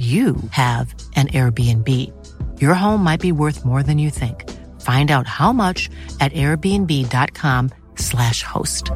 [0.00, 1.86] you have an Airbnb.
[2.58, 4.48] Your home might be worth more than you think.
[4.80, 8.90] Find out how much at airbnb.com/slash host.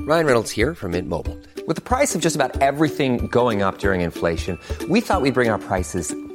[0.00, 1.38] Ryan Reynolds here from Mint Mobile.
[1.66, 4.58] With the price of just about everything going up during inflation,
[4.90, 6.14] we thought we'd bring our prices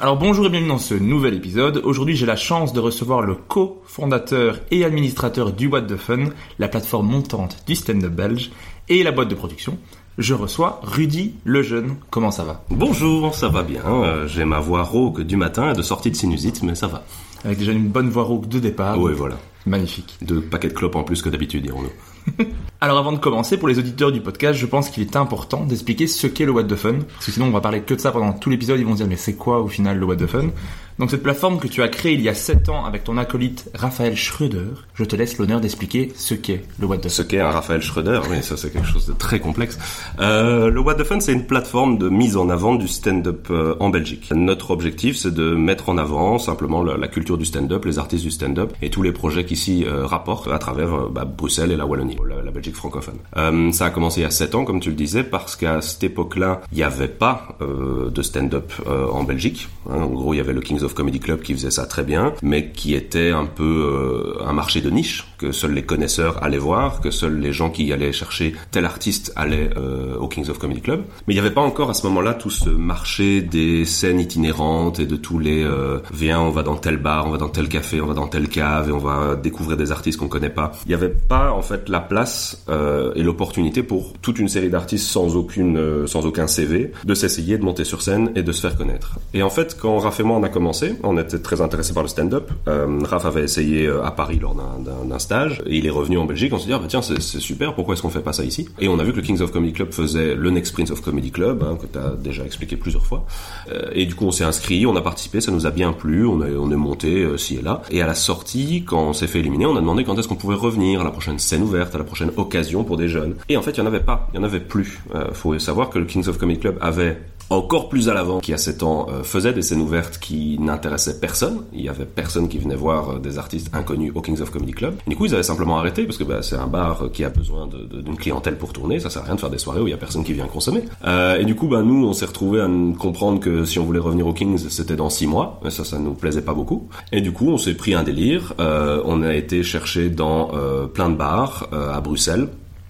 [0.00, 1.80] Alors bonjour et bienvenue dans ce nouvel épisode.
[1.84, 6.68] Aujourd'hui j'ai la chance de recevoir le co-fondateur et administrateur du What the Fun, la
[6.68, 8.50] plateforme montante du stand-up belge
[8.88, 9.78] et la boîte de production.
[10.18, 11.96] Je reçois Rudy Lejeune.
[12.10, 12.64] Comment ça va?
[12.70, 13.82] Bonjour, ça va bien.
[13.86, 17.04] Euh, J'ai ma voix rauque du matin et de sortie de sinusite, mais ça va.
[17.44, 18.98] Avec déjà une bonne voix rauque de départ.
[19.00, 19.36] oui, voilà.
[19.66, 20.16] Magnifique.
[20.22, 21.90] Deux paquets de clopes en plus que d'habitude, dirons-nous.
[22.80, 26.06] Alors avant de commencer, pour les auditeurs du podcast, je pense qu'il est important d'expliquer
[26.06, 26.98] ce qu'est le What the Fun.
[27.14, 28.98] Parce que sinon on va parler que de ça pendant tout l'épisode, ils vont se
[28.98, 30.50] dire mais c'est quoi au final le What the Fun?
[30.98, 33.68] Donc cette plateforme que tu as créée il y a 7 ans avec ton acolyte
[33.74, 37.08] Raphaël Schröder, je te laisse l'honneur d'expliquer ce qu'est le What the Fun.
[37.08, 39.78] Ce qu'est un Raphaël Schröder, oui, ça c'est quelque chose de très complexe.
[40.20, 43.74] Euh, le What the Fun, c'est une plateforme de mise en avant du stand-up euh,
[43.80, 44.30] en Belgique.
[44.34, 48.30] Notre objectif, c'est de mettre en avant simplement la, culture du stand-up, les artistes du
[48.30, 51.76] stand-up et tous les projets qui s'y euh, rapportent à travers euh, bah, Bruxelles et
[51.76, 53.16] la Wallonie, la, Belgique francophone.
[53.36, 55.80] Euh, ça a commencé il y a 7 ans, comme tu le disais, parce qu'à
[55.80, 59.68] cette époque-là, il n'y avait pas de stand-up en Belgique.
[59.90, 62.02] Hein, en gros, il y avait le Kings of Comedy Club qui faisait ça très
[62.02, 66.42] bien, mais qui était un peu euh, un marché de niche, que seuls les connaisseurs
[66.42, 70.48] allaient voir, que seuls les gens qui allaient chercher tel artiste allaient euh, au Kings
[70.50, 71.04] of Comedy Club.
[71.26, 75.00] Mais il n'y avait pas encore à ce moment-là tout ce marché des scènes itinérantes
[75.00, 77.68] et de tous les euh, viens, on va dans tel bar, on va dans tel
[77.68, 80.72] café, on va dans telle cave et on va découvrir des artistes qu'on connaît pas.
[80.86, 85.06] Il n'y avait pas en fait la place et l'opportunité pour toute une série d'artistes
[85.06, 88.76] sans aucune sans aucun CV de s'essayer de monter sur scène et de se faire
[88.76, 89.18] connaître.
[89.32, 92.02] Et en fait, quand Raph et moi on a commencé, on était très intéressés par
[92.02, 92.50] le stand-up.
[92.68, 96.24] Euh, Raph avait essayé euh, à Paris lors d'un- stage et il est revenu en
[96.24, 96.52] Belgique.
[96.52, 98.68] On s'est dit ah, bah, tiens c'est super, pourquoi est-ce qu'on fait pas ça ici?
[98.80, 101.00] Et on a vu que le Kings of Comedy Club faisait le Next Prince of
[101.02, 103.24] Comedy Club hein, que tu as déjà expliqué plusieurs fois.
[103.72, 106.26] Euh, et du coup on s'est inscrit, on a participé, ça nous a bien plu,
[106.26, 107.82] on est on est monté euh, ci et là.
[107.90, 110.34] Et à la sortie, quand on s'est fait éliminer, on a demandé quand est-ce qu'on
[110.34, 113.34] pouvait revenir à la prochaine scène ouverte, à la prochaine occasion pour des jeunes.
[113.48, 115.00] Et en fait, il y en avait pas, il y en avait plus.
[115.14, 117.20] Euh, faut savoir que le Kings of Comedy Club avait
[117.50, 121.20] encore plus à l'avant, qui à 7 ans euh, faisait des scènes ouvertes qui n'intéressaient
[121.20, 121.62] personne.
[121.72, 124.72] Il y avait personne qui venait voir euh, des artistes inconnus au Kings of Comedy
[124.72, 124.94] Club.
[125.06, 127.24] Et du coup, ils avaient simplement arrêté parce que bah, c'est un bar euh, qui
[127.24, 128.98] a besoin d'une clientèle pour tourner.
[128.98, 130.46] Ça sert à rien de faire des soirées où il y a personne qui vient
[130.46, 130.84] consommer.
[131.04, 132.68] Euh, et du coup, bah, nous, on s'est retrouvés à
[132.98, 135.60] comprendre que si on voulait revenir au Kings, c'était dans 6 mois.
[135.68, 136.88] Ça, ça nous plaisait pas beaucoup.
[137.12, 138.54] Et du coup, on s'est pris un délire.
[138.60, 140.50] Euh, on a été chercher dans
[140.92, 142.48] plein de bars à Bruxelles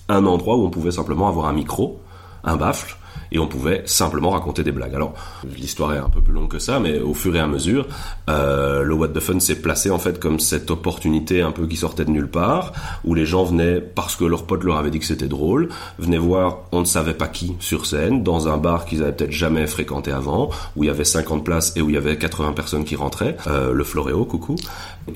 [0.08, 2.00] un endroit où on pouvait simplement avoir un micro,
[2.44, 2.96] un baffle,
[3.34, 4.94] et on pouvait simplement raconter des blagues.
[4.94, 5.12] Alors,
[5.56, 7.86] l'histoire est un peu plus longue que ça, mais au fur et à mesure,
[8.30, 11.76] euh, le What the Fun s'est placé en fait comme cette opportunité un peu qui
[11.76, 12.72] sortait de nulle part,
[13.04, 16.16] où les gens venaient parce que leur pote leur avait dit que c'était drôle, venaient
[16.16, 19.66] voir on ne savait pas qui sur scène, dans un bar qu'ils avaient peut-être jamais
[19.66, 22.84] fréquenté avant, où il y avait 50 places et où il y avait 80 personnes
[22.84, 24.54] qui rentraient, euh, le Floréo, coucou.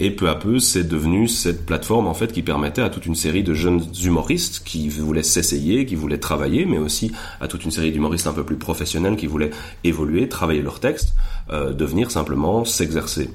[0.00, 3.14] Et peu à peu, c'est devenu cette plateforme en fait qui permettait à toute une
[3.14, 7.70] série de jeunes humoristes qui voulaient s'essayer, qui voulaient travailler, mais aussi à toute une
[7.70, 9.50] série d'humoristes un peu plus professionnels qui voulaient
[9.84, 11.14] évoluer, travailler leur texte,
[11.50, 13.30] euh, de venir simplement s'exercer.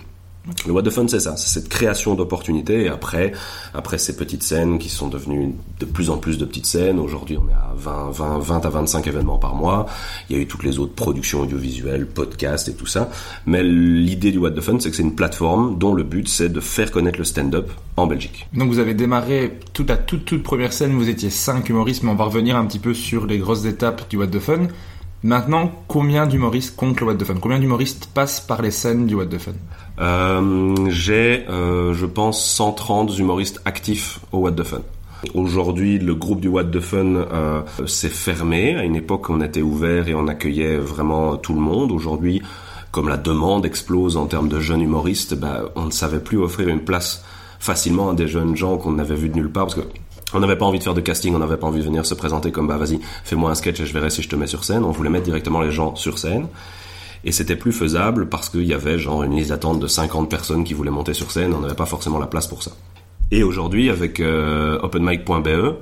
[0.67, 2.83] Le What the Fun, c'est ça, c'est cette création d'opportunités.
[2.83, 3.31] Et après,
[3.73, 6.99] après ces petites scènes qui sont devenues de plus en plus de petites scènes.
[6.99, 9.85] Aujourd'hui, on est à 20, 20, 20 à 25 événements par mois.
[10.29, 13.09] Il y a eu toutes les autres productions audiovisuelles, podcasts et tout ça.
[13.45, 16.49] Mais l'idée du What the Fun, c'est que c'est une plateforme dont le but, c'est
[16.49, 18.47] de faire connaître le stand-up en Belgique.
[18.53, 22.11] Donc vous avez démarré toute la toute toute première scène, vous étiez cinq humoristes, mais
[22.11, 24.67] on va revenir un petit peu sur les grosses étapes du What the Fun.
[25.23, 27.35] Maintenant, combien d'humoristes comptent le What the Fun?
[27.39, 29.53] Combien d'humoristes passent par les scènes du What the Fun?
[30.01, 34.81] Euh, j'ai, euh, je pense, 130 humoristes actifs au What the Fun.
[35.33, 38.75] Aujourd'hui, le groupe du What the Fun euh, s'est fermé.
[38.75, 41.93] À une époque, on était ouvert et on accueillait vraiment tout le monde.
[41.93, 42.41] Aujourd'hui,
[42.91, 46.67] comme la demande explose en termes de jeunes humoristes, bah, on ne savait plus offrir
[46.67, 47.23] une place
[47.59, 49.67] facilement à des jeunes gens qu'on avait vus de nulle part
[50.33, 52.13] on n'avait pas envie de faire de casting, on n'avait pas envie de venir se
[52.13, 54.63] présenter comme bah vas-y, fais-moi un sketch et je verrai si je te mets sur
[54.63, 54.83] scène.
[54.83, 56.47] On voulait mettre directement les gens sur scène.
[57.25, 60.63] Et c'était plus faisable parce qu'il y avait genre une liste d'attente de 50 personnes
[60.63, 62.71] qui voulaient monter sur scène, on n'avait pas forcément la place pour ça.
[63.31, 65.75] Et aujourd'hui, avec euh, openmic.be,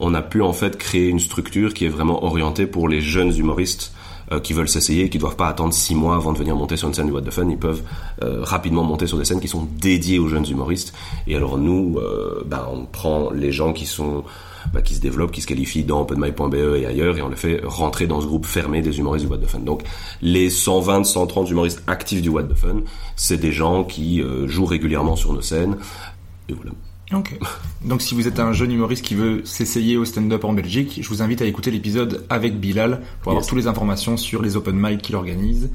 [0.00, 3.34] on a pu en fait créer une structure qui est vraiment orientée pour les jeunes
[3.36, 3.92] humoristes
[4.32, 6.88] euh, qui veulent s'essayer qui doivent pas attendre six mois avant de venir monter sur
[6.88, 7.48] une scène du What the Fun.
[7.48, 7.82] Ils peuvent
[8.22, 10.92] euh, rapidement monter sur des scènes qui sont dédiées aux jeunes humoristes.
[11.26, 14.24] Et alors nous, euh, bah, on prend les gens qui sont
[14.72, 17.60] bah, qui se développent, qui se qualifient dans openmic.be et ailleurs, et on les fait
[17.64, 19.60] rentrer dans ce groupe fermé des humoristes du What the Fun.
[19.60, 19.82] Donc
[20.20, 22.80] les 120, 130 humoristes actifs du What the Fun,
[23.16, 25.76] c'est des gens qui euh, jouent régulièrement sur nos scènes.
[26.48, 26.72] Et voilà.
[27.14, 27.38] Ok.
[27.84, 31.08] Donc si vous êtes un jeune humoriste qui veut s'essayer au stand-up en Belgique, je
[31.08, 33.48] vous invite à écouter l'épisode avec Bilal pour avoir Yes.
[33.48, 35.70] toutes les informations sur les open mic qu'il organise.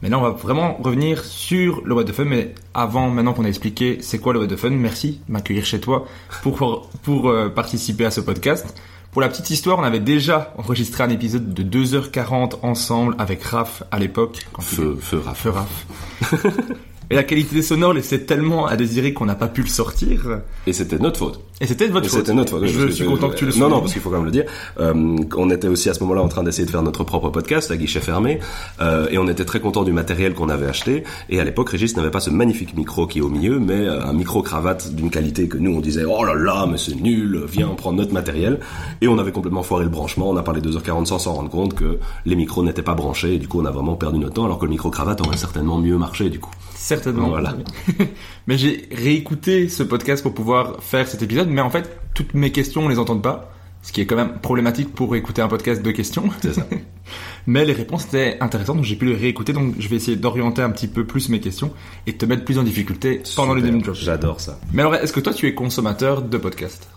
[0.00, 2.24] Mais là, on va vraiment revenir sur le What the Fun.
[2.24, 5.64] Mais avant, maintenant qu'on a expliqué c'est quoi le What the Fun, merci de m'accueillir
[5.66, 6.06] chez toi
[6.42, 8.74] pour, pour euh, participer à ce podcast.
[9.10, 13.82] Pour la petite histoire, on avait déjà enregistré un épisode de 2h40 ensemble avec Raph
[13.90, 14.38] à l'époque.
[14.58, 15.38] il Feu, feu, Raph.
[15.38, 15.86] Feu Raph.
[17.10, 20.40] Et la qualité sonore laissait tellement à désirer qu'on n'a pas pu le sortir.
[20.66, 21.40] Et c'était notre faute.
[21.60, 22.18] Et c'était de votre Et faute.
[22.20, 22.62] C'était notre faute.
[22.62, 23.70] oui, Je suis content que tu le Non, soulignes.
[23.70, 24.44] non, parce qu'il faut quand même le dire.
[24.78, 27.70] Euh, on était aussi à ce moment-là en train d'essayer de faire notre propre podcast
[27.70, 28.40] à guichet fermé,
[28.82, 31.02] euh, et on était très content du matériel qu'on avait acheté.
[31.30, 34.02] Et à l'époque, Régis n'avait pas ce magnifique micro qui est au milieu, mais euh,
[34.04, 37.42] un micro cravate d'une qualité que nous on disait oh là là, mais c'est nul,
[37.50, 38.60] viens prendre notre matériel.
[39.00, 40.28] Et on avait complètement foiré le branchement.
[40.28, 43.34] On a parlé 2h40 sans s'en rendre compte que les micros n'étaient pas branchés.
[43.34, 45.38] Et du coup, on a vraiment perdu notre temps, alors que le micro cravate aurait
[45.38, 46.50] certainement mieux marché du coup.
[46.78, 47.28] Certainement.
[47.28, 47.56] Voilà.
[48.46, 52.52] mais j'ai réécouté ce podcast pour pouvoir faire cet épisode, mais en fait, toutes mes
[52.52, 53.52] questions, on les entend pas.
[53.82, 56.24] Ce qui est quand même problématique pour écouter un podcast de questions.
[56.40, 56.66] C'est ça.
[57.46, 60.62] mais les réponses étaient intéressantes, donc j'ai pu les réécouter, donc je vais essayer d'orienter
[60.62, 61.72] un petit peu plus mes questions
[62.06, 63.94] et te mettre plus en difficulté pendant les demi jobs.
[63.94, 64.58] J'adore ça.
[64.72, 66.88] Mais alors, est-ce que toi, tu es consommateur de podcasts?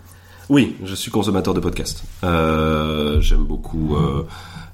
[0.49, 2.03] Oui, je suis consommateur de podcasts.
[2.23, 4.27] Euh, J'aime beaucoup euh,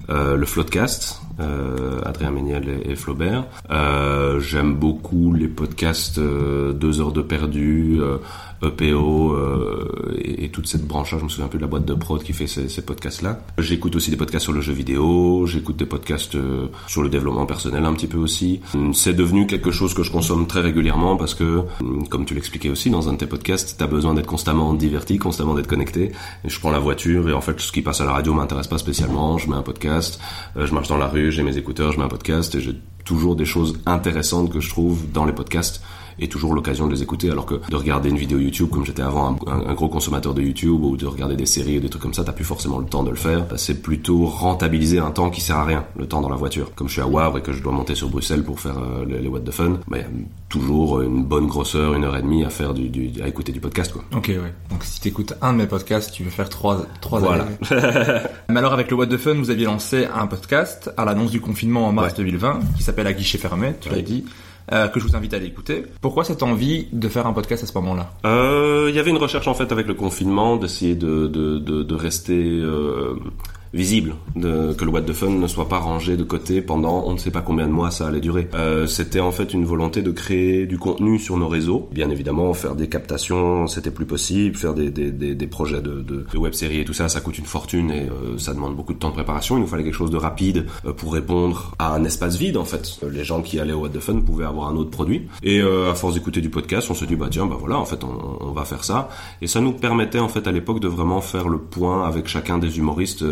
[0.10, 3.46] euh, le Floodcast, Adrien Méniel et, Flaubert.
[3.70, 8.18] Euh, J'aime beaucoup les podcasts euh, Deux heures de perdu, euh,
[8.64, 11.20] EPO euh, et, et toute cette branche-là.
[11.20, 13.40] Je me souviens plus de la boîte de prod qui fait ces, podcasts-là.
[13.58, 15.46] J'écoute aussi des podcasts sur le jeu vidéo.
[15.46, 18.62] J'écoute des podcasts euh, sur le développement personnel un petit peu aussi.
[18.94, 21.64] C'est devenu quelque chose que je consomme très régulièrement parce que,
[22.10, 25.54] comme tu l'expliquais aussi dans un de tes podcasts, t'as besoin d'être constamment diverti, constamment
[25.54, 26.12] d'être connecté.
[26.44, 28.68] Et je prends la voiture et en fait, ce qui passe à la radio m'intéresse
[28.68, 29.38] pas spécialement.
[29.38, 30.20] Je mets un podcast,
[30.56, 32.76] euh, je marche dans la rue, j'ai mes écouteurs, je mets un podcast et j'ai
[33.06, 35.82] toujours des choses intéressantes que je trouve dans les podcasts
[36.20, 39.02] et toujours l'occasion de les écouter alors que de regarder une vidéo YouTube comme j'étais
[39.02, 41.90] avant un, un- un gros consommateur de YouTube ou de regarder des séries ou des
[41.90, 45.12] trucs comme ça t'as plus forcément le temps de le faire c'est plutôt rentabiliser un
[45.12, 47.38] temps qui sert à rien le temps dans la voiture comme je suis à Wavre
[47.38, 49.80] et que je dois monter sur Bruxelles pour faire euh, les, les What the Fun
[49.88, 50.06] bah, y a
[50.50, 53.60] toujours une bonne grosseur une heure et demie à faire du, du- à écouter du
[53.60, 54.54] podcast quoi Ok, ouais.
[54.70, 57.44] Donc si tu écoutes un de mes podcasts, tu veux faire trois, trois Voilà.
[57.44, 58.20] années.
[58.50, 61.42] Mais alors avec le What the Fun, vous aviez lancé un podcast à l'annonce du
[61.42, 62.18] confinement en mars Ouais.
[62.24, 64.24] 2020 qui s'appelle À guichet fermé, tu l'as dit,
[64.72, 65.84] euh, que je vous invite à aller écouter.
[66.02, 69.18] Pourquoi cette envie de faire un podcast à ce moment-là Euh, Il y avait une
[69.18, 73.16] recherche en fait avec le confinement d'essayer de, de, de, de rester euh,
[73.74, 77.14] visible, de, que le What the Fun ne soit pas rangé de côté pendant on
[77.14, 78.48] ne sait pas combien de mois ça allait durer.
[78.56, 81.90] Euh, c'était en fait une volonté de créer du contenu sur nos réseaux.
[81.92, 84.56] Bien évidemment, faire des captations, c'était plus possible.
[84.56, 87.38] Faire des, des, des, des projets de, de, de web-séries et tout ça, ça coûte
[87.38, 89.58] une fortune et euh, ça demande beaucoup de temps de préparation.
[89.58, 92.66] Il nous fallait quelque chose de rapide euh, pour répondre à un espace vide en
[92.66, 93.00] fait.
[93.04, 95.28] Euh, Les gens qui allaient au What the Fun pouvaient avoir un autre produit.
[95.44, 98.04] Et à force d'écouter du podcast, on se dit bah tiens bah voilà en fait
[98.04, 99.10] on, on va faire ça.
[99.42, 102.58] Et ça nous permettait en fait à l'époque de vraiment faire le point avec chacun
[102.58, 103.24] des humoristes.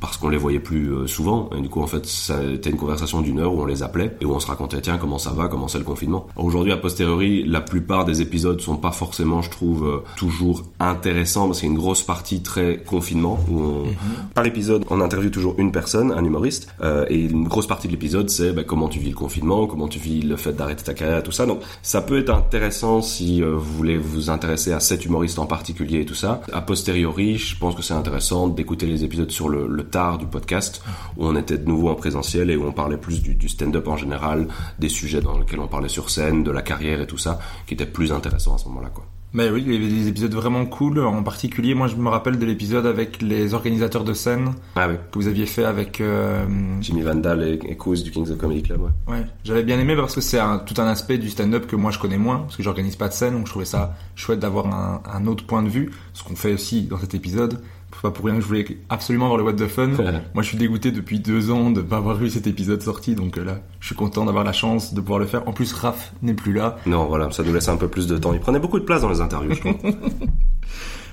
[0.00, 1.50] Parce qu'on les voyait plus euh, souvent.
[1.56, 4.24] Et du coup, en fait, c'était une conversation d'une heure où on les appelait et
[4.24, 6.26] où on se racontait tiens comment ça va, comment c'est le confinement.
[6.36, 11.46] Aujourd'hui, a posteriori, la plupart des épisodes sont pas forcément, je trouve, euh, toujours intéressants
[11.46, 13.94] parce qu'il y a une grosse partie très confinement où on, mhm.
[14.34, 17.92] par épisode, on interviewe toujours une personne, un humoriste, euh, et une grosse partie de
[17.92, 20.94] l'épisode, c'est bah, comment tu vis le confinement, comment tu vis le fait d'arrêter ta
[20.94, 21.46] carrière, tout ça.
[21.46, 26.00] Donc, ça peut être intéressant si vous voulez vous intéresser à cet humoriste en particulier
[26.00, 26.40] et tout ça.
[26.52, 30.26] A posteriori, je pense que c'est intéressant d'écouter les épisodes sur le, le tard du
[30.26, 30.82] podcast
[31.16, 33.88] où on était de nouveau en présentiel et où on parlait plus du, du stand-up
[33.88, 37.18] en général, des sujets dans lesquels on parlait sur scène, de la carrière et tout
[37.18, 39.06] ça, qui était plus intéressant à ce moment-là, quoi.
[39.34, 41.00] Mais oui, il y avait des épisodes vraiment cool.
[41.00, 44.94] En particulier, moi, je me rappelle de l'épisode avec les organisateurs de scène ah, oui.
[45.12, 46.46] que vous aviez fait avec euh...
[46.80, 48.80] Jimmy Vandal et, et Kouz du Kings of Comedy Club.
[48.80, 49.26] Ouais, ouais.
[49.44, 52.16] j'avais bien aimé parce que c'est tout un aspect du stand-up que moi je connais
[52.16, 55.26] moins parce que j'organise pas de scène, donc je trouvais ça chouette d'avoir un, un,
[55.26, 57.60] autre point de vue, ce qu'on fait aussi dans cet épisode
[58.02, 59.88] pas pour rien que je voulais absolument voir le What the Fun.
[60.34, 63.38] Moi, je suis dégoûté depuis deux ans de pas avoir vu cet épisode sorti, donc
[63.38, 65.46] euh, là, je suis content d'avoir la chance de pouvoir le faire.
[65.48, 66.76] En plus, Raph n'est plus là.
[66.86, 68.32] Non, voilà, ça nous laisse un peu plus de temps.
[68.32, 69.76] Il prenait beaucoup de place dans les interviews, je trouve.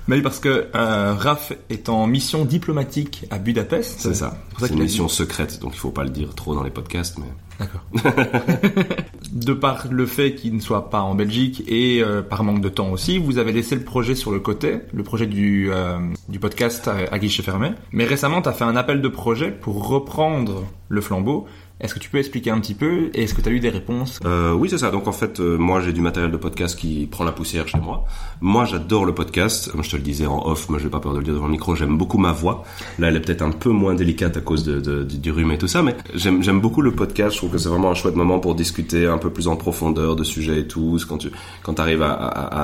[0.08, 4.00] Mais oui, parce que euh, Raph est en mission diplomatique à Budapest.
[4.00, 4.38] C'est ça.
[4.58, 7.26] C'est une mission secrète, donc il faut pas le dire trop dans les podcasts, mais.
[7.58, 7.80] D'accord.
[9.32, 12.68] de par le fait qu'il ne soit pas en Belgique et euh, par manque de
[12.68, 15.98] temps aussi, vous avez laissé le projet sur le côté, le projet du, euh,
[16.28, 17.70] du podcast à, à guichet fermé.
[17.92, 21.46] Mais récemment, tu as fait un appel de projet pour reprendre le flambeau
[21.78, 23.68] est-ce que tu peux expliquer un petit peu et est-ce que tu as eu des
[23.68, 24.90] réponses euh, Oui, c'est ça.
[24.90, 27.78] Donc en fait, euh, moi j'ai du matériel de podcast qui prend la poussière chez
[27.78, 28.06] moi.
[28.40, 29.70] Moi, j'adore le podcast.
[29.70, 31.46] Comme je te le disais en off, moi j'ai pas peur de le dire devant
[31.46, 32.64] le micro, j'aime beaucoup ma voix.
[32.98, 35.82] Là, elle est peut-être un peu moins délicate à cause du rhume et tout ça,
[35.82, 37.32] mais j'aime beaucoup le podcast.
[37.32, 40.16] Je trouve que c'est vraiment un chouette moment pour discuter un peu plus en profondeur
[40.16, 40.98] de sujets et tout.
[41.06, 41.30] Quand tu
[41.62, 42.14] quand arrives à,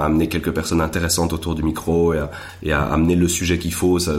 [0.05, 2.15] amener quelques personnes intéressantes autour du micro
[2.63, 4.15] et à, amener le sujet qu'il faut, ça,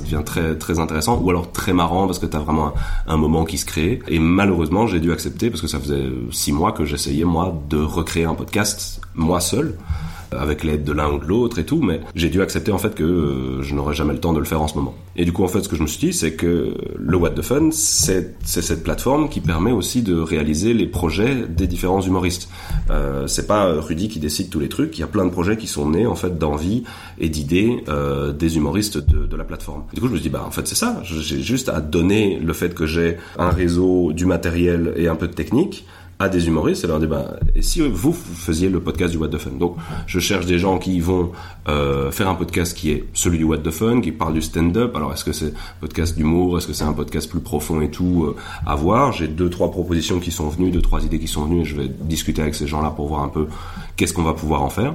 [0.00, 1.20] devient très très intéressant.
[1.22, 2.74] Ou alors très marrant parce que tu as vraiment
[3.06, 4.00] un, moment qui se crée.
[4.24, 8.24] Malheureusement, j'ai dû accepter parce que ça faisait six mois que j'essayais moi de recréer
[8.24, 9.76] un podcast moi seul
[10.38, 12.94] avec l'aide de l'un ou de l'autre et tout, mais j'ai dû accepter en fait
[12.94, 14.94] que euh, je n'aurais jamais le temps de le faire en ce moment.
[15.16, 17.30] Et du coup, en fait, ce que je me suis dit, c'est que le What
[17.30, 22.48] the Fun, c'est cette plateforme qui permet aussi de réaliser les projets des différents humoristes.
[22.90, 25.56] Euh, c'est pas Rudy qui décide tous les trucs, il y a plein de projets
[25.56, 26.84] qui sont nés en fait d'envie
[27.18, 29.84] et d'idées euh, des humoristes de, de, la plateforme.
[29.92, 32.40] Du coup, je me suis dit, bah en fait, c'est ça, j'ai juste à donner
[32.42, 35.86] le fait que j'ai un réseau, du matériel et un peu de technique
[36.18, 39.38] à des humoristes et leur dire bah, si vous, faisiez le podcast du What the
[39.38, 41.32] Fun donc je cherche des gens qui vont
[41.68, 44.94] euh, faire un podcast qui est celui du What the Fun qui parle du stand-up.
[44.96, 46.58] Alors est-ce que c'est un podcast d'humour?
[46.58, 49.12] Est-ce que c'est un podcast plus profond et tout euh, à voir?
[49.12, 51.76] J'ai deux trois propositions qui sont venues deux trois idées qui sont venues et je
[51.76, 53.46] vais discuter avec ces gens là pour voir un peu
[53.96, 54.94] qu'est-ce qu'on va pouvoir en faire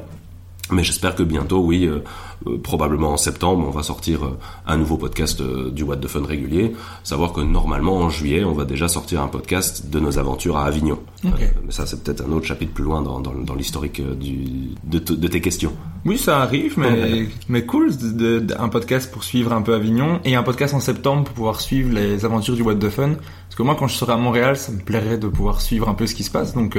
[0.71, 2.03] mais j'espère que bientôt, oui, euh,
[2.47, 6.23] euh, probablement en septembre, on va sortir euh, un nouveau podcast du What the Fun
[6.25, 6.75] régulier.
[7.03, 10.65] Savoir que normalement en juillet, on va déjà sortir un podcast de nos aventures à
[10.65, 10.99] Avignon.
[11.23, 11.31] mais
[11.69, 15.27] ça, c'est peut-être un autre chapitre plus loin dans, dans, dans l'historique du, de, de,
[15.27, 15.73] tes questions.
[16.05, 20.19] Oui, ça arrive, mais, mais cool, de, de, un podcast pour suivre un peu Avignon
[20.23, 23.15] et un podcast en septembre pour pouvoir suivre les aventures du What the Fun.
[23.15, 25.95] Parce que moi, quand je serai à Montréal, ça me plairait de pouvoir suivre un
[25.95, 26.53] peu ce qui se passe.
[26.53, 26.77] Donc,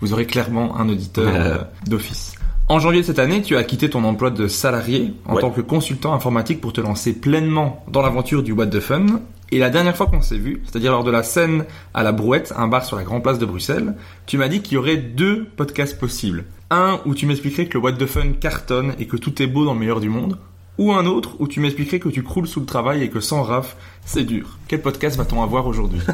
[0.00, 2.34] vous aurez clairement un auditeur d'office.
[2.68, 5.60] En janvier de cette année, tu as quitté ton emploi de salarié en tant que
[5.60, 9.06] consultant informatique pour te lancer pleinement dans l'aventure du What the Fun.
[9.50, 12.54] Et la dernière fois qu'on s'est vu, c'est-à-dire lors de la scène à la Brouette,
[12.56, 15.44] un bar sur la Grande Place de Bruxelles, tu m'as dit qu'il y aurait deux
[15.56, 16.44] podcasts possibles.
[16.70, 19.66] Un où tu m'expliquerais que le What the Fun cartonne et que tout est beau
[19.66, 20.38] dans le meilleur du monde.
[20.78, 23.42] Ou un autre où tu m'expliquerais que tu croules sous le travail et que sans
[23.42, 23.76] RAF,
[24.06, 24.56] c'est dur.
[24.68, 26.00] Quel podcast va-t-on avoir aujourd'hui?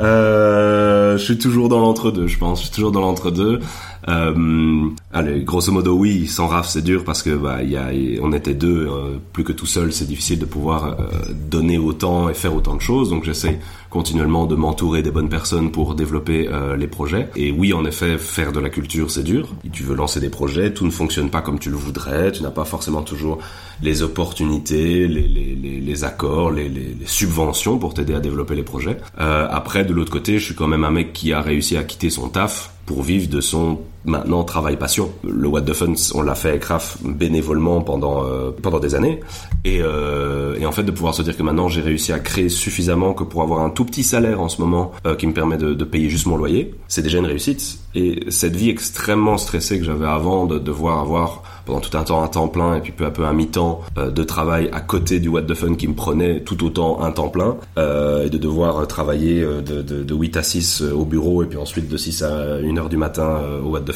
[0.00, 2.60] Euh, Je suis toujours dans l'entre-deux, je pense.
[2.60, 3.60] Je suis toujours dans l'entre-deux.
[4.08, 7.90] Euh, allez, grosso modo, oui, sans Raph, c'est dur parce que bah, y a,
[8.22, 12.28] on était deux, euh, plus que tout seul, c'est difficile de pouvoir euh, donner autant
[12.28, 13.10] et faire autant de choses.
[13.10, 13.58] Donc j'essaie
[13.92, 17.28] continuellement de m'entourer des bonnes personnes pour développer euh, les projets.
[17.36, 19.48] Et oui, en effet, faire de la culture, c'est dur.
[19.70, 22.50] Tu veux lancer des projets, tout ne fonctionne pas comme tu le voudrais, tu n'as
[22.50, 23.38] pas forcément toujours
[23.82, 28.62] les opportunités, les, les, les, les accords, les, les, subventions pour t'aider à développer les
[28.62, 28.96] projets.
[29.20, 31.84] Euh, après, de l'autre côté, je suis quand même un mec qui a réussi à
[31.84, 35.10] quitter son taf pour vivre de son maintenant travail passion.
[35.24, 39.20] Le What the Fun, on l'a fait avec Raph bénévolement pendant euh, pendant des années
[39.64, 42.48] et, euh, et en fait de pouvoir se dire que maintenant j'ai réussi à créer
[42.48, 45.56] suffisamment que pour avoir un tout petit salaire en ce moment euh, qui me permet
[45.56, 47.78] de, payer juste mon loyer, c'est déjà une réussite.
[47.94, 52.22] Et cette vie extrêmement stressée que j'avais avant de devoir avoir pendant tout un temps
[52.22, 55.28] un temps plein et puis peu à peu un mi-temps de travail à côté du
[55.28, 59.42] What the Fun qui me prenait tout autant un temps plein et de devoir travailler
[59.42, 62.76] de, de, de, 8 à 6 au bureau et puis ensuite de 6 à 1
[62.78, 63.91] heure du matin au What the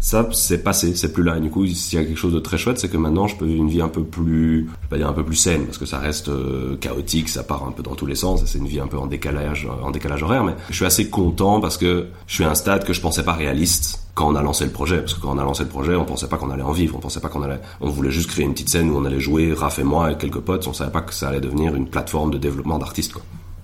[0.00, 1.40] Ça, c'est passé, c'est plus là.
[1.40, 3.46] Du coup, s'il y a quelque chose de très chouette, c'est que maintenant, je peux
[3.46, 5.78] vivre une vie un peu plus, je vais pas dire un peu plus saine, parce
[5.78, 8.68] que ça reste euh, chaotique, ça part un peu dans tous les sens, c'est une
[8.68, 10.44] vie un peu en décalage, en décalage horaire.
[10.44, 13.24] Mais je suis assez content parce que je suis à un stade que je pensais
[13.24, 14.98] pas réaliste quand on a lancé le projet.
[14.98, 16.96] Parce que quand on a lancé le projet, on pensait pas qu'on allait en vivre,
[16.96, 19.20] on pensait pas qu'on allait, on voulait juste créer une petite scène où on allait
[19.20, 20.66] jouer, Raph et moi et quelques potes.
[20.68, 23.14] On savait pas que ça allait devenir une plateforme de développement d'artistes,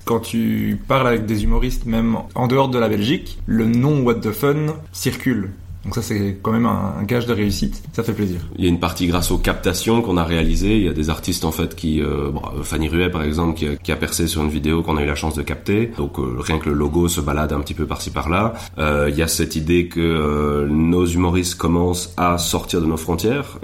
[0.04, 4.16] quand tu parles avec des humoristes, même en dehors de la Belgique, le nom What
[4.16, 5.50] the Fun circule.
[5.84, 8.40] Donc ça c'est quand même un, gage de réussite, ça fait plaisir.
[8.56, 11.10] Il y a une partie grâce aux captations qu'on a réalisées, il y a des
[11.10, 14.50] artistes en fait qui, euh, bon, Fanny Ruet par exemple qui a, percé sur une
[14.50, 17.20] vidéo qu'on a eu la chance de capter, donc euh, rien que le logo se
[17.20, 18.54] balade un petit peu par-ci par-là.
[18.78, 22.96] Euh, il y a cette idée que euh, nos humoristes commencent à sortir de nos
[22.96, 23.58] frontières,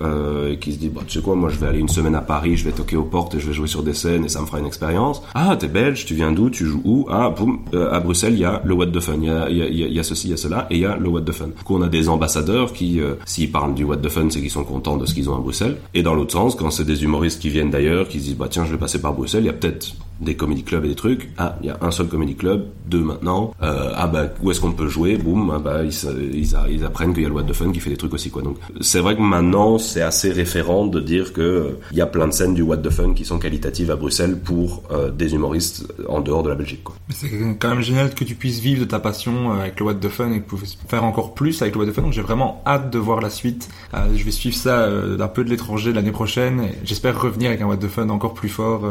[0.50, 2.20] et qui se disent bah, tu sais quoi, moi je vais aller une semaine à
[2.20, 4.40] Paris, je vais toquer aux portes et je vais jouer sur des scènes et ça
[4.40, 5.22] me fera une expérience.
[5.34, 7.06] Ah t'es belge, tu viens d'où, tu joues où?
[7.10, 10.28] Ah boum, à Bruxelles il y a le What the Fun, il y a, ceci,
[10.28, 11.46] il y a cela, et il y a le What the Fun.
[11.46, 14.50] Du on a des ambassadeurs qui, euh, s'ils parlent du what the fun, c'est qu'ils
[14.50, 15.76] sont contents de ce qu'ils ont à Bruxelles.
[15.94, 18.48] Et dans l'autre sens, quand c'est des humoristes qui viennent d'ailleurs, qui se disent bah
[18.50, 20.94] tiens je vais passer par Bruxelles, il y a peut-être des comedy clubs et des
[20.94, 21.30] trucs.
[21.38, 23.54] Ah, il y a un seul comedy club, deux maintenant.
[23.62, 25.16] Euh, ah bah où est-ce qu'on peut jouer?
[25.16, 27.96] Boum, ah bah ils, apprennent qu'il y a le What the Fun qui fait des
[27.96, 28.42] trucs aussi quoi.
[28.42, 32.06] Donc c'est vrai que maintenant c'est assez référent de dire que euh, il y a
[32.06, 35.34] plein de scènes du What the Fun qui sont qualitatives à Bruxelles pour euh, des
[35.34, 36.96] humoristes en dehors de la Belgique quoi.
[37.08, 40.08] C'est quand même génial que tu puisses vivre de ta passion avec le What the
[40.08, 42.02] Fun et que tu puisses faire encore plus avec le What the Fun.
[42.02, 43.68] Donc j'ai vraiment hâte de voir la suite.
[43.94, 46.68] je vais suivre ça d'un peu de l'étranger l'année prochaine.
[46.84, 48.82] J'espère revenir avec un What the Fun encore plus fort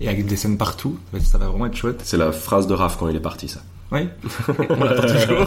[0.00, 0.98] et avec des scènes partout.
[1.22, 2.00] Ça va vraiment être chouette.
[2.04, 3.60] C'est la phrase de Raph quand il est parti, ça.
[3.92, 4.08] Oui,
[4.70, 5.46] on l'attend toujours.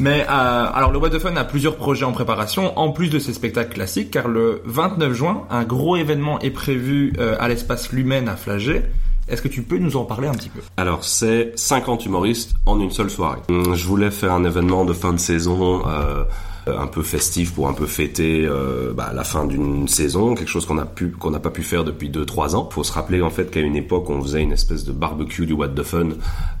[0.00, 3.18] Mais euh, alors le What the Fun a plusieurs projets en préparation, en plus de
[3.18, 7.92] ses spectacles classiques, car le 29 juin, un gros événement est prévu euh, à l'espace
[7.92, 8.82] Lumen à Flagey.
[9.28, 10.60] Est-ce que tu peux nous en parler un petit peu?
[10.76, 13.40] Alors, c'est 50 humoristes en une seule soirée.
[13.48, 16.24] Je voulais faire un événement de fin de saison euh, euh,
[16.66, 20.66] un peu festif pour un peu fêter euh, bah, la fin d'une saison, quelque chose
[20.66, 22.68] qu'on a pu qu'on n'a pas pu faire depuis 2-3 ans.
[22.70, 25.54] Faut se rappeler en fait qu'à une époque on faisait une espèce de barbecue du
[25.54, 26.10] What the Fun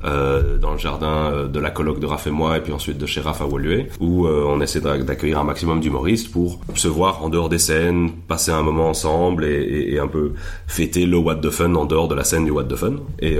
[0.04, 2.98] euh, dans le jardin euh, de la coloc de Raph et moi et puis ensuite
[2.98, 7.22] de chez Raph à Woluwe où on essaie d'accueillir un maximum d'humoristes pour se voir
[7.22, 10.32] en dehors des scènes, passer un moment ensemble et, et, et, un peu
[10.66, 12.96] fêter le What the Fun en dehors de la scène du What the Fun.
[13.20, 13.38] Et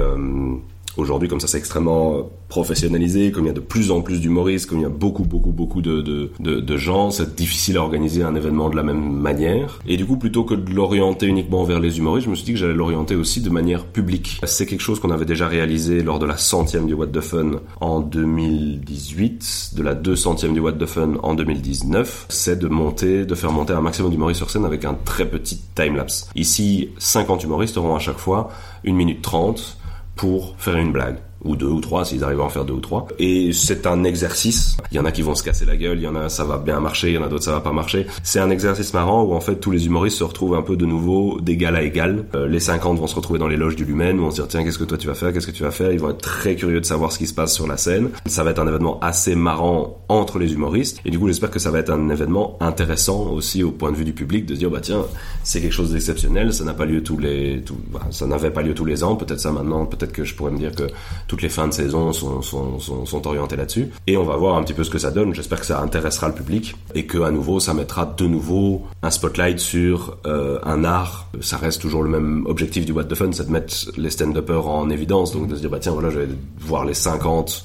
[0.96, 4.66] aujourd'hui comme ça c'est extrêmement professionnalisé, comme il y a de plus en plus d'humoristes,
[4.66, 8.22] comme il y a beaucoup, beaucoup, beaucoup de, de, de, gens, c'est difficile à organiser
[8.22, 9.78] un événement de la même manière.
[9.86, 12.52] Et du coup, plutôt que de l'orienter uniquement vers les humoristes, je me suis dit
[12.52, 14.38] que j'allais l'orienter aussi de manière publique.
[14.44, 17.52] C'est quelque chose qu'on avait déjà réalisé lors de la centième du What the Fun
[17.80, 22.26] en 2018, de la 200e du What the Fun en 2019.
[22.28, 25.58] C'est de monter, de faire monter un maximum d'humoristes sur scène avec un très petit
[25.74, 26.28] time-lapse.
[26.34, 28.50] Ici, 50 humoristes auront à chaque fois
[28.84, 29.78] une minute 30
[30.16, 32.80] pour faire une blague ou deux ou trois s'ils arrivent à en faire deux ou
[32.80, 33.06] trois.
[33.18, 34.76] Et c'est un exercice.
[34.90, 36.44] Il y en a qui vont se casser la gueule, il y en a ça
[36.44, 38.06] va bien marcher, il y en a d'autres ça va pas marcher.
[38.22, 40.86] C'est un exercice marrant où en fait tous les humoristes se retrouvent un peu de
[40.86, 42.24] nouveau d'égal à égal.
[42.34, 44.48] Euh, les 50 vont se retrouver dans les loges du Lumen où on se dit
[44.48, 45.92] tiens qu'est-ce que toi tu vas faire, qu'est-ce que tu vas faire?
[45.92, 48.10] Ils vont être très curieux de savoir ce qui se passe sur la scène.
[48.26, 51.58] Ça va être un événement assez marrant entre les humoristes et du coup j'espère que
[51.58, 54.58] ça va être un événement intéressant aussi au point de vue du public de se
[54.58, 55.04] dire bah tiens
[55.42, 58.62] c'est quelque chose d'exceptionnel, ça n'a pas lieu tous les, tout, bah, ça n'avait pas
[58.62, 59.16] lieu tous les ans.
[59.16, 60.84] Peut-être ça maintenant, peut-être que je pourrais me dire que
[61.32, 63.88] toutes les fins de saison sont, orientées là-dessus.
[64.06, 65.34] Et on va voir un petit peu ce que ça donne.
[65.34, 69.10] J'espère que ça intéressera le public et que à nouveau, ça mettra de nouveau un
[69.10, 71.28] spotlight sur euh, un art.
[71.40, 74.68] Ça reste toujours le même objectif du What the Fun, c'est de mettre les stand-uppers
[74.68, 75.32] en évidence.
[75.32, 76.28] Donc de se dire, bah tiens, voilà, je vais
[76.60, 77.64] voir les 50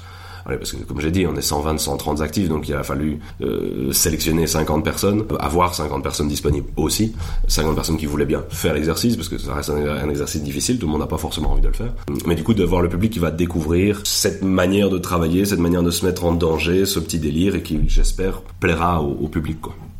[0.56, 3.92] parce que comme j'ai dit, on est 120, 130 actifs, donc il a fallu euh,
[3.92, 7.14] sélectionner 50 personnes, avoir 50 personnes disponibles aussi,
[7.48, 10.86] 50 personnes qui voulaient bien faire l'exercice, parce que ça reste un, exercice difficile, tout
[10.86, 11.94] le monde n'a pas forcément envie de le faire.
[12.26, 15.60] Mais du coup, de voir le public qui va découvrir cette manière de travailler, cette
[15.60, 19.58] manière de se mettre en danger, ce petit délire, et qui, j'espère, plaira au, public.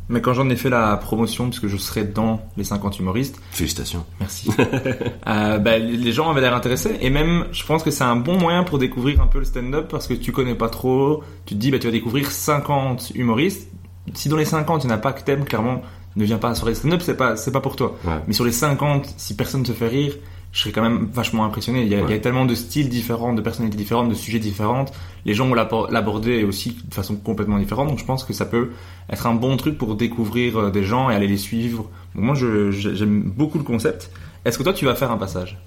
[0.08, 3.40] Mais quand j'en ai fait la promotion, puisque je serai dans les 50 humoristes.
[3.50, 4.04] Félicitations.
[4.20, 4.50] Merci.
[5.26, 6.96] euh, bah, les gens avaient l'air intéressés.
[7.00, 9.88] Et même, je pense que c'est un bon moyen pour découvrir un peu le stand-up
[9.90, 11.22] parce que tu connais pas trop.
[11.44, 13.68] Tu te dis, bah, tu vas découvrir 50 humoristes.
[14.14, 15.82] Si dans les 50, il n'y en a pas que t'aimes, clairement,
[16.16, 17.96] ne viens pas sur les stand-up, c'est pas, c'est pas pour toi.
[18.26, 20.14] Mais sur les 50, si personne te fait rire,
[20.52, 21.82] je serais quand même vachement impressionné.
[21.82, 24.86] Il y, a, tellement de styles différents, de personnalités différentes, de sujets différents.
[25.26, 27.88] Les gens vont l'aborder aussi de façon complètement différente.
[27.88, 28.70] Donc je pense que ça peut
[29.10, 31.90] être un bon truc pour découvrir euh, des gens et aller les suivre.
[32.14, 34.10] moi, j'aime beaucoup le concept.
[34.44, 35.58] Est-ce que toi, tu vas faire un passage?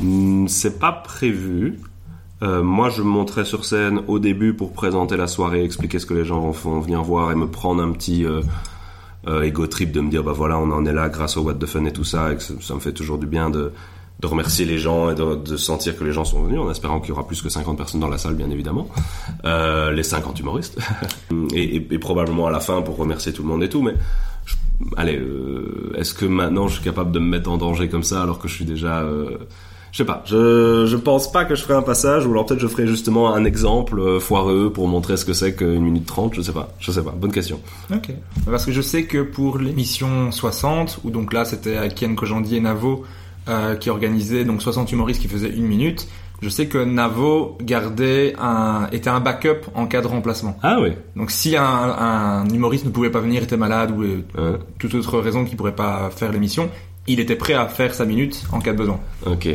[0.00, 1.78] Hmm, C'est pas prévu.
[2.42, 6.06] Euh, moi, je me montrais sur scène au début pour présenter la soirée, expliquer ce
[6.06, 10.00] que les gens vont, venir voir et me prendre un petit euh, ego trip de
[10.00, 12.04] me dire bah voilà, on en est là grâce au What the Fun et tout
[12.04, 12.32] ça.
[12.32, 13.72] Et ça, ça me fait toujours du bien de
[14.20, 17.00] de remercier les gens et de, de, sentir que les gens sont venus, en espérant
[17.00, 18.88] qu'il y aura plus que 50 personnes dans la salle, bien évidemment.
[19.44, 20.78] Euh, les 50 humoristes.
[21.54, 23.94] et, et, et, probablement à la fin pour remercier tout le monde et tout, mais...
[24.44, 24.54] Je,
[24.96, 28.22] allez, euh, est-ce que maintenant je suis capable de me mettre en danger comme ça
[28.22, 29.00] alors que je suis déjà...
[29.00, 29.38] Euh,
[29.92, 32.60] je sais pas, je, je pense pas que je ferai un passage, ou alors peut-être
[32.60, 36.34] je ferai justement un exemple euh, foireux pour montrer ce que c'est qu'une minute trente,
[36.34, 37.60] je sais pas, je sais pas, bonne question.
[37.92, 38.10] Ok.
[38.46, 42.56] Parce que je sais que pour l'émission 60, où donc là c'était à Ken Kojandi
[42.56, 43.04] et Navo,
[43.50, 46.08] euh, qui organisait donc 60 humoristes qui faisaient une minute,
[46.42, 50.56] je sais que Navo gardait un, était un backup en cas de remplacement.
[50.62, 50.92] Ah oui.
[51.16, 55.18] Donc si un, un humoriste ne pouvait pas venir, était malade ou euh, toute autre
[55.18, 56.70] raison qu'il pourrait pas faire l'émission,
[57.06, 59.00] il était prêt à faire sa minute en cas de besoin.
[59.26, 59.48] Ok.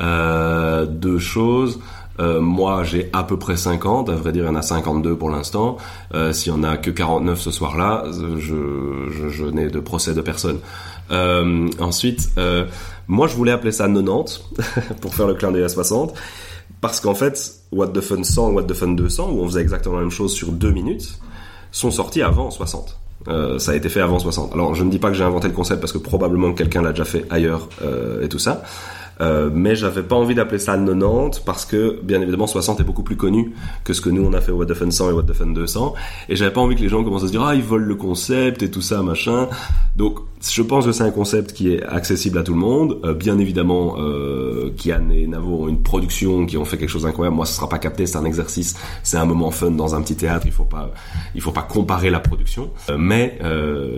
[0.00, 1.80] Euh, deux choses.
[2.20, 4.08] Euh, moi, j'ai à peu près 50.
[4.08, 5.78] À vrai dire, il y en a 52 pour l'instant.
[6.14, 8.04] Euh, S'il y en a que 49 ce soir-là,
[8.38, 10.58] je, n'ai de procès de personne.
[11.10, 12.66] Euh, ensuite, euh,
[13.08, 14.42] moi, je voulais appeler ça 90
[15.00, 16.14] pour faire le clin d'œil à 60.
[16.80, 19.96] Parce qu'en fait, What the Fun 100 What the Fun 200, où on faisait exactement
[19.96, 21.18] la même chose sur deux minutes,
[21.72, 22.96] sont sortis avant 60.
[23.28, 24.54] Euh, ça a été fait avant 60.
[24.54, 26.90] Alors je ne dis pas que j'ai inventé le concept parce que probablement quelqu'un l'a
[26.90, 27.68] déjà fait ailleurs
[28.22, 28.62] et tout ça.
[29.20, 33.02] Euh, mais j'avais pas envie d'appeler ça 90 parce que bien évidemment 60 est beaucoup
[33.02, 33.52] plus connu
[33.84, 35.48] que ce que nous on a fait What the Fun 100 et What the Fun
[35.48, 35.94] 200
[36.28, 37.96] et j'avais pas envie que les gens commencent à se dire ah ils volent le
[37.96, 39.48] concept et tout ça machin.
[39.96, 43.14] Donc je pense que c'est un concept qui est accessible à tout le monde euh,
[43.14, 47.36] bien évidemment euh, Kian et Navo ont une production qui ont fait quelque chose d'incroyable
[47.36, 50.16] moi ce sera pas capté c'est un exercice c'est un moment fun dans un petit
[50.16, 50.92] théâtre il faut pas
[51.34, 53.38] il faut pas comparer la production euh, mais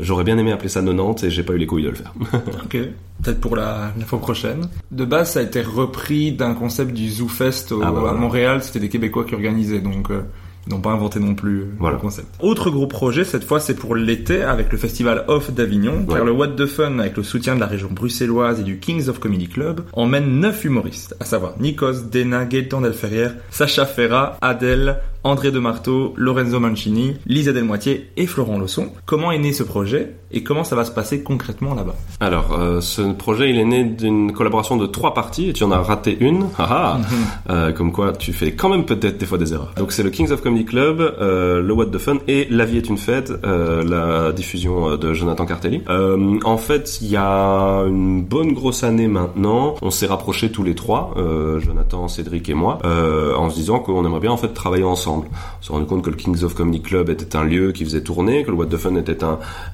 [0.00, 2.12] j'aurais bien aimé appeler ça 90 et j'ai pas eu les couilles de le faire
[2.64, 2.78] ok
[3.22, 4.68] peut-être pour la, la, fois prochaine.
[4.90, 8.10] De base, ça a été repris d'un concept du ZooFest au, Ah bah voilà.
[8.10, 8.62] à Montréal.
[8.62, 10.22] C'était des Québécois qui organisaient, donc euh,
[10.68, 11.96] n'ont pas inventé non plus euh, Voilà.
[11.96, 12.28] le concept.
[12.40, 16.32] Autre gros projet, cette fois, c'est pour l'été avec le festival Off d'Avignon, car le
[16.32, 19.48] What the Fun, avec le soutien de la région bruxelloise et du Kings of Comedy
[19.48, 25.60] Club, emmène neuf humoristes, à savoir Nikos, Dena, Gaëtan Delferrière, Sacha Ferra, Adèle, André de
[25.60, 28.88] Marteau, Lorenzo Mancini, Lisa Delmoitier et Florent Losson.
[29.06, 31.94] Comment est né ce projet et comment ça va se passer concrètement là-bas?
[32.18, 35.70] Alors, euh, ce projet, il est né d'une collaboration de trois parties et tu en
[35.70, 36.46] as raté une.
[36.58, 36.98] Haha.
[37.50, 39.72] Euh, comme quoi, tu fais quand même peut-être des fois des erreurs.
[39.76, 42.76] Donc, c'est le Kings of Comedy Club, euh, le What the Fun et La vie
[42.76, 45.82] est une fête, la diffusion de Jonathan Cartelli.
[45.88, 50.74] En fait, il y a une bonne grosse année maintenant, on s'est rapprochés tous les
[50.74, 51.14] trois,
[51.58, 55.11] Jonathan, Cédric et moi, en se disant qu'on aimerait bien en fait travailler ensemble.
[55.18, 58.02] On s'est rendu compte que le Kings of Comedy Club était un lieu qui faisait
[58.02, 59.18] tourner, que le What the Fun était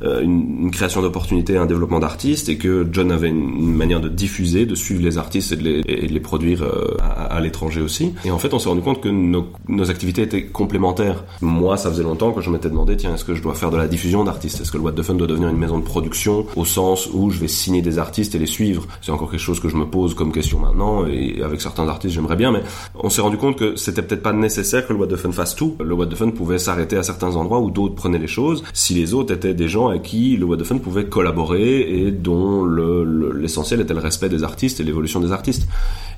[0.03, 4.67] euh, une, création d'opportunités, un développement d'artistes, et que John avait une, manière de diffuser,
[4.67, 8.15] de suivre les artistes et de les, produire euh, à, à l'étranger aussi.
[8.25, 11.25] Et en fait, on s'est rendu compte que nos, nos activités étaient complémentaires.
[11.41, 13.77] Moi, ça faisait longtemps que je m'étais demandé, tiens, est-ce que je dois faire de
[13.77, 14.61] la diffusion d'artistes?
[14.61, 17.31] Est-ce que le What the Fun doit devenir une maison de production au sens où
[17.31, 18.87] je vais signer des artistes et les suivre?
[19.01, 22.15] C'est encore quelque chose que je me pose comme question maintenant, et avec certains artistes,
[22.15, 22.63] j'aimerais bien, mais
[22.95, 25.55] on s'est rendu compte que c'était peut-être pas nécessaire que le What the Fun fasse
[25.55, 25.77] tout.
[25.83, 28.95] Le What the Fun pouvait s'arrêter à certains endroits où d'autres prenaient les choses, si
[28.95, 32.65] les autres étaient des gens avec qui le What the Fun pouvait collaborer et dont
[32.65, 35.67] le- le- l'essentiel était le respect des artistes et l'évolution des artistes.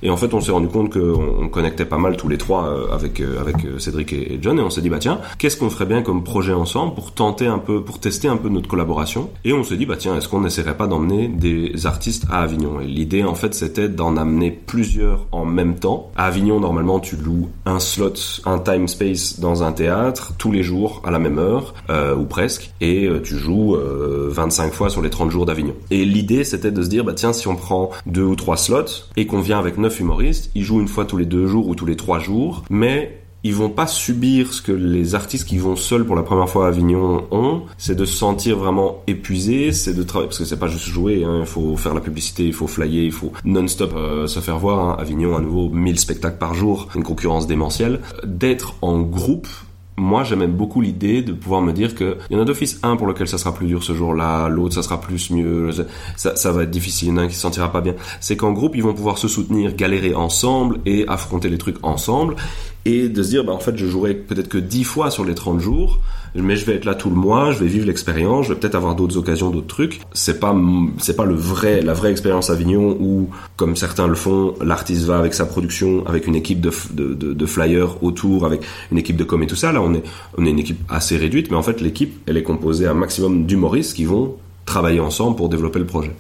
[0.03, 2.67] Et en fait, on s'est rendu compte qu'on on connectait pas mal tous les trois
[2.67, 5.57] euh, avec euh, avec euh, Cédric et, John, et on s'est dit bah tiens, qu'est-ce
[5.57, 8.69] qu'on ferait bien comme projet ensemble pour tenter un peu, pour tester un peu notre
[8.69, 9.31] collaboration?
[9.45, 12.81] Et on s'est dit bah tiens, est-ce qu'on n'essaierait pas d'emmener des artistes à Avignon?
[12.81, 16.11] Et l'idée en fait, c'était d'en amener plusieurs en même temps.
[16.17, 18.15] À Avignon, normalement, tu loues un slot,
[18.47, 21.75] un time space dans un théâtre tous les jours à la même heure
[22.19, 25.75] ou presque, et tu joues euh, 25 fois sur les 30 jours d'Avignon.
[25.91, 29.07] Et l'idée, c'était de se dire bah tiens, si on prend deux ou trois slots
[29.17, 31.75] et qu'on vient avec neuf humoristes, ils jouent une fois tous les deux jours ou
[31.75, 35.77] tous les trois jours, mais ils vont pas subir ce que les artistes qui vont
[35.77, 39.95] seuls pour la première fois à Avignon ont, c'est de se sentir vraiment épuisés, c'est
[39.95, 42.53] de travailler, parce que c'est pas juste jouer, hein, il faut faire la publicité, il
[42.53, 44.97] faut flyer, il faut non-stop euh, se faire voir, hein.
[44.99, 49.49] Avignon à nouveau 1000 spectacles par jour, une concurrence démentielle, d'être en groupe,
[49.97, 52.97] moi, j'aimais beaucoup l'idée de pouvoir me dire que il y en a d'office un
[52.97, 55.71] pour lequel ça sera plus dur ce jour-là, l'autre ça sera plus mieux,
[56.17, 57.95] ça, ça va être difficile, il y en a un qui se sentira pas bien.
[58.21, 62.37] C'est qu'en groupe, ils vont pouvoir se soutenir, galérer ensemble et affronter les trucs ensemble
[62.85, 65.35] et de se dire, bah, en fait, je jouerai peut-être que 10 fois sur les
[65.35, 66.01] 30 jours,
[66.35, 68.75] mais je vais être là tout le mois, je vais vivre l'expérience, je vais peut-être
[68.75, 70.01] avoir d'autres occasions, d'autres trucs.
[70.13, 70.57] C'est pas,
[70.99, 75.19] c'est pas le vrai, la vraie expérience Avignon où, comme certains le font, l'artiste va
[75.19, 78.63] avec sa production, avec une équipe de, de, de, flyers autour, avec
[78.93, 79.73] une équipe de com et tout ça.
[79.73, 80.03] Là, on est,
[80.39, 83.47] on est une équipe assez réduite, mais en fait, l'équipe, elle est composée un maximum
[83.47, 84.37] d'humoristes qui vont
[84.71, 86.15] travailler ensemble pour développer le projet.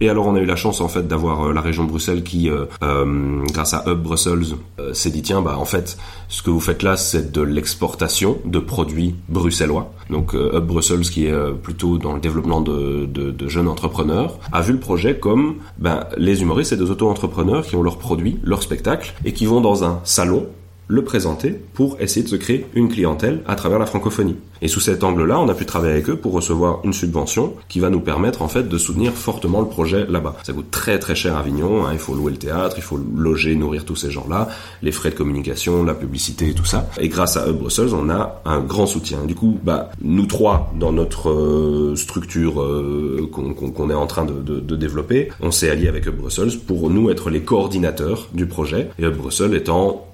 [0.00, 2.22] Et alors on a eu la chance en fait d'avoir euh, la région de Bruxelles
[2.22, 4.56] qui, euh, euh, grâce à Hub Brussels,
[4.92, 5.96] s'est dit tiens bah en fait
[6.28, 9.92] ce que vous faites là c'est de l'exportation de produits bruxellois.
[10.10, 14.72] Donc Hub Brussels qui est plutôt dans le développement de, de, jeunes entrepreneurs a vu
[14.72, 19.14] le projet comme ben, les humoristes et des auto-entrepreneurs qui ont leurs produits, leurs spectacles
[19.24, 20.46] et qui vont dans un salon
[20.88, 24.36] le présenter pour essayer de se créer une clientèle à travers la francophonie.
[24.62, 27.80] Et sous cet angle-là, on a pu travailler avec eux pour recevoir une subvention qui
[27.80, 30.36] va nous permettre en fait de soutenir fortement le projet là-bas.
[30.44, 31.90] Ça coûte très très cher à Avignon, hein.
[31.92, 34.48] il faut louer le théâtre, il faut loger, nourrir tous ces gens-là,
[34.82, 36.88] les frais de communication, la publicité et tout ça.
[36.98, 39.24] Et grâce à Hub Brussels, on a un grand soutien.
[39.24, 44.76] Du coup, bah, nous trois, dans notre euh, structure euh, qu'on est en train de,
[44.76, 48.90] développer, on s'est allié avec Hub Brussels pour nous être les coordinateurs du projet.
[48.98, 50.06] Et Hub Brussels étant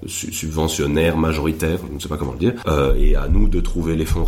[0.67, 3.95] subventionnaire majoritaire, je ne sais pas comment le dire, euh, et à nous de trouver
[3.95, 4.23] les fonds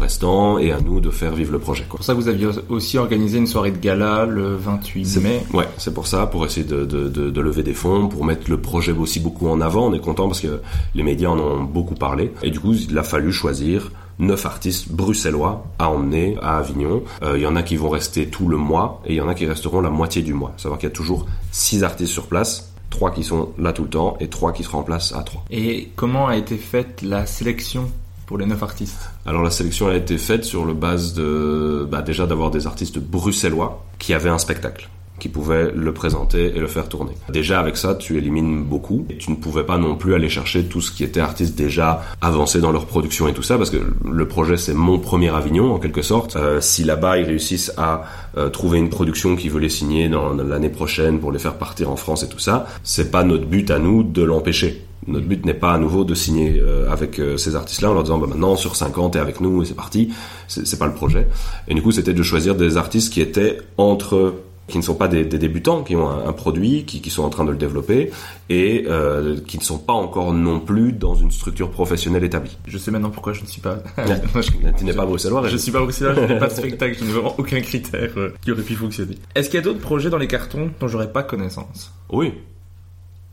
[0.59, 1.85] et à nous de faire vivre le projet.
[1.89, 5.43] Pour ça, vous aviez aussi organisé une soirée de gala le 28 mai.
[5.53, 8.49] Ouais, c'est pour ça, pour essayer de, de, de, de, lever des fonds, pour mettre
[8.49, 9.87] le projet aussi beaucoup en avant.
[9.87, 10.59] On est content parce que
[10.93, 12.31] les médias en ont beaucoup parlé.
[12.43, 17.03] Et du coup, il a fallu choisir neuf artistes bruxellois à emmener à Avignon.
[17.23, 19.27] Euh, il y en a qui vont rester tout le mois et il y en
[19.27, 20.53] a qui resteront la moitié du mois.
[20.57, 23.89] Savoir qu'il y a toujours six artistes sur place trois qui sont là tout le
[23.89, 25.43] temps et trois qui se remplacent à trois.
[25.51, 27.91] Et comment a été faite la sélection
[28.25, 29.09] pour les neuf artistes?
[29.25, 32.99] Alors la sélection a été faite sur le base de bah, déjà d'avoir des artistes
[32.99, 37.13] bruxellois qui avaient un spectacle qui pouvaient le présenter et le faire tourner.
[37.29, 40.65] Déjà avec ça, tu élimines beaucoup et tu ne pouvais pas non plus aller chercher
[40.65, 43.77] tout ce qui était artistes déjà avancés dans leur production et tout ça parce que
[44.09, 46.35] le projet c'est mon premier Avignon en quelque sorte.
[46.35, 48.03] Euh, si là-bas ils réussissent à
[48.37, 51.89] euh, trouver une production qui veut les signer dans l'année prochaine pour les faire partir
[51.89, 54.85] en France et tout ça, c'est pas notre but à nous de l'empêcher.
[55.07, 58.17] Notre but n'est pas à nouveau de signer euh, avec ces artistes-là en leur disant
[58.17, 60.11] bah, maintenant sur 50 t'es avec nous et c'est parti.
[60.47, 61.27] C'est pas le projet.
[61.69, 64.33] Et du coup c'était de choisir des artistes qui étaient entre
[64.67, 67.29] qui ne sont pas des, des débutants, qui ont un, produit, qui, qui, sont en
[67.29, 68.11] train de le développer
[68.49, 72.57] et euh, qui ne sont pas encore non plus dans une structure professionnelle établie.
[72.67, 73.77] Je sais maintenant pourquoi je ne suis pas.
[74.77, 75.47] tu n'es pas bruxellois.
[75.47, 78.51] Je suis pas bruxellois, je n'ai pas de spectacle, je n'ai vraiment aucun critère qui
[78.51, 79.17] aurait pu fonctionner.
[79.35, 81.93] Est-ce qu'il y a d'autres projets dans les cartons dont j'aurais pas connaissance?
[82.11, 82.33] Oui,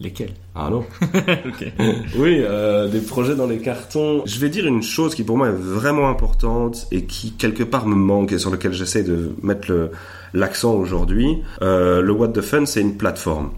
[0.03, 0.35] Lesquels?
[0.55, 0.85] Ah non.
[2.17, 4.23] Oui, euh, des projets dans les cartons.
[4.27, 7.87] Je vais dire une chose qui pour moi est vraiment importante et qui quelque part
[7.87, 9.91] me manque et sur lequel j'essaie de mettre
[10.35, 11.43] l'accent aujourd'hui.
[11.63, 13.53] Euh, le What the Fun, c'est une plateforme.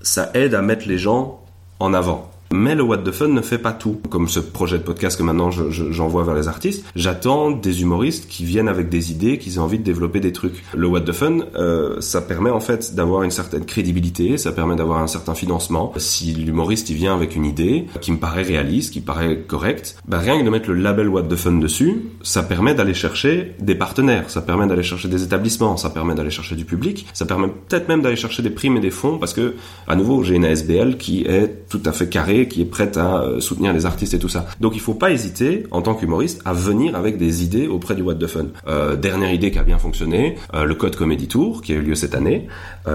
[0.00, 1.44] Ça aide à mettre les gens
[1.78, 2.30] en avant.
[2.52, 4.00] Mais le What the Fun ne fait pas tout.
[4.10, 8.44] Comme ce projet de podcast que maintenant j'envoie vers les artistes, j'attends des humoristes qui
[8.44, 10.64] viennent avec des idées, qui ont envie de développer des trucs.
[10.74, 14.74] Le What the Fun, euh, ça permet en fait d'avoir une certaine crédibilité, ça permet
[14.74, 15.92] d'avoir un certain financement.
[15.96, 20.18] Si l'humoriste il vient avec une idée qui me paraît réaliste, qui paraît correcte, bah
[20.18, 23.76] rien que de mettre le label What the Fun dessus, ça permet d'aller chercher des
[23.76, 27.46] partenaires, ça permet d'aller chercher des établissements, ça permet d'aller chercher du public, ça permet
[27.46, 29.54] peut-être même d'aller chercher des primes et des fonds parce que
[29.86, 33.22] à nouveau j'ai une ASBL qui est tout à fait carrée qui est prête à
[33.22, 34.46] euh, soutenir les artistes et tout ça.
[34.60, 38.02] Donc il faut pas hésiter, en tant qu'humoriste, à venir avec des idées auprès du
[38.02, 38.46] What the Fun.
[38.68, 41.82] Euh, dernière idée qui a bien fonctionné, euh, le Code Comedy Tour, qui a eu
[41.82, 42.46] lieu cette année,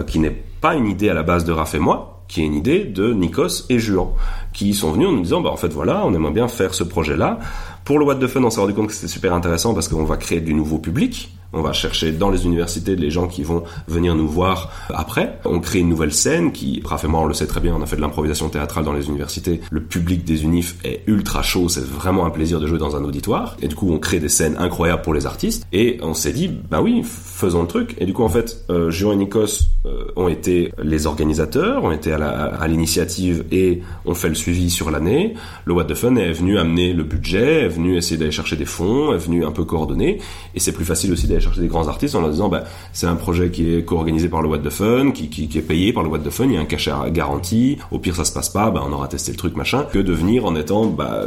[0.07, 2.55] qui n'est pas une idée à la base de Raph et moi, qui est une
[2.55, 4.09] idée de Nikos et Juan,
[4.53, 6.83] qui sont venus en nous disant, bah en fait voilà, on aimerait bien faire ce
[6.83, 7.39] projet-là.
[7.83, 10.05] Pour le What the Fun, on s'est rendu compte que c'était super intéressant parce qu'on
[10.05, 13.63] va créer du nouveau public, on va chercher dans les universités les gens qui vont
[13.87, 15.39] venir nous voir après.
[15.45, 17.81] On crée une nouvelle scène qui, Raph et moi, on le sait très bien, on
[17.81, 19.61] a fait de l'improvisation théâtrale dans les universités.
[19.71, 23.03] Le public des unifs est ultra chaud, c'est vraiment un plaisir de jouer dans un
[23.03, 23.57] auditoire.
[23.61, 25.65] Et du coup, on crée des scènes incroyables pour les artistes.
[25.71, 27.95] Et on s'est dit, bah oui, faisons le truc.
[27.99, 31.91] Et du coup, en fait, euh, Jean et Nikos euh, ont été les organisateurs, ont
[31.91, 35.35] été à l'initiative et ont fait le suivi sur l'année.
[35.65, 38.65] Le What the Fun est venu amener le budget, est venu essayer d'aller chercher des
[38.65, 40.19] fonds, est venu un peu coordonner.
[40.53, 43.07] Et c'est plus facile aussi d'aller chercher des grands artistes en leur disant bah, c'est
[43.07, 46.03] un projet qui est co-organisé par le What the Fun, qui, qui, est payé par
[46.03, 48.49] le What the Fun, il y a un cachet garanti, au pire ça se passe
[48.49, 51.21] pas, bah, on aura testé le truc machin, que de venir en étant bah,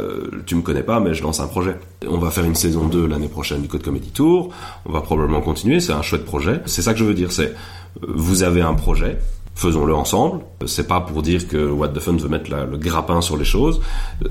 [0.45, 1.75] tu me connais pas mais je lance un projet.
[2.07, 4.49] On va faire une saison 2 l'année prochaine du Code Comedy Tour,
[4.85, 6.61] on va probablement continuer, c'est un chouette projet.
[6.65, 7.53] C'est ça que je veux dire, c'est
[8.01, 9.17] vous avez un projet,
[9.59, 10.41] faisons-le ensemble.
[10.65, 13.81] C'est pas pour dire que What the Fun veut mettre le grappin sur les choses.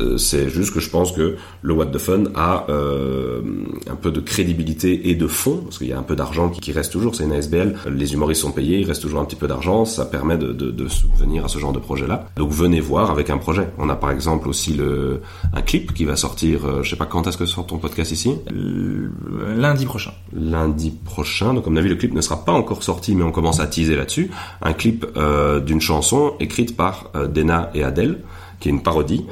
[0.00, 3.42] Euh, c'est juste que je pense que le What the Fun a euh,
[3.90, 6.72] un peu de crédibilité et de fond, parce qu'il y a un peu d'argent qui,
[6.72, 7.14] reste toujours.
[7.14, 7.76] C'est une ASBL.
[7.90, 9.84] Les humoristes sont payés, il reste toujours un petit peu d'argent.
[9.84, 12.28] Ça permet de, de, de subvenir à ce genre de projet-là.
[12.36, 13.68] Donc venez voir avec un projet.
[13.78, 15.20] On a par exemple aussi le
[15.52, 16.66] un clip qui va sortir.
[16.66, 18.34] Euh, je sais pas quand est-ce que sort ton podcast ici.
[19.56, 20.12] Lundi prochain.
[20.32, 21.54] Lundi prochain.
[21.54, 23.66] Donc comme mon avis le clip ne sera pas encore sorti, mais on commence à
[23.66, 24.30] teaser là-dessus.
[24.62, 25.06] Un clip
[25.60, 28.20] d'une chanson écrite par euh, Dena et Adele,
[28.60, 29.24] qui est une parodie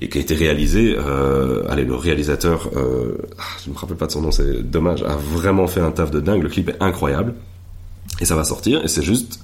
[0.00, 0.96] et qui a été réalisée.
[0.96, 5.02] Euh, allez, le réalisateur, euh, ah, je me rappelle pas de son nom, c'est dommage,
[5.02, 6.42] a vraiment fait un taf de dingue.
[6.42, 7.34] Le clip est incroyable.
[8.20, 9.40] Et ça va sortir, et c'est juste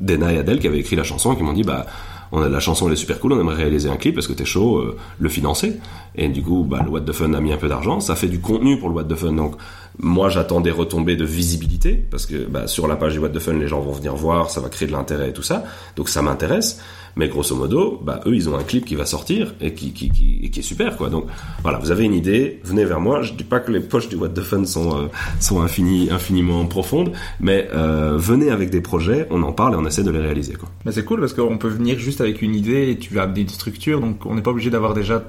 [0.00, 1.84] Dena et Adèle qui avaient écrit la chanson, qui m'ont dit, bah,
[2.32, 4.32] on a la chanson, elle est super cool, on aimerait réaliser un clip, parce que
[4.32, 5.76] t'es chaud, euh, le financer.
[6.14, 8.28] Et du coup, bah, le What the Fun a mis un peu d'argent, ça fait
[8.28, 9.56] du contenu pour le What the Fun, donc
[9.98, 13.38] moi j'attends des retombées de visibilité, parce que bah, sur la page du What the
[13.38, 15.64] Fun, les gens vont venir voir, ça va créer de l'intérêt et tout ça,
[15.96, 16.80] donc ça m'intéresse.
[17.16, 20.62] Mais grosso modo, bah, eux, ils ont un clip qui va sortir et qui, est
[20.62, 21.10] super, quoi.
[21.10, 21.26] Donc,
[21.62, 23.22] voilà, vous avez une idée, venez vers moi.
[23.22, 25.06] Je dis pas que les poches du What the Fun sont, euh,
[25.38, 29.86] sont infini, infiniment profondes, mais euh, venez avec des projets, on en parle et on
[29.86, 30.68] essaie de les réaliser, quoi.
[30.90, 34.00] C'est cool parce qu'on peut venir juste avec une idée et tu vas une structure,
[34.00, 35.22] donc on n'est pas obligé d'avoir déjà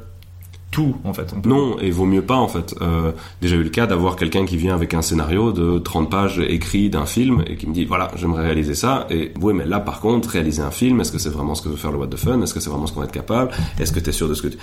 [0.76, 1.34] tout en fait.
[1.36, 2.76] On peut- Non, et vaut mieux pas en fait.
[2.82, 3.12] Euh,
[3.42, 6.90] déjà eu le cas d'avoir quelqu'un qui vient avec un scénario de 30 pages écrit
[6.90, 9.08] d'un film et qui me dit voilà, j'aimerais réaliser ça.
[9.10, 11.70] Et oui, mais là par contre, réaliser un film, est-ce que c'est vraiment ce que
[11.70, 12.42] veut faire le What the Fun?
[12.42, 13.52] Est-ce que c'est vraiment ce qu'on va être capable?
[13.80, 14.58] Est-ce que tu es sûr de ce que tu...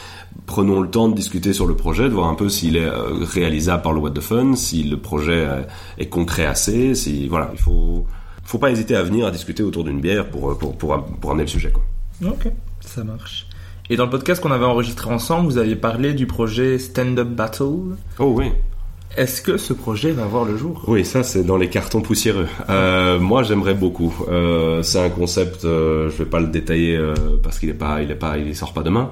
[0.47, 3.25] Prenons le temps de discuter sur le projet, de voir un peu s'il est euh,
[3.25, 5.63] réalisable par le What the Fun, si le projet euh,
[5.99, 8.05] est concret assez, si voilà, il faut
[8.45, 11.45] faut pas hésiter à venir à discuter autour d'une bière pour pour pour, pour amener
[11.45, 11.83] le sujet quoi.
[12.33, 13.47] Ok, ça marche.
[13.91, 17.29] Et dans le podcast qu'on avait enregistré ensemble, vous aviez parlé du projet Stand Up
[17.29, 17.97] Battle.
[18.19, 18.47] Oh oui.
[19.15, 20.83] Est-ce que ce projet va voir le jour?
[20.89, 22.47] Oui, ça c'est dans les cartons poussiéreux.
[22.71, 24.15] Euh, moi, j'aimerais beaucoup.
[24.31, 25.67] Euh, c'est un concept.
[25.67, 28.57] euh, je vais pas le détailler euh, parce qu'il est pas, il est pas, il
[28.57, 29.11] sort pas demain.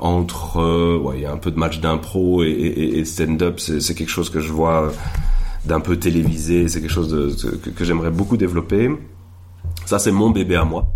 [0.00, 3.58] Entre, ouais, il y a un peu de match d'impro et, et, et stand-up.
[3.58, 4.92] C'est, quelque chose que je vois
[5.64, 6.68] d'un peu télévisé.
[6.68, 8.90] C'est quelque chose de, de- que, que j'aimerais beaucoup développer.
[9.86, 10.86] Ça, c'est mon bébé à moi.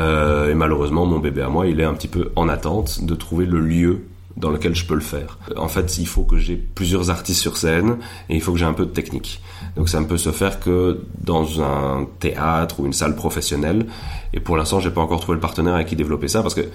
[0.00, 3.14] Euh, et malheureusement, mon bébé à moi, il est un petit peu en attente de
[3.14, 5.38] trouver le lieu dans lequel je peux le faire.
[5.56, 8.64] En fait, il faut que j'ai plusieurs artistes sur scène et il faut que j'ai
[8.64, 9.42] un peu de technique.
[9.76, 13.86] Donc ça ne peut se faire que dans un théâtre ou une salle professionnelle.
[14.32, 16.68] Et pour l'instant, j'ai pas encore trouvé le partenaire avec qui développer ça parce que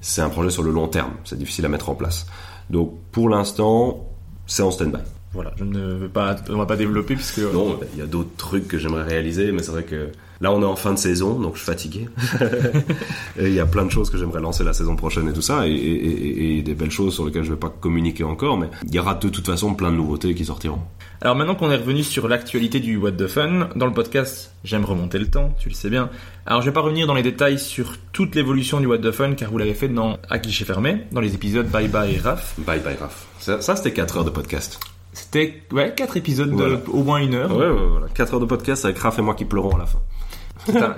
[0.00, 1.12] c'est un projet sur le long terme.
[1.24, 2.26] C'est difficile à mettre en place.
[2.70, 4.04] Donc pour l'instant,
[4.46, 5.00] c'est en stand-by.
[5.34, 8.36] Voilà, je ne veux pas, on va pas développer puisque Non, il y a d'autres
[8.36, 10.08] trucs que j'aimerais réaliser, mais c'est vrai que
[10.40, 12.08] là on est en fin de saison, donc je suis fatigué.
[13.38, 15.42] et il y a plein de choses que j'aimerais lancer la saison prochaine et tout
[15.42, 18.56] ça, et, et- et- et des belles choses sur lesquelles je vais pas communiquer encore,
[18.58, 20.78] mais il y aura de toute façon plein de nouveautés qui sortiront.
[21.20, 24.84] Alors maintenant qu'on est revenu sur l'actualité du What the Fun, dans le podcast, j'aime
[24.84, 26.10] remonter le temps, tu le sais bien.
[26.46, 29.34] Alors je vais pas revenir dans les détails sur toute l'évolution du What the Fun,
[29.34, 32.54] car vous l'avez fait dans À guichet fermé, dans les épisodes Bye Bye et Raph.
[32.58, 33.26] Bye bye Raph.
[33.40, 34.78] Ça, ça, c'était 4 heures de podcast.
[35.14, 37.50] C'était ouais, quatre épisodes de au moins une heure.
[37.56, 38.06] Ouais, ouais, voilà.
[38.12, 40.00] 4 heures de podcast avec Raph et moi qui pleurons à la fin.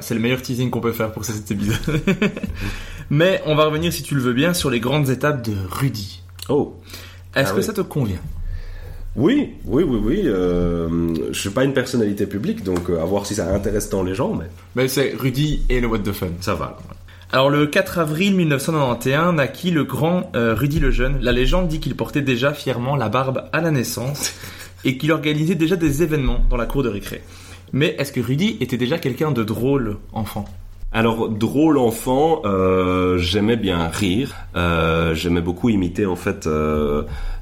[0.00, 1.76] C'est le meilleur teasing qu'on peut faire pour cet épisode.
[3.10, 6.22] Mais on va revenir, si tu le veux bien, sur les grandes étapes de Rudy.
[6.48, 6.74] Oh
[7.34, 7.62] Est-ce Ah que oui.
[7.64, 8.18] ça te convient?
[9.16, 10.22] Oui, oui, oui, oui.
[10.24, 14.02] Euh, je suis pas une personnalité publique, donc euh, à voir si ça intéresse tant
[14.02, 16.28] les gens, mais Mais c'est Rudy et le What the Fun.
[16.40, 16.78] ça va.
[17.32, 21.18] Alors le 4 avril 1991 naquit le grand euh, Rudy le Jeune.
[21.20, 24.32] La légende dit qu'il portait déjà fièrement la barbe à la naissance
[24.84, 27.22] et qu'il organisait déjà des événements dans la cour de récré.
[27.72, 30.44] Mais est-ce que Rudy était déjà quelqu'un de drôle enfant?
[30.92, 34.36] Alors drôle enfant, euh, j'aimais bien rire.
[34.54, 36.48] Euh, j'aimais beaucoup imiter en fait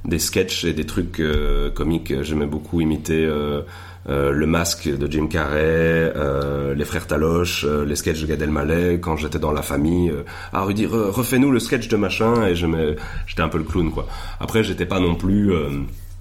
[0.07, 1.23] des sketchs et des trucs
[1.75, 2.23] comiques.
[2.23, 3.29] J'aimais beaucoup imiter
[4.09, 5.59] euh, le masque de Jim Carrey,
[6.17, 10.13] euh, les frères Taloche, euh, les sketchs de Gad Elmaleh quand j'étais dans la famille.
[10.53, 14.07] ah Rudy, re- refais-nous le sketch de machin et j'étais un peu le clown quoi.
[14.41, 15.53] Après j'étais pas non plus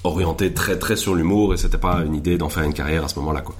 [0.03, 3.07] orienté très très sur l'humour et c'était pas une idée d'en faire une carrière à
[3.07, 3.55] ce moment-là quoi.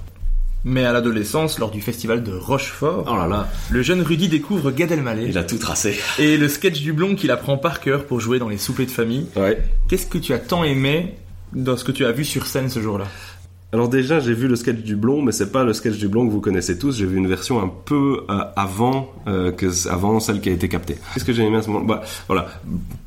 [0.66, 4.70] Mais à l'adolescence, lors du festival de Rochefort, Oh là là, le jeune Rudy découvre
[4.70, 5.94] Gad Elmaleh il a tout tracé.
[6.18, 8.90] et le sketch du blond qu'il apprend par cœur pour jouer dans les soupers de
[8.90, 9.26] famille.
[9.36, 9.60] Ouais.
[9.88, 11.16] Qu'est-ce que tu as tant aimé
[11.52, 13.04] dans ce que tu as vu sur scène ce jour-là?
[13.74, 16.28] Alors déjà, j'ai vu le sketch du blond, mais c'est pas le sketch du blond
[16.28, 16.96] que vous connaissez tous.
[16.96, 20.68] J'ai vu une version un peu euh, avant euh, que avant celle qui a été
[20.68, 20.96] captée.
[21.12, 22.46] Qu'est-ce que j'ai aimé à ce moment Bah voilà.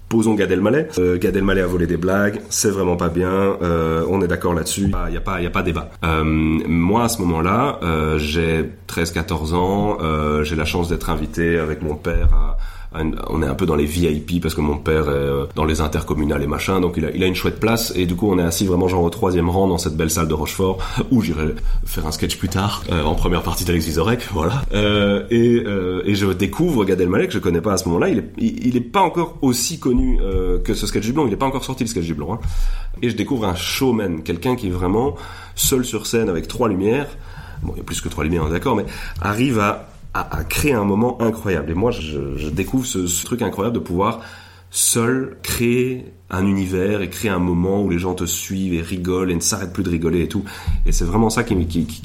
[0.10, 0.90] Posons Gad Elmaleh.
[1.00, 3.30] Euh, Gad Elmaleh a volé des blagues, c'est vraiment pas bien.
[3.30, 4.92] euh, on est d'accord là-dessus.
[5.08, 5.90] Il y a pas, il y a pas débat.
[6.04, 7.80] Moi à ce moment-là,
[8.18, 10.44] j'ai 13-14 ans.
[10.44, 12.58] j'ai la chance d'être invité avec mon père à
[12.94, 15.82] on est un peu dans les VIP parce que mon père est euh, dans les
[15.82, 18.66] intercommunales et machin, donc il a, une chouette place et du coup on est assis
[18.66, 20.78] vraiment genre au troisième rang dans cette belle salle de Rochefort
[21.12, 24.62] où j'irai faire un sketch plus tard euh, en première partie d'Alex Vizorek, voilà.
[24.74, 28.10] Euh, et, je découvre Gad Elmaleh que je connais pas à ce moment-là.
[28.10, 30.20] Il est, pas encore aussi connu
[30.64, 31.28] que ce sketch du blanc.
[31.28, 32.34] Il est pas encore sorti le sketch du blanc.
[32.34, 32.40] hein.
[33.04, 35.16] Et je découvre un showman, quelqu'un qui est vraiment
[35.54, 37.08] seul sur scène avec trois lumières.
[37.62, 38.86] Bon, il y a plus que trois lumières, d'accord, mais
[39.22, 41.72] arrive à à, à créer un moment incroyable.
[41.72, 44.22] Et moi, je, je découvre ce, ce truc incroyable de pouvoir
[44.70, 49.32] seul créer un univers et créer un moment où les gens te suivent et rigolent
[49.32, 50.44] et ne s'arrêtent plus de rigoler et tout.
[50.86, 51.56] Et c'est vraiment ça qui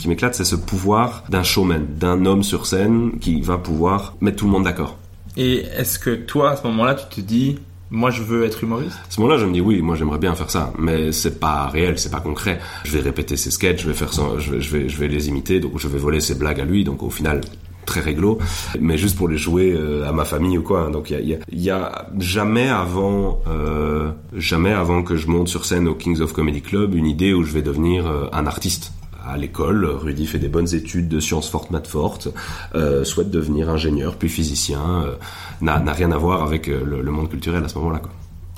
[0.06, 4.44] m'éclate, c'est ce pouvoir d'un showman, d'un homme sur scène qui va pouvoir mettre tout
[4.44, 4.96] le monde d'accord.
[5.36, 7.58] Et est-ce que toi, à ce moment-là, tu te dis,
[7.90, 8.96] moi je veux être humoriste?
[9.08, 11.66] À ce moment-là, je me dis oui, moi j'aimerais bien faire ça, mais c'est pas
[11.66, 12.60] réel, c'est pas concret.
[12.84, 15.08] Je vais répéter ses sketchs, je vais faire ça, je vais, je vais, je vais
[15.08, 17.40] les imiter, donc je vais voler ses blagues à lui, donc au final
[17.84, 18.38] très réglo,
[18.80, 20.90] mais juste pour les jouer euh, à ma famille ou quoi.
[20.90, 25.94] Donc il y a, jamais avant, euh, jamais avant que je monte sur scène au
[25.94, 28.92] Kings of Comedy Club une idée où je vais devenir euh, un artiste
[29.24, 32.26] à l'école, Rudy fait des bonnes études de sciences fortes, maths fortes,
[33.04, 35.06] souhaite devenir ingénieur, puis physicien,
[35.60, 38.02] n'a rien à voir avec le, monde culturel à ce moment-là.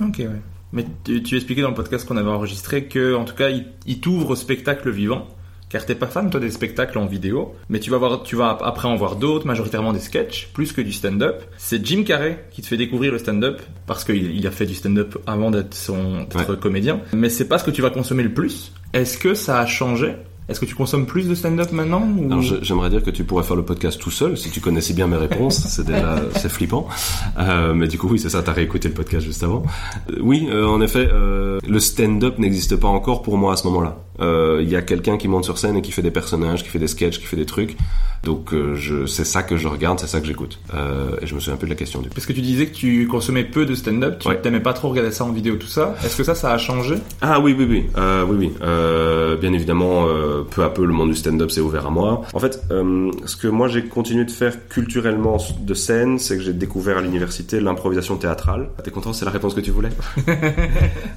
[0.00, 0.40] Ok, ouais.
[0.72, 3.66] Mais tu, tu, expliquais dans le podcast qu'on avait enregistré que, en tout cas, il,
[3.84, 5.28] il t'ouvre au spectacle vivant.
[5.74, 8.56] Car t'es pas fan toi des spectacles en vidéo, mais tu vas voir, tu vas
[8.62, 11.42] après en voir d'autres, majoritairement des sketchs, plus que du stand-up.
[11.58, 14.74] C'est Jim Carrey qui te fait découvrir le stand-up parce qu'il il a fait du
[14.74, 16.56] stand-up avant d'être son ouais.
[16.62, 17.00] comédien.
[17.12, 18.70] Mais c'est pas ce que tu vas consommer le plus.
[18.92, 20.14] Est-ce que ça a changé?
[20.48, 22.26] Est-ce que tu consommes plus de stand-up maintenant ou...
[22.26, 25.08] Alors j'aimerais dire que tu pourrais faire le podcast tout seul si tu connaissais bien
[25.08, 25.58] mes réponses.
[25.68, 26.86] c'est déjà c'est flippant.
[27.36, 28.44] Euh, mais du coup oui c'est ça.
[28.44, 29.64] T'as réécouté le podcast juste avant.
[30.10, 34.03] Euh, oui euh, en effet le stand-up n'existe pas encore pour moi à ce moment-là.
[34.18, 36.68] Il euh, y a quelqu'un qui monte sur scène et qui fait des personnages, qui
[36.68, 37.76] fait des sketchs, qui fait des trucs.
[38.22, 40.58] Donc euh, je, c'est ça que je regarde, c'est ça que j'écoute.
[40.72, 42.14] Euh, et je me souviens un peu de la question du coup.
[42.14, 44.40] Parce que tu disais que tu consommais peu de stand-up, tu ouais.
[44.40, 45.94] t'aimais pas trop regarder ça en vidéo, tout ça.
[46.04, 46.94] Est-ce que ça, ça a changé?
[47.20, 48.52] Ah oui, oui, oui, oui, oui.
[49.40, 50.06] Bien évidemment,
[50.50, 52.22] peu à peu, le monde du stand-up s'est ouvert à moi.
[52.32, 56.52] En fait, ce que moi j'ai continué de faire culturellement de scène, c'est que j'ai
[56.52, 58.68] découvert à l'université l'improvisation théâtrale.
[58.82, 59.12] T'es content?
[59.12, 59.90] C'est la réponse que tu voulais?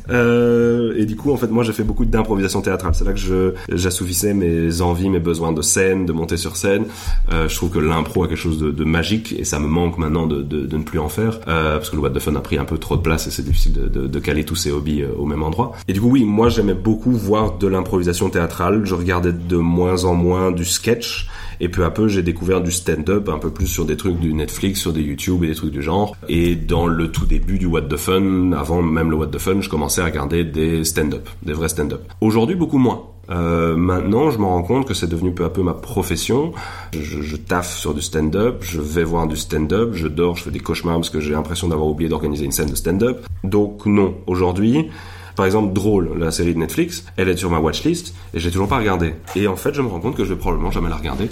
[0.98, 2.87] Et du coup, en fait, moi j'ai fait beaucoup d'improvisation théâtrale.
[2.94, 6.86] C'est là que j'assouvissais mes envies, mes besoins de scène, de monter sur scène.
[7.32, 10.28] Euh, je trouve que l'impro a quelque chose de, magique et ça me manque maintenant
[10.28, 12.40] de, de, de ne plus en faire euh, parce que le What the Fun a
[12.40, 15.10] pris un peu trop de place et c'est difficile de, caler tous ces hobbies euh,
[15.18, 15.74] au même endroit.
[15.88, 18.82] Et du coup, oui, moi j'aimais beaucoup voir de l'improvisation théâtrale.
[18.86, 21.28] Je regardais de moins en moins du sketch.
[21.60, 24.34] Et peu à peu, j'ai découvert du stand-up, un peu plus sur des trucs du
[24.34, 26.16] Netflix, sur des YouTube et des trucs du genre.
[26.30, 29.62] Et dans le tout début du What the Fun, avant même le What the Fun,
[29.62, 32.02] je commençais à regarder des stand-up, des vrais stand-up.
[32.22, 33.04] Aujourd'hui, beaucoup moins.
[33.30, 36.54] Euh, maintenant, je me rends compte que c'est devenu peu à peu ma profession.
[36.94, 40.52] Je, je taffe sur du stand-up, je vais voir du stand-up, je dors, je fais
[40.52, 43.26] des cauchemars parce que j'ai l'impression d'avoir oublié d'organiser une scène de stand-up.
[43.44, 44.90] Donc non, aujourd'hui,
[45.38, 48.68] par exemple, Drôle, la série de Netflix, elle est sur ma watchlist et j'ai toujours
[48.68, 49.14] pas regardé.
[49.36, 51.30] Et en fait, je me rends compte que je vais probablement jamais la regarder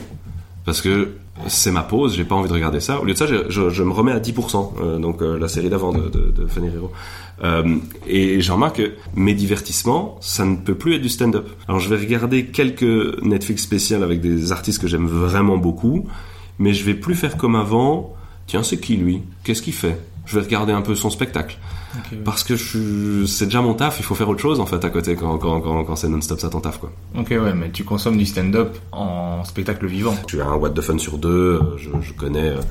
[0.63, 1.15] parce que
[1.47, 3.01] c'est ma pause, j'ai pas envie de regarder ça.
[3.01, 5.47] Au lieu de ça, je, je, je me remets à 10%, euh, donc euh, la
[5.47, 6.47] série d'avant de, de.
[7.43, 7.75] Euh,
[8.07, 11.49] et j'en remarque que mes divertissements, ça ne peut plus être du stand-up.
[11.67, 16.07] Alors je vais regarder quelques Netflix spéciales avec des artistes que j'aime vraiment beaucoup,
[16.59, 18.13] mais je vais plus faire comme avant.
[18.45, 19.23] Tiens, c'est qui lui?
[19.43, 19.99] Qu'est-ce qu'il fait?
[20.27, 21.57] Je vais regarder un peu son spectacle.
[21.99, 22.21] Okay, ouais.
[22.23, 24.89] Parce que je, c'est déjà mon taf, il faut faire autre chose en fait à
[24.89, 26.91] côté quand, quand, quand, quand c'est non-stop ça ton taf quoi.
[27.17, 30.15] Ok ouais, mais tu consommes du stand-up en spectacle vivant.
[30.27, 32.61] Tu as un What the Fun sur deux, je, je connais euh,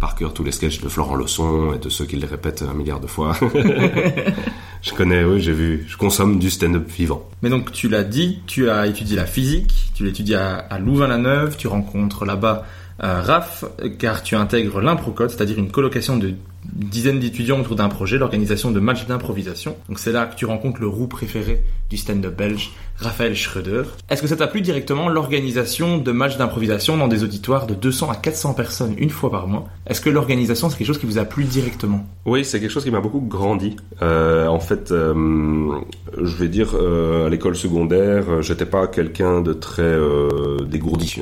[0.00, 2.74] par cœur tous les sketchs de Florent Leçon et de ceux qui les répètent un
[2.74, 3.36] milliard de fois.
[4.82, 7.28] je connais, oui, j'ai vu, je consomme du stand-up vivant.
[7.42, 11.56] Mais donc tu l'as dit, tu as étudié la physique, tu l'étudies à, à Louvain-la-Neuve,
[11.56, 12.64] tu rencontres là-bas
[13.02, 13.64] euh, RAF,
[13.98, 16.34] car tu intègres l'improcode, c'est-à-dire une colocation de
[16.64, 19.76] dizaines d'étudiants autour d'un projet, l'organisation de matchs d'improvisation.
[19.88, 22.70] Donc c'est là que tu rencontres le roux préféré du stand-up belge,
[23.00, 23.82] Raphaël Schröder.
[24.10, 28.10] Est-ce que ça t'a plu directement l'organisation de matchs d'improvisation dans des auditoires de 200
[28.10, 29.68] à 400 personnes une fois par mois?
[29.86, 32.04] Est-ce que l'organisation c'est quelque chose qui vous a plu directement?
[32.26, 33.76] Oui, c'est quelque chose qui m'a beaucoup grandi.
[34.02, 35.14] Euh, en fait, euh,
[36.20, 39.96] je vais dire euh, à l'école secondaire, j'étais pas quelqu'un de très
[40.66, 41.20] dégourdi.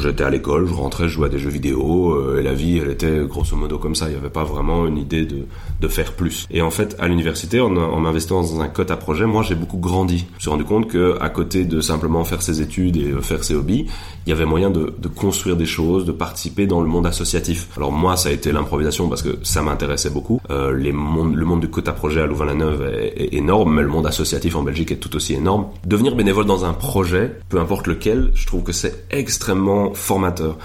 [0.00, 2.90] J'étais à l'école, je rentrais, je jouais à des jeux vidéo et la vie, elle
[2.90, 4.08] était grosso modo comme ça.
[4.08, 5.46] Il y avait pas vraiment une idée de,
[5.80, 6.46] de faire plus.
[6.50, 9.54] Et en fait, à l'université, en, en m'investissant dans un code à projet, moi j'ai
[9.54, 10.26] beaucoup grandi.
[10.30, 13.44] Je me suis rendu compte que à côté de simplement faire ses études et faire
[13.44, 13.86] ses hobbies,
[14.26, 17.68] il y avait moyen de, de construire des choses, de participer dans le monde associatif.
[17.76, 20.40] Alors moi, ça a été l'improvisation parce que ça m'intéressait beaucoup.
[20.50, 22.82] Euh, les mondes, le monde du à projet à Louvain-la-Neuve
[23.16, 25.66] est, énorme, mais le monde associatif en Belgique est tout aussi énorme.
[25.86, 30.56] Devenir bénévole dans un projet, peu importe lequel, je trouve que c'est extrêmement formateur.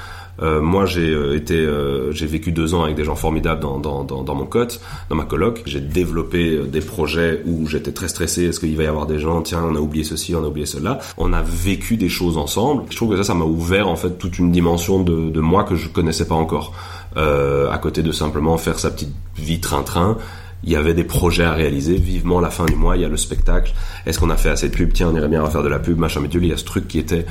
[0.41, 3.79] Euh, moi, j'ai euh, été, euh, j'ai vécu deux ans avec des gens formidables dans,
[3.79, 4.79] dans, dans, dans mon cote,
[5.09, 5.61] dans ma coloc.
[5.65, 8.45] J'ai développé euh, des projets où j'étais très stressé.
[8.45, 9.41] Est-ce qu'il va y avoir des gens?
[9.41, 10.99] Tiens, on a oublié ceci, on a oublié cela.
[11.17, 12.83] On a vécu des choses ensemble.
[12.89, 15.63] Je trouve que ça, ça m'a ouvert en fait toute une dimension de, de moi
[15.63, 16.73] que je connaissais pas encore.
[17.15, 20.17] à côté de simplement faire sa petite vie train-train
[20.63, 21.95] il y avait des projets à réaliser.
[21.95, 23.73] Vivement la fin du mois, il y a le spectacle.
[24.05, 25.97] Est-ce qu'on a fait assez de pub Tiens, on irait bien refaire de la pub,
[25.97, 26.19] machin.
[26.21, 27.25] Mais il y a ce truc qui était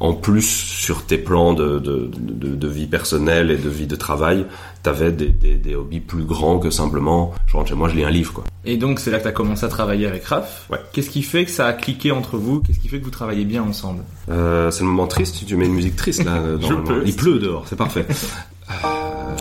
[0.00, 3.96] en plus sur tes plans de, de, de, de, vie personnelle et de vie de
[3.96, 4.46] travail,
[4.82, 8.04] t'avais des, des, des hobbies plus grands que simplement je rentre chez moi, je lis
[8.04, 8.44] un livre quoi.
[8.64, 10.66] Et donc c'est là que t'as commencé à travailler avec Raph.
[10.70, 10.78] Ouais.
[10.92, 12.60] Qu'est-ce qui fait que ça a cliqué entre vous?
[12.60, 14.02] Qu'est-ce qui fait que vous travaillez bien ensemble?
[14.28, 15.44] Euh, C'est le moment triste.
[15.46, 16.42] Tu mets une musique triste là.
[16.60, 17.02] Je peux.
[17.06, 18.06] Il pleut dehors, c'est parfait.
[18.70, 19.36] Euh,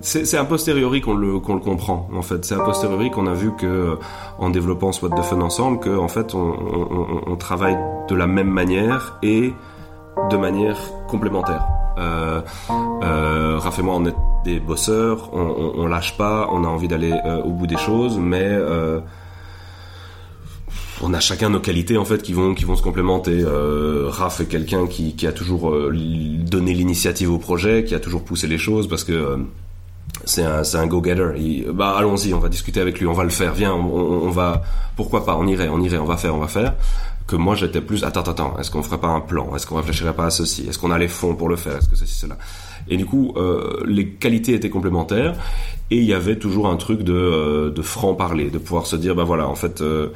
[0.00, 2.44] C'est a posteriori qu'on le, comprend, en fait.
[2.44, 3.94] C'est a posteriori qu'on a vu que, euh,
[4.38, 9.18] en développant What the Fun ensemble, que, en fait, on, travaille de la même manière
[9.22, 9.52] et
[10.30, 11.66] de manière complémentaire.
[11.98, 12.40] Euh,
[13.02, 14.14] euh, Raph et moi, on est
[14.44, 18.58] des bosseurs, on, lâche pas, on a envie d'aller euh, au bout des choses, mais
[21.02, 23.42] on a chacun nos qualités en fait qui vont qui vont se complémenter.
[23.44, 28.00] Euh, Raph est quelqu'un qui, qui a toujours euh, donné l'initiative au projet, qui a
[28.00, 29.36] toujours poussé les choses parce que euh,
[30.24, 31.66] c'est un un go-getter.
[31.74, 33.52] Bah allons-y, on va discuter avec lui, on va le faire.
[33.54, 33.84] Viens, on,
[34.26, 34.62] on- va
[34.96, 36.74] pourquoi pas, on irait, on irait, on va faire, on va faire.
[37.26, 39.76] Que moi j'étais plus attends attends attends, est-ce qu'on ferait pas un plan, est-ce qu'on
[39.76, 42.14] réfléchirait pas à ceci, est-ce qu'on a les fonds pour le faire, est-ce que ceci
[42.14, 42.38] cela?
[42.88, 45.34] Et du coup euh, les qualités étaient complémentaires
[45.90, 48.94] et il y avait toujours un truc de euh, de franc parler, de pouvoir se
[48.94, 49.80] dire bah voilà en fait.
[49.80, 50.10] euh,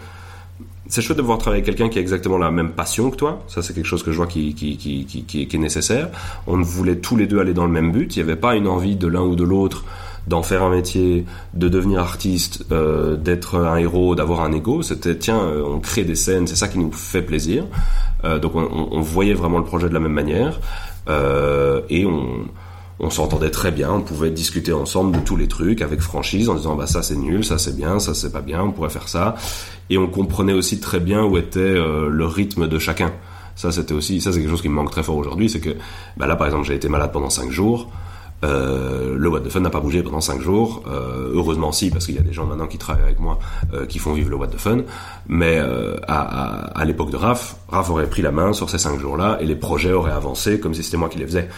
[0.90, 3.42] c'est chouette de pouvoir travailler quelqu'un qui a exactement la même passion que toi.
[3.48, 6.10] Ça, c'est quelque chose que je vois qui, qui, qui, qui, qui- est nécessaire.
[6.46, 8.14] On voulait tous les deux aller dans le même but.
[8.16, 9.84] Il n'y avait pas une envie de l'un ou de l'autre
[10.26, 11.24] d'en faire un métier,
[11.54, 14.82] de devenir artiste, euh, d'être un héros, d'avoir un ego.
[14.82, 17.64] C'était, tiens, euh, on crée des scènes, c'est ça qui nous fait plaisir.
[18.24, 20.60] Euh, donc, on, on- on voyait vraiment le projet de la même manière.
[21.08, 22.44] Euh, et on,
[23.00, 26.54] on s'entendait très bien, on pouvait discuter ensemble de tous les trucs avec franchise en
[26.54, 29.08] disant bah ça c'est nul, ça c'est bien, ça c'est pas bien, on pourrait faire
[29.08, 29.36] ça.
[29.88, 33.12] Et on comprenait aussi très bien où était euh, le rythme de chacun.
[33.56, 35.70] Ça c'était aussi, ça c'est quelque chose qui me manque très fort aujourd'hui, c'est que
[36.18, 37.90] bah là par exemple j'ai été malade pendant cinq jours.
[38.42, 40.82] Euh, le What the Fun n'a pas bougé pendant 5 jours.
[40.86, 43.38] Euh, heureusement si, parce qu'il y a des gens maintenant qui travaillent avec moi
[43.90, 44.78] qui font vivre le What the Fun.
[45.28, 48.98] Mais à, à, à l'époque de Raph, Raph aurait pris la main sur ces 5
[48.98, 51.50] jours-là et les projets auraient avancé comme si c'était moi qui les faisais.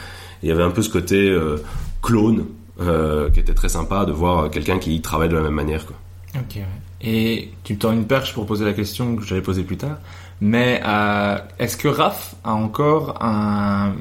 [0.43, 1.57] Il y avait un peu ce côté euh,
[2.03, 2.47] clone
[2.80, 5.86] euh, qui était très sympa de voir quelqu'un qui travaille de la même manière.
[5.86, 5.97] Quoi.
[6.34, 6.64] Ok, ouais.
[7.01, 9.99] Et tu me tends une perche pour poser la question que j'allais poser plus tard.
[10.40, 13.93] Mais euh, est-ce que Raph a encore un,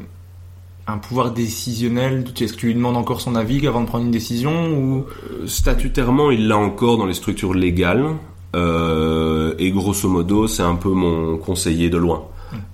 [0.87, 2.25] un pouvoir décisionnel?
[2.39, 5.05] Est-ce que tu lui demandes encore son avis avant de prendre une décision ou?
[5.45, 8.05] Statutairement, il l'a encore dans les structures légales.
[8.55, 12.23] Euh, et grosso modo, c'est un peu mon conseiller de loin.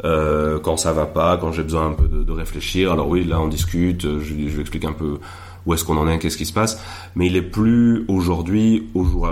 [0.03, 3.39] Euh, quand ça va pas, quand j'ai besoin un peu de, réfléchir, alors oui, là
[3.39, 5.17] on discute, euh, je, je lui explique un peu
[5.67, 6.81] où est-ce qu'on en est, qu'est-ce qui se passe,
[7.15, 9.27] mais il est plus aujourd'hui au jour,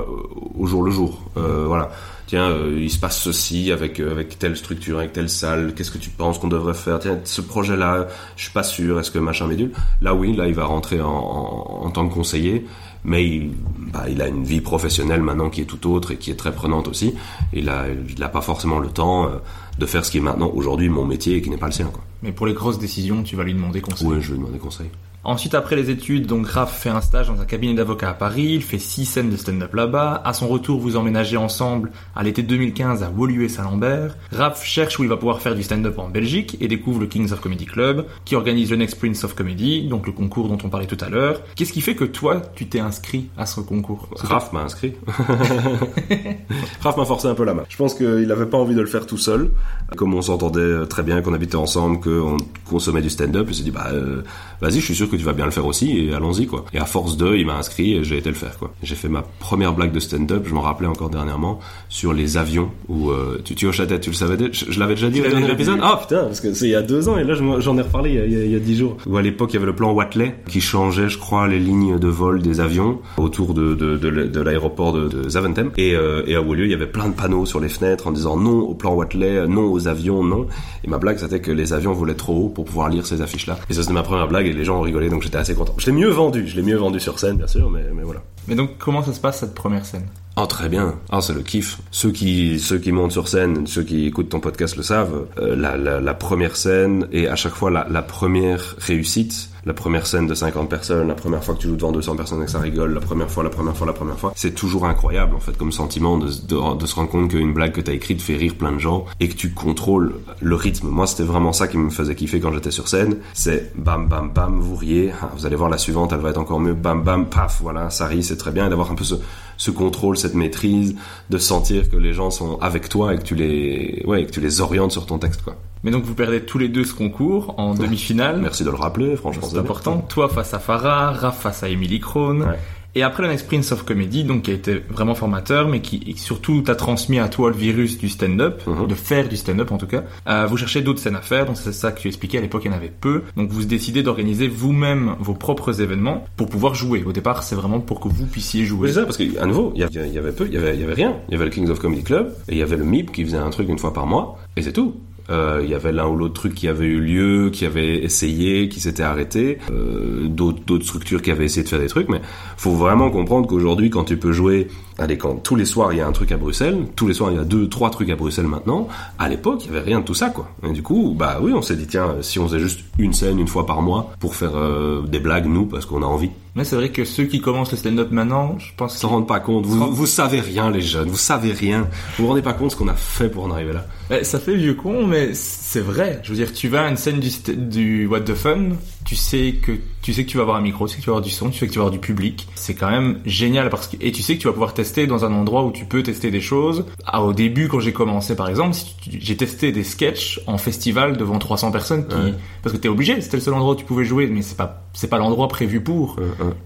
[0.64, 1.22] jour le jour.
[1.38, 1.90] Euh, voilà.
[2.28, 5.74] Tiens, euh, il se passe ceci avec euh, telle structure, avec telle salle.
[5.76, 7.00] Qu'est-ce que tu penses qu'on devrait faire?
[7.00, 9.00] Tiens, ce projet-là, je suis pas sûr.
[9.00, 9.72] Est-ce que machin médule
[10.02, 12.66] Là, oui, là, il va rentrer en, tant que conseiller,
[13.04, 13.52] mais il,
[13.94, 16.52] bah, il a une vie professionnelle maintenant qui est tout autre et qui est très
[16.52, 17.14] prenante aussi.
[17.54, 19.38] Il a, pas forcément le temps euh,
[19.78, 21.88] de faire ce qui est maintenant aujourd'hui mon métier et qui n'est pas le sien.
[21.88, 22.04] Quoi.
[22.24, 24.08] Mais pour les grosses décisions, tu vas lui demander conseil.
[24.08, 24.90] Oui, je lui demande des conseils.
[25.26, 28.52] Ensuite, après les études, donc Raph fait un stage dans un cabinet d'avocat à Paris,
[28.54, 30.22] il fait six scènes de stand-up là-bas.
[30.24, 34.18] À son retour, vous emménagez ensemble à l'été 2015 à Woluwe-Saint-Lambert.
[34.32, 37.32] Raph cherche où il va pouvoir faire du stand-up en Belgique et découvre le Kings
[37.32, 40.70] of Comedy Club, qui organise le Next Prince of Comedy, donc le concours dont on
[40.70, 41.42] parlait tout à l'heure.
[41.56, 44.08] Qu'est-ce qui fait que toi, tu t'es inscrit à ce concours?
[44.18, 44.94] Raph m'a inscrit.
[46.82, 47.64] Raph m'a forcé un peu la main.
[47.68, 49.50] Je pense qu'il avait pas envie de le faire tout seul.
[49.98, 52.38] Comme on s'entendait très bien, qu'on habitait ensemble, qu'on
[52.70, 54.22] consommait du stand-up, il s'est dit bah euh,
[54.62, 56.66] vas-y, je suis sûr que tu vas bien le faire aussi et allons-y quoi.
[56.74, 58.74] Et à force de, il m'a inscrit et j'ai été le faire quoi.
[58.84, 61.60] J'ai fait ma première blague de stand-up, je m'en rappelais encore dernièrement
[61.90, 64.72] sur les avions où euh, tu tu hoches la tête, tu le savais déjà je,
[64.72, 65.80] je l'avais déjà dit au dernier épisode?
[65.82, 68.10] Ah putain, parce que c'est il y a deux ans et là j'en ai reparlé
[68.12, 68.98] il y a- il y a- il y a dix jours.
[69.08, 71.98] Où à l'époque il y avait le plan Watley qui changeait, je crois, les lignes
[72.00, 76.24] de vol des avions autour de de, de, de l'aéroport de, de Zaventem et, euh,
[76.28, 78.60] et à Woluwe il y avait plein de panneaux sur les fenêtres en disant non
[78.60, 80.48] au plan Watley, non aux avions, non.
[80.84, 83.48] Et ma blague c'était que les avions volaient trop haut pour pouvoir lire ces affiches
[83.48, 83.58] là.
[83.70, 85.74] Et ça c'était ma première blague et les gens ont donc j'étais assez content.
[85.78, 88.22] Je l'ai mieux vendu, je l'ai mieux vendu sur scène bien sûr, mais mais voilà.
[88.48, 90.08] Mais donc, comment ça se passe cette première scène?
[90.38, 90.96] Oh très bien.
[91.12, 91.80] Ah c'est le kiff.
[91.92, 95.28] Ceux qui ceux qui montent sur scène, ceux qui écoutent ton podcast le savent.
[95.40, 99.74] Euh, la, la, la première scène et à chaque fois la, la première réussite, la
[99.74, 102.46] première scène de 50 personnes, la première fois que tu joues devant 200 personnes et
[102.46, 105.36] que ça rigole, la première fois, la première fois, la première fois, c'est toujours incroyable
[105.36, 108.22] en fait comme sentiment de, de, de se rendre compte qu'une blague que t'as écrite
[108.22, 110.90] fait rire plein de gens et que tu contrôles le rythme.
[110.90, 113.16] Moi c'était vraiment ça qui me faisait kiffer quand j'étais sur scène.
[113.34, 115.14] C'est bam bam bam, vous riez.
[115.22, 116.74] Ah, vous allez voir la suivante, elle va être encore mieux.
[116.74, 119.16] Bam bam paf, voilà, ça rit, c'est très bien et d'avoir un peu ce
[119.58, 120.96] ce contrôle, cette maîtrise,
[121.30, 124.32] de sentir que les gens sont avec toi et que tu les, ouais, et que
[124.32, 125.56] tu les orientes sur ton texte, quoi.
[125.84, 128.40] Mais donc, vous perdez tous les deux ce concours en demi-finale.
[128.42, 129.48] Merci de le rappeler, franchement.
[129.48, 129.98] C'est important.
[130.10, 132.42] Toi face à Farah, Raph face à Emily Krohn.
[132.42, 132.58] Ouais.
[132.98, 136.14] Et après le Next Prince of Comedy, donc qui a été vraiment formateur, mais qui
[136.18, 138.88] surtout t'a transmis à toi le virus du stand-up, Mhm.
[138.88, 140.04] de faire du stand-up en tout cas.
[140.28, 142.62] Euh, vous cherchez d'autres scènes à faire, donc c'est ça que tu expliquais à l'époque,
[142.66, 143.24] il y en avait peu.
[143.36, 147.04] Donc vous décidez d'organiser vous-même vos propres événements pour pouvoir jouer.
[147.06, 148.88] Au départ, c'est vraiment pour que vous puissiez jouer.
[148.88, 150.78] c'est ça, parce qu'à nouveau, il y avait, il y avait peu, il y avait,
[150.78, 151.16] y avait rien.
[151.28, 153.26] Il y avait le Kings of Comedy Club, et il y avait le MIP qui
[153.26, 154.96] faisait un truc une fois par mois, et c'est tout.
[155.30, 158.70] Euh, Il y avait l'un ou l'autre truc qui avait eu lieu, qui avait essayé,
[158.70, 159.58] qui s'était arrêté.
[159.72, 162.10] Euh, D'autres structures qui avaient essayé de faire des trucs.
[162.10, 162.22] Mais
[162.58, 164.68] faut vraiment comprendre qu'aujourd'hui, quand tu peux jouer,
[164.98, 167.32] allez, quand tous les soirs il y a un truc à Bruxelles, tous les soirs
[167.32, 168.88] il y a deux, trois trucs à Bruxelles maintenant.
[169.20, 170.50] À l'époque, il y avait rien de tout ça, quoi.
[170.64, 173.40] Et du coup, bah oui, on s'est dit tiens, si on faisait juste une scène
[173.40, 176.30] une fois par mois pour faire euh, des blagues nous parce qu'on a envie.
[176.56, 179.42] Mais c'est vrai que ceux qui commencent le stand-up maintenant, je pense s'en rendent pas
[179.42, 179.66] compte.
[179.66, 181.10] Vous, vous savez rien, les jeunes.
[181.10, 181.82] Vous savez rien.
[182.18, 183.86] Vous vous rendez pas compte ce qu'on a fait pour en arriver là.
[184.10, 186.22] Eh, ça fait vieux con, mais c'est vrai.
[186.24, 188.70] Je veux dire, tu vas à une scène du, du What the Fun,
[189.06, 191.10] tu sais que tu sais que tu vas avoir un micro, tu sais que tu
[191.10, 192.48] vas avoir du son, tu sais que tu vas avoir du public.
[192.56, 195.24] C'est quand même génial parce que et tu sais que tu vas pouvoir tester dans
[195.26, 196.86] un endroit où tu peux tester des choses.
[197.06, 198.76] Ah, au début, quand j'ai commencé, par exemple,
[199.08, 202.34] j'ai testé des sketchs en festival devant 300 personnes, qui, Ouais.
[202.64, 203.22] parce que t'es obligé.
[203.22, 205.82] C'était le seul endroit où tu pouvais jouer, mais c'est pas c'est pas l'endroit prévu
[205.82, 206.18] pour.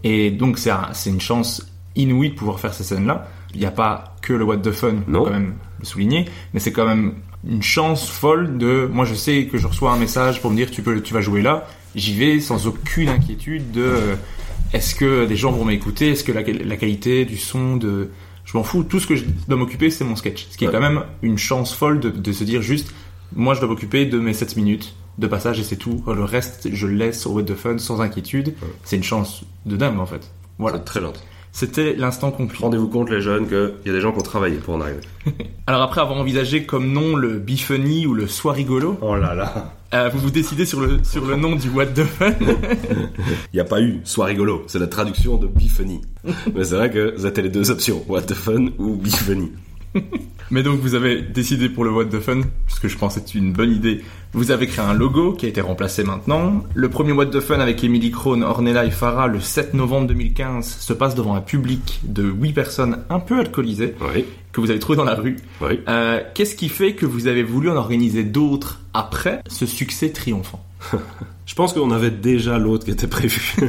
[0.04, 1.66] Et donc c'est un- c'est une chance
[1.96, 3.28] inouïe de pouvoir faire ces scènes-là.
[3.54, 5.24] Il n'y a pas que le What the Fun, Non.
[5.26, 7.16] quand même le souligner, mais c'est quand même
[7.50, 8.88] une chance folle de.
[8.92, 11.22] Moi, je sais que je reçois un message pour me dire tu peux, tu vas
[11.22, 11.66] jouer là.
[11.96, 14.16] J'y vais sans aucune inquiétude de euh,
[14.74, 18.10] est-ce que des gens vont m'écouter, est-ce que la, la qualité du son de
[18.46, 18.84] je m'en fous.
[18.84, 20.48] Tout ce que je dois m'occuper, c'est mon sketch.
[20.50, 22.92] Ce qui est quand même une chance folle de, de se dire juste
[23.36, 26.04] moi, je dois m'occuper de mes 7 minutes de passage et c'est tout.
[26.08, 28.56] Le reste, je le laisse au What the Fun sans inquiétude.
[28.84, 30.32] C'est une chance de dingue en fait.
[30.58, 30.80] Voilà.
[30.80, 31.22] Très gentil.
[31.52, 32.64] C'était l'instant compliqué.
[32.64, 35.02] Rendez-vous compte, les jeunes, qu'il y a des gens qui ont travaillé pour en arriver.
[35.68, 39.76] Alors après avoir envisagé comme nom le Bifunny ou le Soir rigolo, Oh là là.
[39.94, 42.34] Euh, vous vous décidez sur le, sur le nom du What the Fun.
[42.40, 44.64] Il n'y a pas eu Sois rigolo.
[44.68, 46.02] C'est la traduction de Bifunny.
[46.24, 48.04] Mais c'est vrai que c'était les deux options.
[48.08, 49.52] What the fun ou Bifunny.
[50.52, 53.38] Mais donc vous avez décidé pour le What the Fun, puisque je pense que c'est
[53.38, 54.04] une bonne idée.
[54.34, 56.64] Vous avez créé un logo qui a été remplacé maintenant.
[56.76, 60.66] Le premier What the Fun avec Emily Krohn, Ornella et Farah le 7 novembre 2015
[60.80, 64.80] se passe devant un public de 8 personnes un peu alcoolisées Oui, que vous avez
[64.80, 65.38] trouvé dans la rue.
[65.62, 65.80] oui.
[65.90, 70.64] Euh, Qu'est-ce qui fait que vous avez voulu en organiser d'autres après ce succès triomphant?
[71.48, 73.56] Je pense qu'on avait déjà l'autre qui était prévu.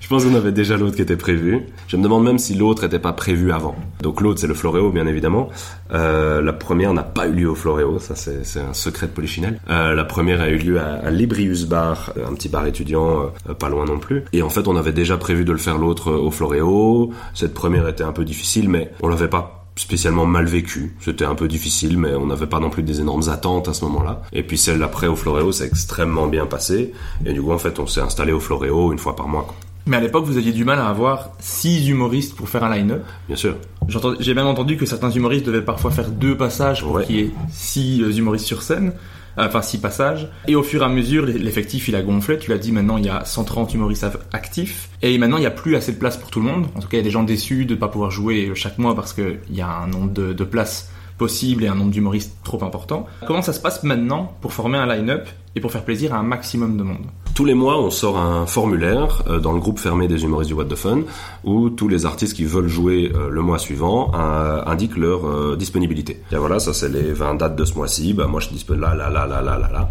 [0.00, 1.60] je pense qu'on avait déjà l'autre qui était prévu.
[1.86, 3.76] Je me demande même si l'autre n'était pas prévu avant.
[4.02, 5.48] Donc l'autre, c'est le Floréo, bien évidemment.
[5.92, 9.12] Euh, la première n'a pas eu lieu au Floréo, ça c'est c'est un secret de
[9.12, 9.60] Polichinelle.
[9.68, 13.68] Euh, la première a eu lieu à, Librius Bar, un petit bar étudiant, euh, pas
[13.68, 14.24] loin non plus.
[14.32, 17.12] Et en fait, on avait déjà prévu de le faire l'autre euh, au Floréo.
[17.34, 20.96] Cette première était un peu difficile, mais on l'avait pas spécialement mal vécu.
[21.00, 23.84] C'était un peu difficile, mais on n'avait pas non plus des énormes attentes à ce
[23.84, 24.22] moment-là.
[24.32, 26.92] Et puis celle d'après au Floréo, c'est extrêmement bien passé.
[27.26, 29.54] Et du coup, en fait, on s'est installé au Floréo une fois par mois.
[29.86, 33.04] Mais à l'époque, vous aviez du mal à avoir 6 humoristes pour faire un line-up.
[33.28, 33.56] Bien sûr.
[34.18, 37.04] J'ai bien entendu que certains humoristes devaient parfois faire deux passages pour Ouais.
[37.04, 38.92] qu'il y ait six euh, humoristes sur scène.
[39.38, 40.28] Euh, Enfin, six passages.
[40.48, 42.38] Et au fur et à mesure, l'effectif, il a gonflé.
[42.38, 44.88] Tu l'as dit, maintenant, il y a 130 humoristes actifs.
[45.02, 46.66] Et maintenant, il n'y a plus assez de place pour tout le monde.
[46.74, 48.78] En tout cas, il y a des gens déçus de ne pas pouvoir jouer chaque
[48.78, 52.34] mois parce qu'il y a un nombre de, de places possibles et un nombre d'humoristes
[52.44, 53.06] trop important.
[53.26, 56.22] Comment ça se passe maintenant pour former un line-up et pour faire plaisir à un
[56.22, 57.06] maximum de monde?
[57.36, 60.54] Tous les mois, on sort un formulaire euh, dans le groupe fermé des humoristes du
[60.54, 61.02] What the Fun
[61.44, 65.54] où tous les artistes qui veulent jouer euh, le mois suivant euh, indiquent leur euh,
[65.54, 66.22] disponibilité.
[66.32, 68.14] Et voilà, ça c'est les 20 dates de ce mois-ci.
[68.14, 69.90] Bah, moi, je suis disponible là, là, là, là, là, là, là.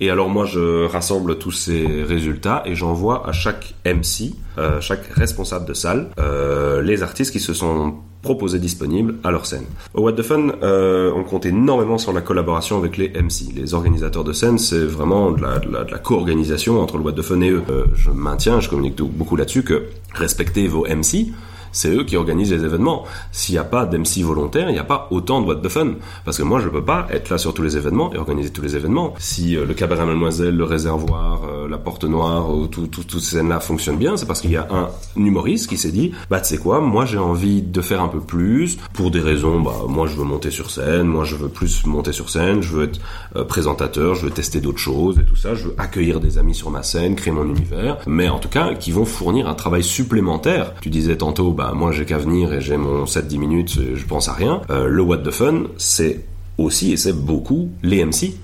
[0.00, 5.06] Et alors moi, je rassemble tous ces résultats et j'envoie à chaque MC, euh, chaque
[5.08, 9.64] responsable de salle, euh, les artistes qui se sont proposés disponibles à leur scène.
[9.94, 13.52] Au What the Fun, euh, on compte énormément sur la collaboration avec les MC.
[13.54, 17.04] Les organisateurs de scène, c'est vraiment de la, de la, de la co-organisation entre le
[17.04, 17.62] What the Fun et eux.
[17.68, 21.32] Euh, je maintiens, je communique beaucoup là-dessus, que respectez vos MC,
[21.72, 23.04] c'est eux qui organisent les événements.
[23.32, 25.92] S'il n'y a pas d'MC volontaire, il n'y a pas autant de What the Fun.
[26.24, 28.62] Parce que moi, je peux pas être là sur tous les événements et organiser tous
[28.62, 29.14] les événements.
[29.18, 33.20] Si euh, le cabaret Mademoiselle, le réservoir, euh, la porte noire, euh, tout, tout- toutes
[33.20, 36.40] ces scènes-là fonctionnent bien, c'est parce qu'il y a un humoriste qui s'est dit, bah
[36.40, 39.72] tu sais quoi, moi j'ai envie de faire un peu plus pour des raisons, bah
[39.88, 42.84] moi je veux monter sur scène, moi je veux plus monter sur scène, je veux
[42.84, 43.00] être
[43.48, 46.70] présentateur, je veux tester d'autres choses et tout ça, je veux accueillir des amis sur
[46.70, 50.72] ma scène, créer mon univers, mais en tout cas qui vont fournir un travail supplémentaire.
[50.80, 54.28] Tu disais tantôt, bah moi j'ai qu'à venir et j'ai mon 7-10 minutes, je pense
[54.28, 54.62] à rien.
[54.70, 56.24] Euh, le What the Fun, c'est
[56.58, 58.34] aussi et c'est beaucoup les MC.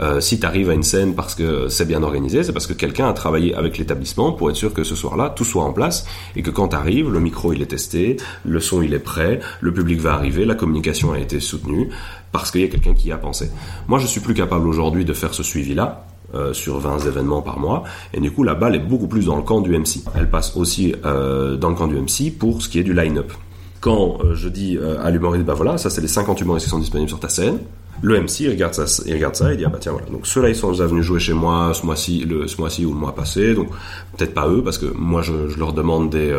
[0.00, 2.72] Euh, si tu arrives à une scène parce que c'est bien organisé, c'est parce que
[2.72, 6.06] quelqu'un a travaillé avec l'établissement pour être sûr que ce soir-là, tout soit en place
[6.36, 9.40] et que quand tu arrives, le micro il est testé, le son il est prêt,
[9.60, 11.88] le public va arriver, la communication a été soutenue
[12.30, 13.50] parce qu'il y a quelqu'un qui y a pensé.
[13.88, 16.06] Moi, je suis plus capable aujourd'hui de faire ce suivi-là.
[16.34, 17.84] Euh, sur 20 événements par mois.
[18.12, 20.04] Et du coup la balle est beaucoup plus dans le camp du MC.
[20.14, 23.32] Elle passe aussi euh, dans le camp du MC pour ce qui est du line-up.
[23.80, 26.80] Quand euh, je dis à l'humoriste, bah voilà, ça c'est les 50 humoristes qui sont
[26.80, 27.60] disponibles sur ta scène,
[28.02, 30.06] le MC il regarde ça, il regarde ça il dit ah bah tiens voilà.
[30.08, 32.92] Donc ceux-là ils sont déjà venus jouer chez moi ce mois-ci le ce mois-ci ou
[32.92, 33.54] le mois passé.
[33.54, 33.70] Donc
[34.18, 36.36] peut-être pas eux parce que moi je, leur demande des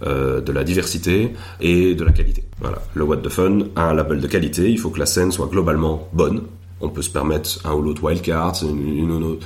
[0.00, 2.44] de la diversité et de la qualité.
[2.60, 5.32] Voilà, le What the Fun a un label de qualité, il faut que la scène
[5.32, 6.40] soit globalement bonne,
[6.80, 8.54] on peut se permettre un ou l'autre wildcard,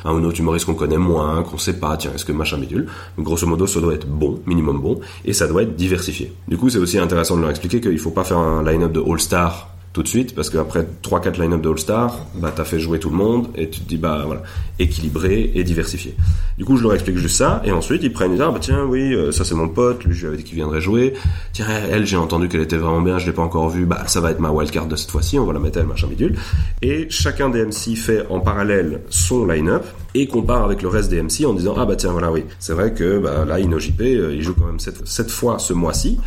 [0.05, 2.89] un ou l'autre humoriste qu'on connaît moins, qu'on sait pas, tiens, est-ce que machin bidule.
[3.18, 6.33] Grosso modo, ça doit être bon, minimum bon, et ça doit être diversifié.
[6.49, 9.01] Du coup, c'est aussi intéressant de leur expliquer qu'il faut pas faire un line-up de
[9.01, 13.11] all-star tout de suite parce qu'après 3-4 line-up de All-Star, bah t'as fait jouer tout
[13.11, 14.43] le monde et tu te dis bah voilà
[14.78, 16.14] équilibré et diversifié.
[16.57, 18.59] Du coup je leur explique juste ça et ensuite ils prennent ils disent ah bah
[18.61, 21.14] tiens oui euh, ça c'est mon pote lui je lui avais dit qu'il viendrait jouer.
[21.53, 24.20] Tiens elle j'ai entendu qu'elle était vraiment bien je l'ai pas encore vue bah ça
[24.20, 26.36] va être ma wildcard de cette fois-ci on va la mettre elle machin bidule.
[26.80, 29.84] Et chacun des MC fait en parallèle son line-up
[30.14, 32.72] et compare avec le reste des MC en disant ah bah tiens voilà oui c'est
[32.72, 36.18] vrai que bah là InnoJP euh, il joue quand même 7, fois ce mois-ci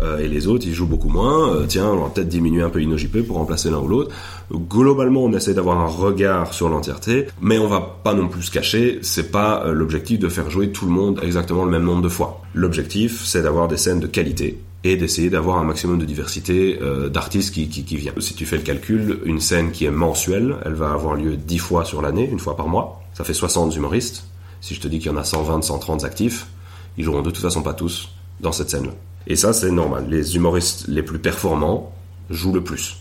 [0.00, 2.70] euh, et les autres ils jouent beaucoup moins euh, tiens on va peut-être diminuer un
[2.70, 4.10] peu InnoJP pour remplacer l'un ou l'autre.
[4.52, 8.50] Globalement, on essaie d'avoir un regard sur l'entièreté, mais on va pas non plus se
[8.50, 12.02] cacher, c'est pas euh, l'objectif de faire jouer tout le monde exactement le même nombre
[12.02, 12.42] de fois.
[12.54, 17.08] L'objectif, c'est d'avoir des scènes de qualité et d'essayer d'avoir un maximum de diversité euh,
[17.08, 18.20] d'artistes qui, qui, qui viennent.
[18.20, 21.58] Si tu fais le calcul, une scène qui est mensuelle, elle va avoir lieu 10
[21.58, 22.99] fois sur l'année, une fois par mois.
[23.20, 24.24] Ça fait 60 humoristes.
[24.62, 26.46] Si je te dis qu'il y en a 120, 130 actifs,
[26.96, 28.08] ils joueront de toute façon pas tous
[28.40, 28.94] dans cette scène-là.
[29.26, 30.06] Et ça, c'est normal.
[30.08, 31.92] Les humoristes les plus performants
[32.30, 32.96] jouent le plus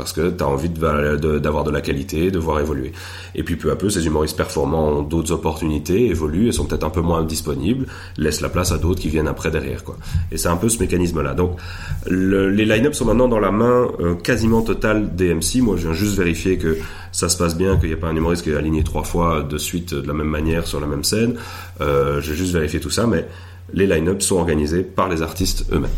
[0.00, 2.92] parce que tu as envie d'avoir de, la qualité, de voir évoluer.
[3.34, 6.84] Et puis peu à peu, ces humoristes performants ont d'autres opportunités, évoluent et sont peut-être
[6.84, 7.86] un peu moins disponibles,
[8.16, 9.82] laissent la place à d'autres qui viennent après derrière.
[10.32, 11.34] Et c'est un peu ce mécanisme-là.
[11.34, 11.58] Donc
[12.06, 15.60] les line-up sont maintenant dans la main euh, quasiment totale des MC.
[15.60, 16.78] Moi, je viens juste vérifier que
[17.12, 19.42] ça se passe bien, qu'il n'y a pas un humoriste qui est aligné trois fois
[19.42, 21.34] de suite de la même manière sur la même scène.
[21.82, 23.26] Euh, je vais juste vérifier tout ça, mais
[23.74, 25.90] les line-up sont organisés par les artistes eux-mêmes.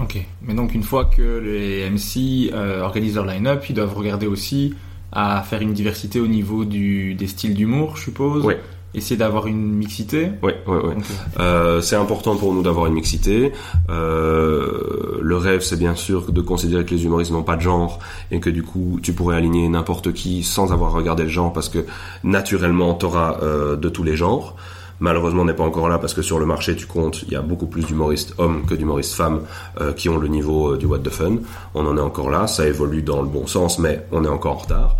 [0.00, 4.26] Ok, mais donc une fois que les MC euh, organisent leur line-up, ils doivent regarder
[4.26, 4.74] aussi
[5.12, 8.44] à faire une diversité au niveau du, des styles d'humour, je suppose.
[8.44, 8.54] Oui.
[8.94, 10.30] Essayer d'avoir une mixité.
[10.42, 10.94] Oui, oui, oui.
[11.38, 13.52] Euh, c'est important pour nous d'avoir une mixité.
[13.90, 17.98] Euh, le rêve, c'est bien sûr de considérer que les humoristes n'ont pas de genre
[18.30, 21.68] et que du coup, tu pourrais aligner n'importe qui sans avoir regardé le genre parce
[21.68, 21.84] que
[22.24, 24.56] naturellement, tu auras euh, de tous les genres.
[25.00, 27.36] Malheureusement, on n'est pas encore là parce que sur le marché, tu comptes, il y
[27.36, 29.42] a beaucoup plus d'humoristes hommes que d'humoristes femmes
[29.80, 31.36] euh, qui ont le niveau euh, du What the Fun.
[31.74, 34.52] On en est encore là, ça évolue dans le bon sens, mais on est encore
[34.52, 34.96] en retard.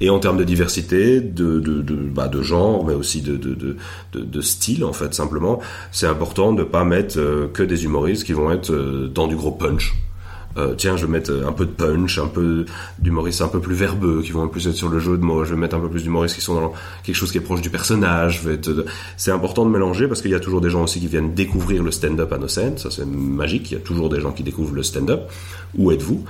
[0.00, 3.76] Et en termes de diversité, de, de, de, bah, de genre, mais aussi de, de,
[4.14, 5.60] de, style, en fait, simplement,
[5.92, 8.72] c'est important de pas mettre euh, que des humoristes qui vont être
[9.14, 9.94] dans du gros punch
[10.56, 12.66] euh, tiens, je vais mettre un peu de punch, un peu
[12.98, 15.44] d'humoristes un peu plus verbeux, qui vont plus être sur le jeu de mots.
[15.44, 16.72] Je vais mettre un peu plus d'humoristes qui sont dans
[17.02, 18.42] quelque chose qui est proche du personnage.
[19.16, 21.82] C'est important de mélanger parce qu'il y a toujours des gens aussi qui viennent découvrir
[21.82, 22.78] le stand-up à nos scènes.
[22.78, 23.70] Ça, c'est magique.
[23.70, 25.22] Il y a toujours des gens qui découvrent le stand-up.
[25.76, 26.24] Où êtes-vous?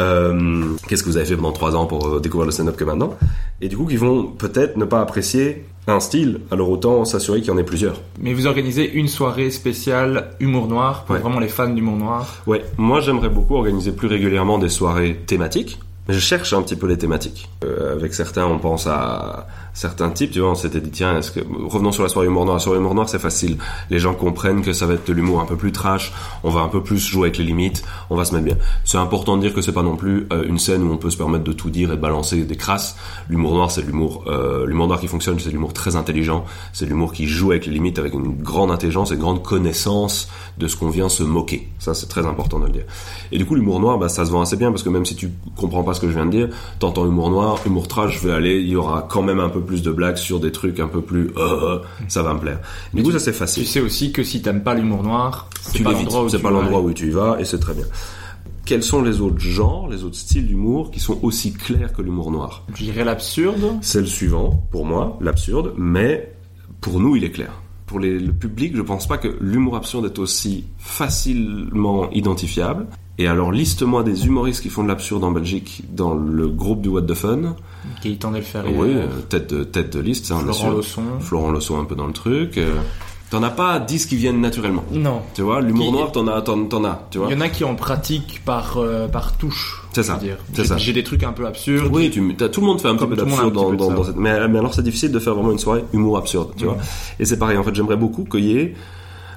[0.00, 2.84] Euh, Qu'est-ce que vous avez fait pendant trois ans pour euh, découvrir le stand-up que
[2.84, 3.16] maintenant?
[3.60, 7.48] Et du coup, qui vont peut-être ne pas apprécier un style, alors autant s'assurer qu'il
[7.48, 8.00] y en ait plusieurs.
[8.20, 12.64] Mais vous organisez une soirée spéciale humour noir pour vraiment les fans d'humour noir Ouais,
[12.76, 15.78] moi j'aimerais beaucoup organiser plus régulièrement des soirées thématiques.
[16.08, 17.48] Mais je cherche un petit peu les thématiques.
[17.64, 21.40] Euh, avec certains, on pense à certains types, tu vois, on s'était dit, tiens, que,
[21.66, 22.56] revenons sur la soirée humour noir.
[22.56, 23.58] La soirée humour noir, c'est facile.
[23.90, 26.12] Les gens comprennent que ça va être de l'humour un peu plus trash,
[26.44, 28.56] on va un peu plus jouer avec les limites, on va se mettre bien.
[28.84, 31.10] C'est important de dire que c'est pas non plus euh, une scène où on peut
[31.10, 32.96] se permettre de tout dire et de balancer des crasses.
[33.28, 37.12] L'humour noir, c'est l'humour, euh, l'humour noir qui fonctionne, c'est l'humour très intelligent, c'est l'humour
[37.12, 40.76] qui joue avec les limites avec une grande intelligence et une grande connaissance de ce
[40.76, 41.68] qu'on vient se moquer.
[41.78, 42.84] Ça, c'est très important de le dire.
[43.30, 45.16] Et du coup, l'humour noir, bah, ça se vend assez bien parce que même si
[45.16, 46.48] tu comprends pas ce que je viens de dire,
[46.78, 49.61] t'entends humour noir, humour trash, je vais aller, il y aura quand même un peu
[49.62, 52.60] plus de blagues sur des trucs un peu plus, euh, ça va me plaire.
[52.92, 53.64] Du coup, ça c'est facile.
[53.64, 56.50] Tu sais aussi que si t'aimes pas l'humour noir, c'est pas l'endroit où, c'est pas
[56.50, 57.84] l'endroit où tu y vas et c'est très bien.
[58.64, 62.30] Quels sont les autres genres, les autres styles d'humour qui sont aussi clairs que l'humour
[62.30, 62.64] noir?
[62.74, 63.78] Je dirais l'absurde.
[63.80, 66.32] C'est le suivant, pour moi, l'absurde, mais
[66.80, 67.52] pour nous, il est clair
[67.92, 72.86] pour le public, je pense pas que l'humour absurde est aussi facilement identifiable.
[73.22, 76.88] Et alors, liste-moi des humoristes qui font de l'absurde en Belgique dans le groupe du
[76.88, 77.54] What the Fun.
[78.02, 78.76] Gaëtan Delferrier.
[78.76, 81.02] Oui, euh, tête, de, tête de liste, ça, Florent Losson.
[81.20, 82.58] Florent Losson un peu dans le truc.
[82.58, 82.74] Euh,
[83.30, 84.82] t'en as pas 10 qui viennent naturellement.
[84.90, 85.22] Non.
[85.34, 87.28] Tu vois, l'humour noir, t'en as, t'en, as, tu vois.
[87.28, 89.84] Il y en a qui en pratiquent par, euh, par touche.
[89.92, 90.18] C'est ça.
[90.52, 90.76] C'est ça.
[90.76, 91.90] J'ai des trucs un peu absurdes.
[91.92, 94.48] Oui, tu, tout le monde fait un petit peu d'absurde dans, dans, dans cette, mais,
[94.48, 96.78] mais alors c'est difficile de faire vraiment une soirée humour absurde, tu vois.
[97.20, 98.74] Et c'est pareil, en fait, j'aimerais beaucoup qu'il y ait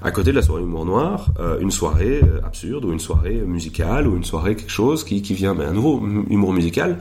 [0.05, 3.41] à côté de la soirée humour noir, euh, une soirée euh, absurde ou une soirée
[3.45, 5.99] musicale ou une soirée quelque chose qui, qui vient, mais un nouveau
[6.29, 6.99] humour musical.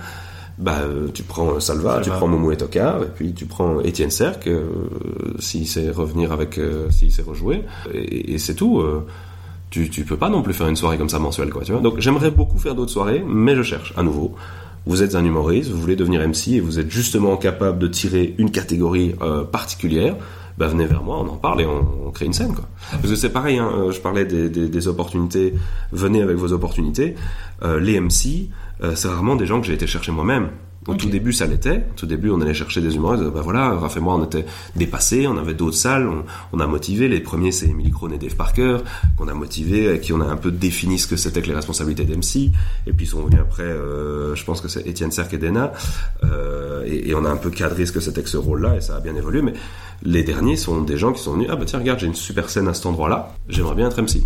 [0.56, 4.10] Bah, euh, tu prends Salva, tu prends Momo et Toka, et puis tu prends Étienne
[4.10, 4.48] Serc,
[5.38, 6.58] s'il sait revenir avec,
[6.90, 8.82] s'il sait rejouer, et, et c'est tout.
[9.70, 11.80] tu, tu peux pas non plus faire une soirée comme ça mensuelle, quoi, tu vois.
[11.82, 14.34] Donc j'aimerais beaucoup faire d'autres soirées, mais je cherche à nouveau.
[14.86, 18.34] Vous êtes un humoriste, vous voulez devenir MC et vous êtes justement capable de tirer
[18.38, 19.14] une catégorie
[19.50, 20.14] particulière
[20.58, 22.64] bah venez vers moi, on en parle et on, crée une scène quoi.
[22.90, 25.54] Parce que c'est pareil, hein, je parlais des, des, opportunités,
[25.90, 27.16] venez avec vos opportunités.
[27.62, 28.50] Euh, les MC,
[28.82, 30.50] euh, c'est rarement des gens que j'ai été chercher moi-même.
[30.86, 31.78] Au tout début, ça l'était.
[31.78, 33.24] Au tout début, on allait chercher des humoristes.
[33.24, 34.44] Ben voilà, Raph et moi, on était
[34.76, 35.26] dépassés.
[35.26, 36.08] On avait d'autres salles.
[36.52, 37.08] On, a motivé.
[37.08, 38.78] Les premiers, c'est Emily Crone et Dave Parker,
[39.16, 42.04] qu'on a motivé, qui on a un peu défini ce que c'était que les responsabilités
[42.04, 42.52] d'MC.
[42.86, 45.72] Et puis, ils sont venus après, euh, je pense que c'est Étienne Serk et Dena.
[46.24, 48.76] Euh, et, et, on a un peu cadré ce que c'était que ce rôle-là.
[48.76, 49.40] Et ça a bien évolué.
[49.40, 49.54] Mais
[50.02, 51.48] les derniers sont des gens qui sont venus.
[51.50, 53.34] Ah bah tiens, regarde, j'ai une super scène à cet endroit-là.
[53.48, 54.22] J'aimerais bien être MC.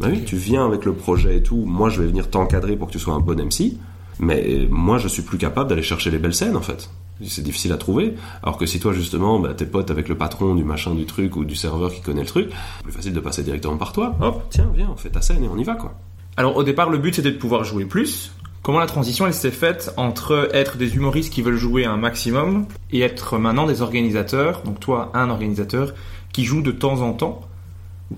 [0.00, 1.64] Bah oui, tu viens avec le projet et tout.
[1.64, 3.74] Moi, je vais venir t'encadrer pour que tu sois un bon MC.
[4.18, 6.90] Mais moi, je suis plus capable d'aller chercher les belles scènes, en fait.
[7.24, 8.14] C'est difficile à trouver.
[8.42, 11.36] Alors que si toi, justement, bah, t'es pote avec le patron du machin du truc
[11.36, 12.50] ou du serveur qui connaît le truc,
[12.82, 14.16] plus facile de passer directement par toi.
[14.20, 15.94] Hop, tiens, viens, on fait ta scène et on y va, quoi.
[16.36, 18.32] Alors, au départ, le but, c'était de pouvoir jouer plus.
[18.62, 22.66] Comment la transition, elle s'est faite entre être des humoristes qui veulent jouer un maximum
[22.92, 25.94] et être maintenant des organisateurs, donc toi, un organisateur,
[26.32, 27.40] qui joue de temps en temps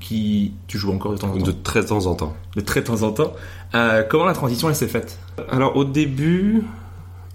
[0.01, 2.35] qui tu joues encore de temps en temps De très temps en temps.
[2.57, 3.33] De très temps en temps.
[3.75, 5.19] Euh, comment la transition elle s'est faite
[5.51, 6.63] Alors au début,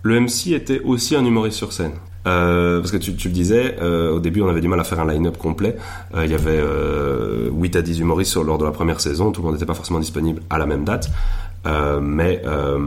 [0.03, 1.93] le MC était aussi un humoriste sur scène.
[2.27, 4.83] Euh, parce que tu, tu le disais, euh, au début on avait du mal à
[4.83, 5.77] faire un line-up complet.
[6.15, 6.61] Il y avait
[7.51, 9.73] 8 à 10 humoristes sur, lors de la première saison, tout le monde n'était pas
[9.73, 11.09] forcément disponible à la même date.
[11.65, 12.77] Euh, mais euh,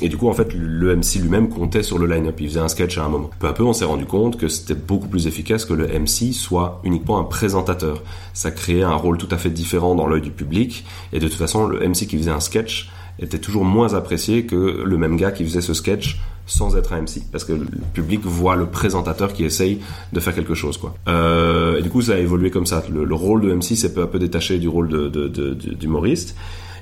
[0.00, 2.68] et du coup en fait le MC lui-même comptait sur le line-up, il faisait un
[2.68, 3.30] sketch à un moment.
[3.38, 6.32] Peu à peu on s'est rendu compte que c'était beaucoup plus efficace que le MC
[6.32, 8.02] soit uniquement un présentateur.
[8.32, 10.86] Ça créait un rôle tout à fait différent dans l'œil du public.
[11.12, 12.90] Et de toute façon le MC qui faisait un sketch
[13.20, 17.02] était toujours moins apprécié que le même gars qui faisait ce sketch sans être un
[17.02, 19.80] MC parce que le public voit le présentateur qui essaye
[20.12, 20.94] de faire quelque chose quoi.
[21.08, 22.82] Euh, et du coup ça a évolué comme ça.
[22.90, 26.36] Le, rôle de MC s'est peu à peu détaché du rôle de, d'humoriste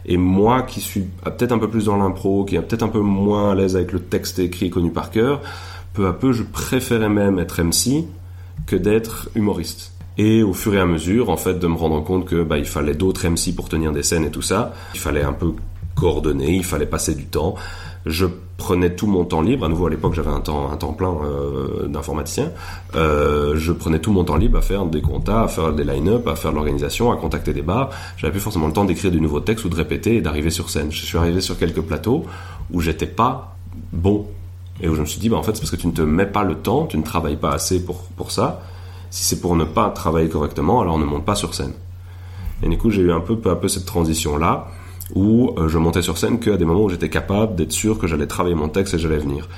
[0.06, 3.00] et moi, qui suis peut-être un peu plus dans l'impro, qui est peut-être un peu
[3.00, 5.40] moins à l'aise avec le texte écrit et connu par cœur,
[5.94, 8.04] peu à peu, je préférais même être MC
[8.66, 9.92] que d'être humoriste.
[10.16, 12.64] Et au fur et à mesure, en fait, de me rendre compte que bah, il
[12.64, 15.52] fallait d'autres MC pour tenir des scènes et tout ça, il fallait un peu
[15.96, 17.56] coordonner, il fallait passer du temps
[18.06, 18.26] je
[18.56, 19.66] prenais tout mon temps libre.
[19.66, 22.52] À nouveau, à l'époque, j'avais un temps, un temps plein euh, d'informaticien.
[22.94, 26.26] Euh, je prenais tout mon temps libre à faire des comptas, à faire des line-up,
[26.28, 27.90] à faire l'organisation, à contacter des bars.
[28.16, 30.70] J'avais plus forcément le temps d'écrire du nouveau texte ou de répéter et d'arriver sur
[30.70, 30.92] scène.
[30.92, 32.24] Je suis arrivé sur quelques plateaux
[32.72, 33.56] où j'étais pas
[33.92, 34.26] bon
[34.80, 36.02] et où je me suis dit, bah en fait, c'est parce que tu ne te
[36.02, 38.62] mets pas le temps, tu ne travailles pas assez pour pour ça.
[39.10, 41.72] Si c'est pour ne pas travailler correctement, alors on ne monte pas sur scène.
[42.62, 44.68] Et du coup, j'ai eu un peu peu à peu cette transition là
[45.14, 48.06] où euh, je montais sur scène qu'à des moments où j'étais capable d'être sûr que
[48.06, 49.48] j'allais travailler mon texte et j'allais venir.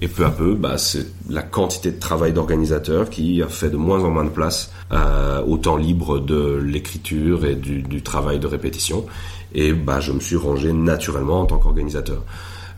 [0.00, 3.76] Et peu à peu, bah, c'est la quantité de travail d'organisateur qui a fait de
[3.76, 8.38] moins en moins de place euh, au temps libre de l'écriture et du, du, travail
[8.40, 9.06] de répétition.
[9.54, 12.22] Et bah, je me suis rangé naturellement en tant qu'organisateur.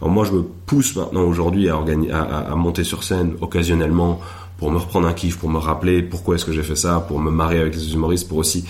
[0.00, 1.76] Alors moi, je me pousse maintenant aujourd'hui à,
[2.12, 4.20] à, à, monter sur scène occasionnellement
[4.58, 7.18] pour me reprendre un kiff, pour me rappeler pourquoi est-ce que j'ai fait ça, pour
[7.18, 8.66] me marier avec les humoristes, pour aussi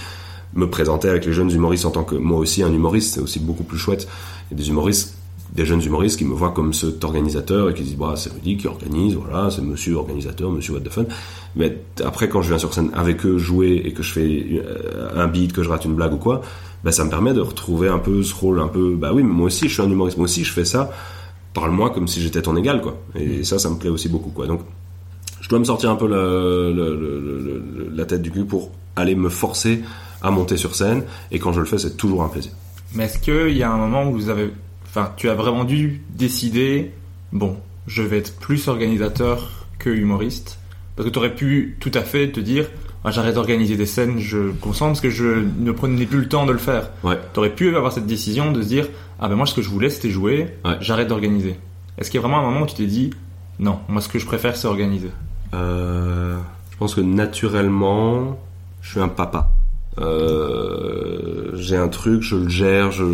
[0.57, 3.39] me présenter avec les jeunes humoristes en tant que moi aussi un humoriste, c'est aussi
[3.39, 4.09] beaucoup plus chouette.
[4.51, 5.17] Il y a des humoristes,
[5.53, 8.57] des jeunes humoristes qui me voient comme cet organisateur et qui disent bah c'est Rudy
[8.57, 11.05] qui organise, voilà, c'est monsieur organisateur, monsieur what the fun.
[11.55, 15.11] Mais après quand je viens sur scène avec eux jouer et que je fais euh,
[15.15, 16.41] un beat, que je rate une blague ou quoi,
[16.83, 19.33] bah ça me permet de retrouver un peu ce rôle un peu bah oui, mais
[19.33, 20.91] moi aussi je suis un humoriste, moi aussi je fais ça.
[21.53, 22.99] Parle-moi comme si j'étais ton égal quoi.
[23.15, 24.47] Et ça ça me plaît aussi beaucoup quoi.
[24.47, 24.61] Donc
[25.41, 26.09] je dois me sortir un peu
[27.95, 29.83] la tête du cul pour aller me forcer
[30.27, 31.05] à monter sur scène.
[31.31, 32.53] Et quand je le fais, c'est toujours un plaisir.
[32.95, 34.51] Mais est-ce qu'il y a un moment où vous avez,
[34.87, 36.93] enfin, tu as vraiment dû décider,
[37.33, 37.57] bon,
[37.87, 40.59] je vais être plus organisateur que humoriste
[40.97, 42.66] Parce que tu aurais pu tout à fait te dire,
[43.05, 46.45] ah, j'arrête d'organiser des scènes, je concentre parce que je ne prenais plus le temps
[46.47, 46.91] de le faire.
[47.05, 47.18] Ouais.
[47.33, 48.89] Tu aurais pu avoir cette décision de se dire,
[49.20, 50.49] ah ben moi ce que je voulais c'était jouer,
[50.81, 51.57] j'arrête d'organiser.
[51.99, 53.11] Est-ce qu'il y a vraiment un moment où tu t'es dit,
[53.61, 55.11] non, moi ce que je préfère c'est organiser?
[55.55, 56.37] Euh,
[56.72, 58.39] Je pense que naturellement,
[58.83, 59.53] je suis un papa.
[59.99, 63.05] Euh, j'ai un truc, je le gère, je,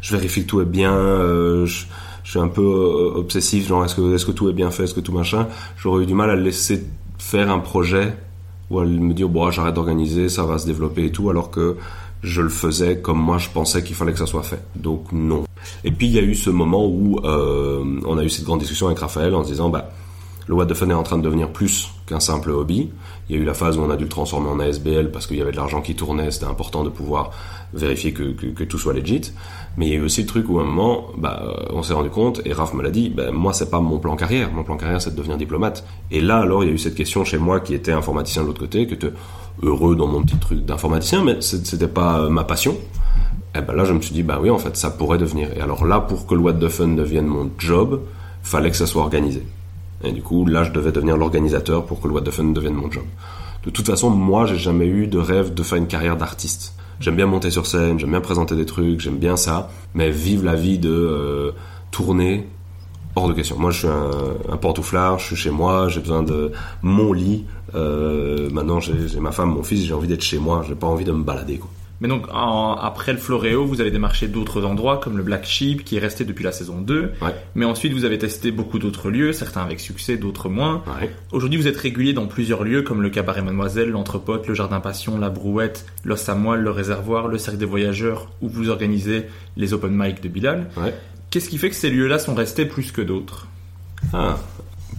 [0.00, 0.92] je, vérifie que tout est bien.
[0.92, 1.84] Euh, je,
[2.24, 4.84] je, suis un peu euh, obsessif, genre est-ce que, est-ce que tout est bien fait,
[4.84, 5.46] est-ce que tout machin.
[5.76, 6.84] J'aurais eu du mal à le laisser
[7.18, 8.16] faire un projet
[8.70, 11.76] ou à me dire bon j'arrête d'organiser, ça va se développer et tout, alors que
[12.22, 14.62] je le faisais comme moi je pensais qu'il fallait que ça soit fait.
[14.74, 15.44] Donc non.
[15.84, 18.60] Et puis il y a eu ce moment où euh, on a eu cette grande
[18.60, 19.90] discussion avec Raphaël en se disant bah
[20.46, 22.90] le What the Fun est en train de devenir plus qu'un simple hobby.
[23.28, 25.26] Il y a eu la phase où on a dû le transformer en ASBL parce
[25.26, 27.30] qu'il y avait de l'argent qui tournait, c'était important de pouvoir
[27.72, 29.32] vérifier que, que, tout soit legit.
[29.76, 31.94] Mais il y a eu aussi le truc où à un moment, bah, on s'est
[31.94, 34.62] rendu compte, et Raph me l'a dit, bah, moi c'est pas mon plan carrière, mon
[34.62, 35.84] plan carrière c'est de devenir diplomate.
[36.10, 38.48] Et là alors il y a eu cette question chez moi qui était informaticien de
[38.48, 39.10] l'autre côté, était
[39.62, 42.76] heureux dans mon petit truc d'informaticien, mais c'était pas ma passion.
[43.56, 45.48] Et ben là je me suis dit, bah oui en fait ça pourrait devenir.
[45.56, 48.02] Et alors là pour que le What the Fun devienne mon job,
[48.42, 49.44] fallait que ça soit organisé.
[50.04, 52.74] Et du coup, là, je devais devenir l'organisateur pour que le What the Fun devienne
[52.74, 53.04] mon job.
[53.64, 56.74] De toute façon, moi, j'ai jamais eu de rêve de faire une carrière d'artiste.
[57.00, 60.44] J'aime bien monter sur scène, j'aime bien présenter des trucs, j'aime bien ça, mais vivre
[60.44, 61.52] la vie de euh,
[61.90, 62.46] tourner,
[63.16, 63.58] hors de question.
[63.58, 66.52] Moi, je suis un, un pantouflard, je suis chez moi, j'ai besoin de
[66.82, 67.46] mon lit.
[67.74, 71.04] Euh, maintenant, j'ai ma femme, mon fils, j'ai envie d'être chez moi, j'ai pas envie
[71.04, 71.58] de me balader.
[71.58, 71.70] Quoi.
[72.04, 75.84] Mais donc, en- après le Floréo, vous avez démarché d'autres endroits, comme le Black Sheep,
[75.86, 77.12] qui est resté depuis la saison 2.
[77.22, 77.34] Ouais.
[77.54, 80.82] Mais ensuite, vous avez testé beaucoup d'autres lieux, certains avec succès, d'autres moins.
[81.00, 81.10] Ouais.
[81.32, 85.18] Aujourd'hui, vous êtes régulier dans plusieurs lieux, comme le Cabaret Mademoiselle, l'Entrepote, le Jardin Passion,
[85.18, 89.24] la Brouette, l'Os à Moelle, le Réservoir, le Cercle des Voyageurs, où vous organisez
[89.56, 90.68] les open mic de Bilal.
[90.76, 90.92] Ouais.
[91.30, 93.46] Qu'est-ce qui fait que ces lieux-là sont restés plus que d'autres?
[94.12, 94.36] Ah.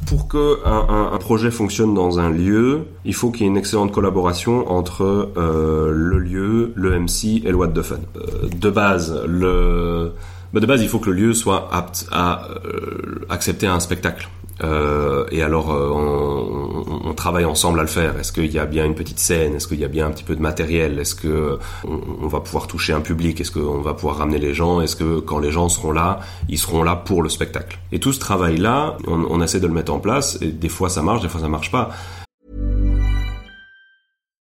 [0.06, 3.50] Pour que un, un- un projet fonctionne dans un lieu, il faut qu'il y ait
[3.50, 7.96] une excellente collaboration entre euh, le lieu, le MC et le What the Fun.
[8.18, 10.12] Euh, de base, le
[10.54, 14.30] bah, de base, il faut que le lieu soit apte à euh, accepter un spectacle.
[14.64, 18.18] Euh, et alors, euh, on, on- on travaille ensemble à le faire.
[18.18, 19.56] Est-ce qu'il y a bien une petite scène?
[19.56, 20.98] Est-ce qu'il y a bien un petit peu de matériel?
[21.00, 21.58] Est-ce que euh,
[22.22, 23.40] on, va pouvoir toucher un public?
[23.42, 24.82] Est-ce qu'on va pouvoir ramener les gens?
[24.82, 27.80] Est-ce que quand les gens seront là, ils seront là pour le spectacle?
[27.92, 30.38] Et tout ce travail-là, on, on essaie de le mettre en place.
[30.42, 31.90] Et des fois, ça marche, des fois, ça marche pas.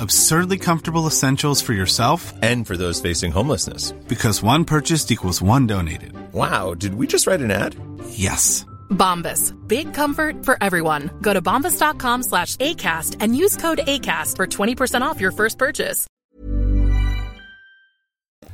[0.00, 3.92] Absurdly comfortable essentials for yourself And for those facing homelessness.
[4.08, 6.12] because one purchased equals one donated.
[6.32, 7.74] Wow, did we just write an ad?
[8.10, 8.64] Yes.
[8.90, 9.52] Bombas.
[9.66, 11.10] Big comfort for everyone.
[11.22, 16.06] Go to bombas.com slash ACAST and use code ACAST for 20% off your first purchase.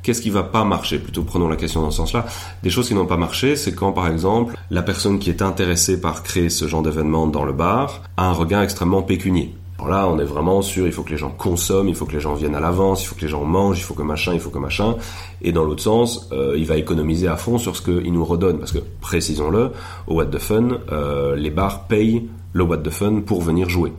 [0.03, 0.99] Qu'est-ce qui va pas marcher?
[0.99, 2.25] Plutôt prenons la question dans ce sens-là.
[2.61, 5.99] Des choses qui n'ont pas marché, c'est quand par exemple la personne qui est intéressée
[5.99, 9.55] par créer ce genre d'événement dans le bar a un regard extrêmement pécunier.
[9.77, 12.13] Alors là, on est vraiment sur il faut que les gens consomment, il faut que
[12.13, 14.33] les gens viennent à l'avance, il faut que les gens mangent, il faut que machin,
[14.33, 14.95] il faut que machin.
[15.41, 18.59] Et dans l'autre sens, euh, il va économiser à fond sur ce qu'il nous redonne.
[18.59, 19.71] Parce que, précisons-le,
[20.07, 23.91] au What the Fun, euh, les bars payent le What the Fun pour venir jouer.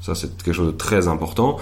[0.00, 1.58] Ça, c'est quelque chose de très important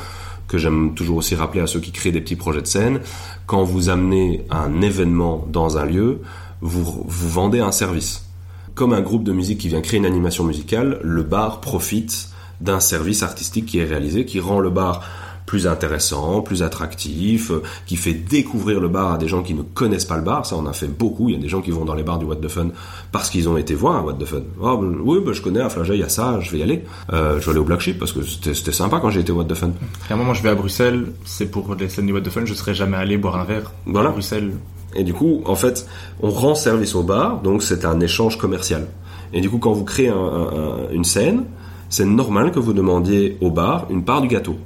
[0.46, 3.00] que j'aime toujours aussi rappeler à ceux qui créent des petits projets de scène.
[3.46, 6.20] Quand vous amenez un événement dans un lieu,
[6.60, 8.28] vous, vous vendez un service.
[8.76, 12.28] Comme un groupe de musique qui vient créer une animation musicale, le bar profite
[12.60, 15.02] d'un service artistique qui est réalisé, qui rend le bar
[15.46, 19.62] plus intéressant, plus attractif, euh, qui fait découvrir le bar à des gens qui ne
[19.62, 20.44] connaissent pas le bar.
[20.44, 21.28] Ça, on a fait beaucoup.
[21.28, 22.70] Il y a des gens qui vont dans les bars du What the Fun
[23.12, 24.40] parce qu'ils ont été voir un What the Fun.
[24.60, 26.82] Ben, oui, ben, je connais à Flagey, il y a ça, je vais y aller.
[27.12, 29.30] Euh, je vais aller au Black Sheep parce que c'était c'était sympa quand j'ai été
[29.30, 29.70] au What the Fun.
[30.06, 32.54] Clairement, moi je vais à Bruxelles, c'est pour les scènes du What the Fun, je
[32.54, 34.08] serais jamais allé boire un verre Voilà.
[34.08, 34.50] à Bruxelles.
[34.96, 35.86] Et du coup, en fait,
[36.22, 38.88] on rend service au bar, donc c'est un échange commercial.
[39.32, 41.44] Et du coup, quand vous créez un- un- un- une scène,
[41.88, 44.56] c'est normal que vous demandiez au bar une part du gâteau.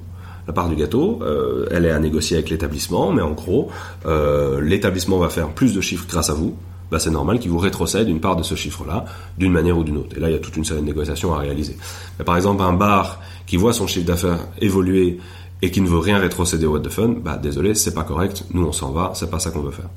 [0.47, 3.69] La part du gâteau, euh, elle est à négocier avec l'établissement, mais en gros,
[4.07, 6.57] euh, l'établissement va faire plus de chiffres grâce à vous.
[6.91, 9.05] Bah, c'est normal qu'il vous rétrocède une part de ce chiffre-là,
[9.39, 10.17] d'une manière ou d'une autre.
[10.17, 11.77] Et là, il y a toute une série de négociations à réaliser.
[12.19, 15.19] Mais par exemple, un bar qui voit son chiffre d'affaires évoluer
[15.63, 18.45] et qui ne veut rien rétrocéder au What the Fun, bah désolé, c'est pas correct.
[18.53, 19.13] Nous, on s'en va.
[19.15, 19.89] C'est pas ça qu'on veut faire.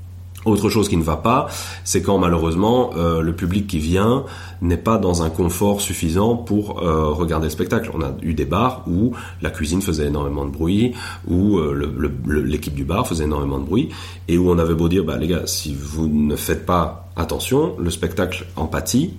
[0.46, 1.48] Autre chose qui ne va pas,
[1.86, 4.26] c'est quand malheureusement euh, le public qui vient
[4.62, 7.92] n'est pas dans un confort suffisant pour euh, regarder le spectacle.
[7.94, 10.94] On a eu des bars où la cuisine faisait énormément de bruit,
[11.28, 13.90] où euh, l'équipe du bar faisait énormément de bruit,
[14.28, 17.76] et où on avait beau dire, bah les gars, si vous ne faites pas attention,
[17.80, 19.14] le spectacle en pâtit,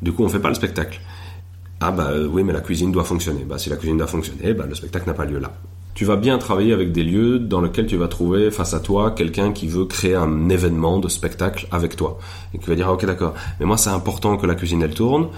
[0.00, 1.00] du coup on fait pas le spectacle.
[1.80, 3.44] Ah bah oui, mais la cuisine doit fonctionner.
[3.44, 5.52] Bah si la cuisine doit fonctionner, bah le spectacle n'a pas lieu là.
[5.94, 9.12] Tu vas bien travailler avec des lieux dans lesquels tu vas trouver face à toi
[9.12, 12.18] quelqu'un qui veut créer un événement de spectacle avec toi
[12.52, 13.34] et qui va dire ah, ok d'accord.
[13.60, 15.28] Mais moi c'est important que la cuisine elle tourne.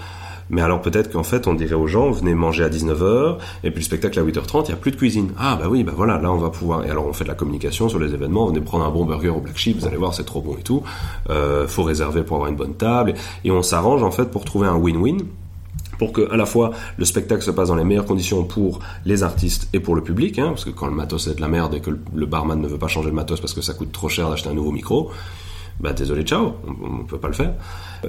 [0.49, 3.81] Mais alors peut-être qu'en fait on dirait aux gens venez manger à 19h et puis
[3.81, 5.31] le spectacle à 8h30 il y a plus de cuisine.
[5.37, 7.35] Ah bah oui bah voilà là on va pouvoir et alors on fait de la
[7.35, 10.15] communication sur les événements venez prendre un bon burger au Black Sheep vous allez voir
[10.15, 10.81] c'est trop bon et tout.
[11.29, 14.67] Euh, faut réserver pour avoir une bonne table et on s'arrange en fait pour trouver
[14.67, 15.19] un win-win
[15.97, 19.23] pour que à la fois le spectacle se passe dans les meilleures conditions pour les
[19.23, 21.73] artistes et pour le public, hein, parce que quand le matos est de la merde
[21.75, 24.09] et que le- barman ne veut pas changer le matos parce que ça coûte trop
[24.09, 25.11] cher d'acheter un nouveau micro,
[25.79, 27.53] bah désolé, ciao, on, on peut pas le faire.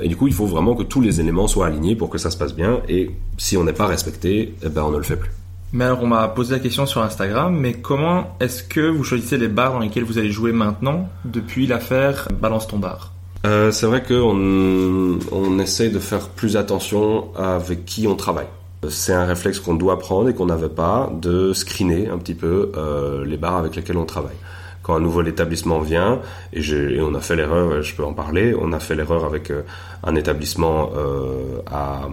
[0.01, 2.31] Et du coup, il faut vraiment que tous les éléments soient alignés pour que ça
[2.31, 2.81] se passe bien.
[2.89, 5.31] Et si on n'est pas respecté, eh ben on ne le fait plus.
[5.75, 9.37] Mais alors, on m'a posé la question sur Instagram, mais comment est-ce que vous choisissez
[9.37, 13.13] les bars dans lesquels vous allez jouer maintenant, depuis l'affaire Balance ton bar?
[13.47, 18.49] Euh, c'est vrai qu'on on essaye de faire plus attention avec qui on travaille.
[18.89, 22.71] C'est un réflexe qu'on doit prendre et qu'on n'avait pas, de screener un petit peu
[22.77, 24.37] euh, les bars avec lesquels on travaille.
[24.83, 26.21] Quand un nouvel établissement vient,
[26.53, 29.63] et, on a fait l'erreur, je peux en parler, on a fait l'erreur avec euh,
[30.05, 32.09] un établissement euh, à,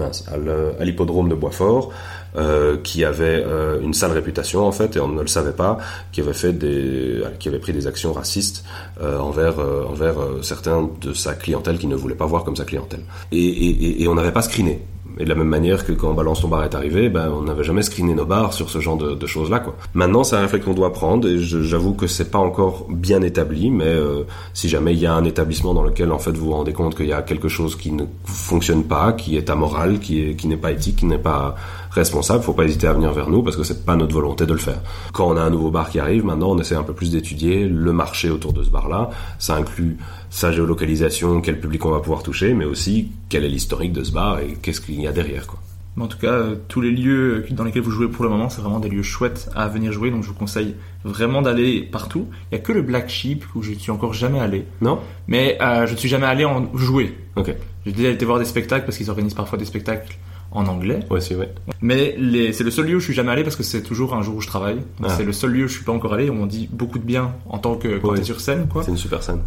[0.00, 1.92] à l'hippodrome de Boisfort,
[2.36, 5.78] euh, qui avait euh, une sale réputation en fait, et on ne le savait pas,
[6.12, 8.64] qui avait fait des, qui avait pris des actions racistes
[9.02, 12.56] euh, envers euh, envers euh, certains de sa clientèle qui ne voulait pas voir comme
[12.56, 13.00] sa clientèle.
[13.32, 14.80] Et, et, et- on n'avait pas screené.
[15.18, 17.64] Et de la même manière que quand Balance ton bar est arrivé, ben, on n'avait
[17.64, 19.74] jamais screené nos bars sur ce genre de, de choses-là, quoi.
[19.94, 23.70] Maintenant, c'est un réflexe qu'on doit prendre, et j'avoue que c'est pas encore bien établi,
[23.70, 26.52] mais euh, si jamais il y a un établissement dans lequel, en fait, vous vous
[26.52, 30.20] rendez compte qu'il y a quelque chose qui ne fonctionne pas, qui est amoral, qui
[30.22, 31.54] est, qui n'est pas éthique, qui n'est pas
[32.00, 34.52] responsable, faut pas hésiter à venir vers nous parce que c'est pas notre volonté de
[34.52, 34.80] le faire.
[35.12, 37.66] Quand on a un nouveau bar qui arrive, maintenant on essaie un peu plus d'étudier
[37.68, 39.10] le marché autour de ce bar-là.
[39.38, 39.96] Ça inclut
[40.30, 44.12] sa géolocalisation, quel public on va pouvoir toucher, mais aussi quel est l'historique de ce
[44.12, 45.58] bar et qu'est-ce qu'il y a derrière, quoi.
[45.96, 48.50] Mais en tout cas, euh, tous les lieux dans lesquels vous jouez pour le moment,
[48.50, 50.74] c'est vraiment des lieux chouettes à venir jouer, donc je vous conseille
[51.04, 52.28] vraiment d'aller partout.
[52.52, 54.98] Il y a que le Black Sheep où je ne suis encore jamais allé, Non?
[55.26, 57.16] Mais euh, je ne suis jamais allé en jouer.
[57.36, 57.54] Ok.
[57.86, 60.18] J'ai déjà été voir des spectacles parce qu'ils organisent parfois des spectacles
[60.52, 61.00] en anglais.
[61.10, 61.52] Ouais, si, ouais.
[61.82, 62.16] Mais
[62.52, 64.36] c'est le seul lieu où je suis jamais allé parce que c'est toujours un jour
[64.36, 64.78] où je travaille.
[65.02, 65.08] Ah.
[65.10, 66.30] C'est le seul lieu où je suis pas encore allé.
[66.30, 68.18] où On dit beaucoup de bien en tant que quand Ouais.
[68.18, 68.82] t'es sur scène, quoi.
[68.82, 69.40] C'est une super scène.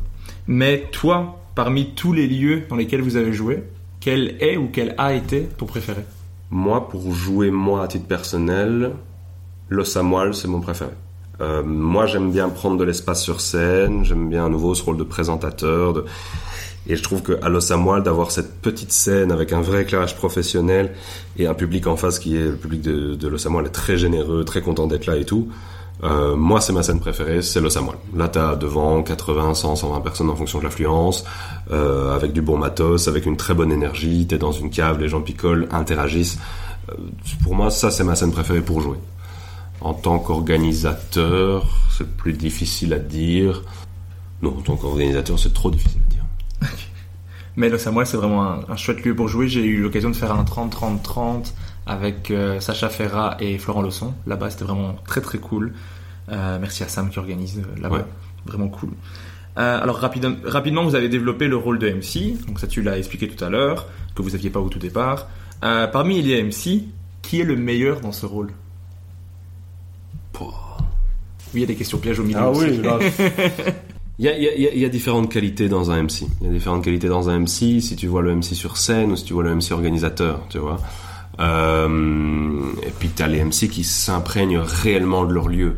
[0.47, 3.63] Mais toi, parmi tous les lieux dans lesquels vous avez joué,
[3.99, 6.01] quel est ou quel a été ton préféré?
[6.51, 8.91] Moi, pour jouer moi à titre personnel,
[9.69, 10.91] Los Amoal, c'est mon préféré.
[11.41, 14.97] Euh, moi, j'aime bien prendre de l'espace sur scène, j'aime bien à nouveau ce rôle
[14.97, 15.93] de présentateur.
[15.93, 16.05] De...
[16.87, 20.93] Et je trouve qu'à Los Amoal, d'avoir cette petite scène avec un vrai éclairage professionnel
[21.37, 24.43] et un public en face qui est le public de, de Los est très généreux,
[24.43, 25.49] très content d'être là et tout.
[26.03, 27.97] Euh, moi, c'est ma scène préférée, c'est Los Amoal.
[28.15, 31.25] Là, t'as devant 80, 100, 120 personnes en fonction de l'affluence,
[31.71, 34.25] euh, avec du bon matos, avec une très bonne énergie.
[34.25, 36.39] T'es dans une cave, les gens picolent, interagissent.
[36.89, 36.93] Euh,
[37.43, 38.97] pour moi, ça, c'est ma scène préférée pour jouer.
[39.81, 41.67] En tant qu'organisateur,
[41.97, 43.63] c'est plus difficile à dire.
[44.41, 45.98] Non, en tant qu'organisateur, c'est trop difficile.
[47.55, 49.47] Mais le Samuel, c'est vraiment un, un chouette lieu pour jouer.
[49.49, 51.53] J'ai eu l'occasion de faire un 30-30-30
[51.85, 54.13] avec euh, Sacha Ferra et Florent Losson.
[54.27, 55.73] Là-bas, c'était vraiment très très cool.
[56.29, 57.97] Euh, merci à Sam qui organise euh, là-bas.
[57.97, 58.05] Ouais.
[58.45, 58.89] Vraiment cool.
[59.57, 62.37] Euh, alors rapide- rapidement, vous avez développé le rôle de MC.
[62.47, 65.27] Donc ça, tu l'as expliqué tout à l'heure, que vous aviez pas au tout départ.
[65.63, 66.83] Euh, parmi les MC,
[67.21, 68.51] qui est le meilleur dans ce rôle?
[70.39, 70.47] Oui,
[71.55, 72.39] il y a des questions pièges au milieu.
[72.39, 72.65] Ah aussi.
[72.69, 72.99] oui, là.
[74.21, 76.27] Il y a, différentes qualités dans un MC.
[76.41, 77.79] Il y a différentes qualités dans un MC.
[77.79, 80.57] Si tu vois le MC sur scène ou si tu vois le MC organisateur, tu
[80.57, 80.77] vois.
[81.39, 85.77] Euh, et puis tu as les MC qui s'imprègnent réellement de leur lieu.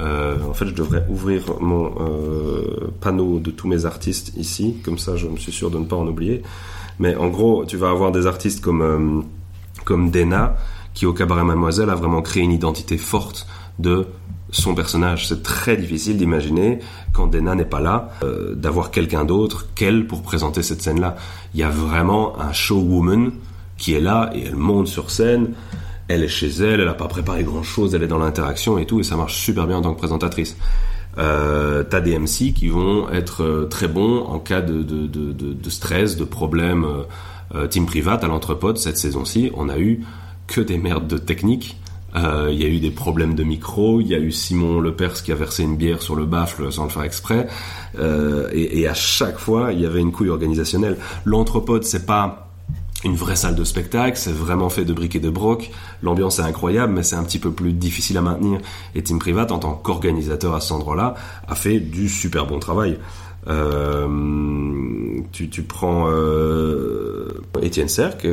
[0.00, 4.98] Euh, en fait, je devrais ouvrir mon euh, panneau de tous mes artistes ici, comme
[4.98, 6.42] ça, je me suis sûr de ne pas en oublier.
[6.98, 9.26] Mais en gros, tu vas avoir des artistes comme
[9.84, 10.56] comme Dena,
[10.92, 13.46] qui au cabaret Mademoiselle a vraiment créé une identité forte
[13.78, 14.08] de
[14.50, 15.26] son personnage.
[15.28, 16.78] C'est très difficile d'imaginer,
[17.12, 21.16] quand Dena n'est pas là, euh, d'avoir quelqu'un d'autre qu'elle pour présenter cette scène-là.
[21.54, 23.32] Il y a vraiment un showwoman
[23.76, 25.54] qui est là et elle monte sur scène.
[26.08, 29.00] Elle est chez elle, elle n'a pas préparé grand-chose, elle est dans l'interaction et tout,
[29.00, 30.56] et ça marche super bien en tant que présentatrice.
[31.18, 34.84] Euh, T'as des MC qui vont être euh, très bons en cas de,
[35.68, 36.86] stress, de problèmes.
[37.54, 40.02] Euh, team private à l'entrepôt cette saison-ci, on a eu
[40.48, 41.78] que des merdes de technique.
[42.16, 45.22] Euh, Il y a eu des problèmes de micro, il y a eu Simon Lepers
[45.22, 47.46] qui a versé une bière sur le baffle sans le faire exprès,
[47.98, 50.96] Euh, et, et à chaque fois il y avait une couille organisationnelle.
[51.24, 52.42] L'entrepôt c'est pas
[53.04, 55.70] une vraie salle de spectacle, c'est vraiment fait de briques et de broc.
[56.02, 58.60] L'ambiance est incroyable, mais c'est un petit peu plus difficile à maintenir.
[58.94, 61.14] Et Team Private, en tant qu'organisateur à cet endroit-là,
[61.46, 62.98] a fait du super bon travail.
[63.48, 64.08] Euh,
[65.30, 68.26] tu, tu prends euh, Étienne Serc,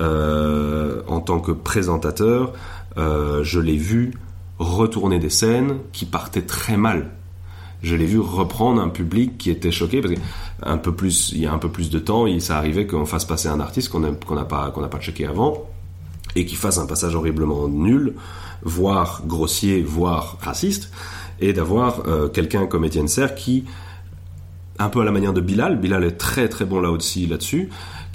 [0.00, 2.52] euh, en tant que présentateur, euh,
[2.98, 4.12] je l'ai vu
[4.58, 7.10] retourner des scènes qui partaient très mal.
[7.82, 10.20] Je l'ai vu reprendre un public qui était choqué parce que
[10.62, 13.06] un peu plus, il y a un peu plus de temps, il, ça arrivait qu'on
[13.06, 15.68] fasse passer un artiste qu'on n'a qu'on n'a pas qu'on n'a pas checké avant
[16.34, 18.14] et qui fasse un passage horriblement nul,
[18.62, 20.90] voire grossier, voire raciste,
[21.40, 23.64] et d'avoir euh, quelqu'un comme Étienne Serre qui
[24.80, 27.68] un peu à la manière de Bilal, Bilal est très très bon là aussi là-dessus,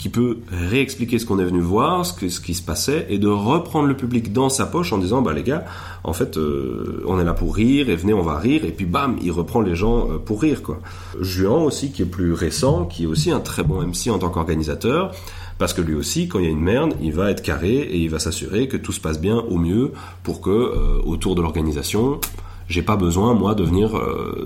[0.04, 3.88] qui peut réexpliquer ce qu'on est venu voir, ce, qui se passait, et de reprendre
[3.88, 5.64] le public dans sa poche en disant, bah les gars,
[6.04, 8.86] en fait, euh, on est là pour rire, et venez, on va rire, et puis
[8.86, 10.82] bam, il reprend les gens euh, pour rire, quoi.
[11.22, 14.28] Juan aussi, qui est plus récent, qui est aussi un très bon MC en tant
[14.28, 15.14] qu'organisateur,
[15.58, 17.98] parce que lui aussi, quand il y a une merde, il va être carré et
[18.00, 19.94] il va s'assurer que tout se passe bien au mieux
[20.24, 22.20] pour que euh, autour de l'organisation,
[22.68, 23.98] j'ai pas besoin moi de venir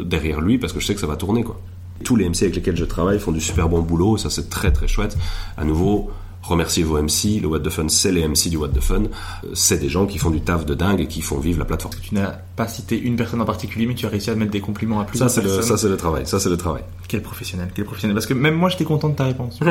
[0.05, 1.59] derrière lui parce que je sais que ça va tourner quoi.
[2.03, 4.71] Tous les MC avec lesquels je travaille font du super bon boulot, ça c'est très
[4.71, 5.17] très chouette.
[5.57, 6.09] À nouveau,
[6.43, 9.03] remerciez vos MC, le What the Fun c'est les MC du What the Fun,
[9.43, 11.65] Euh, c'est des gens qui font du taf de dingue et qui font vivre la
[11.65, 11.95] plateforme.
[12.01, 14.61] Tu n'as pas cité une personne en particulier, mais tu as réussi à mettre des
[14.61, 15.63] compliments à Ça plusieurs le, personnes.
[15.63, 16.83] ça c'est le travail, ça c'est le travail.
[17.07, 18.13] Quel professionnel, quel professionnel.
[18.15, 19.59] Parce que même moi, j'étais content de ta réponse.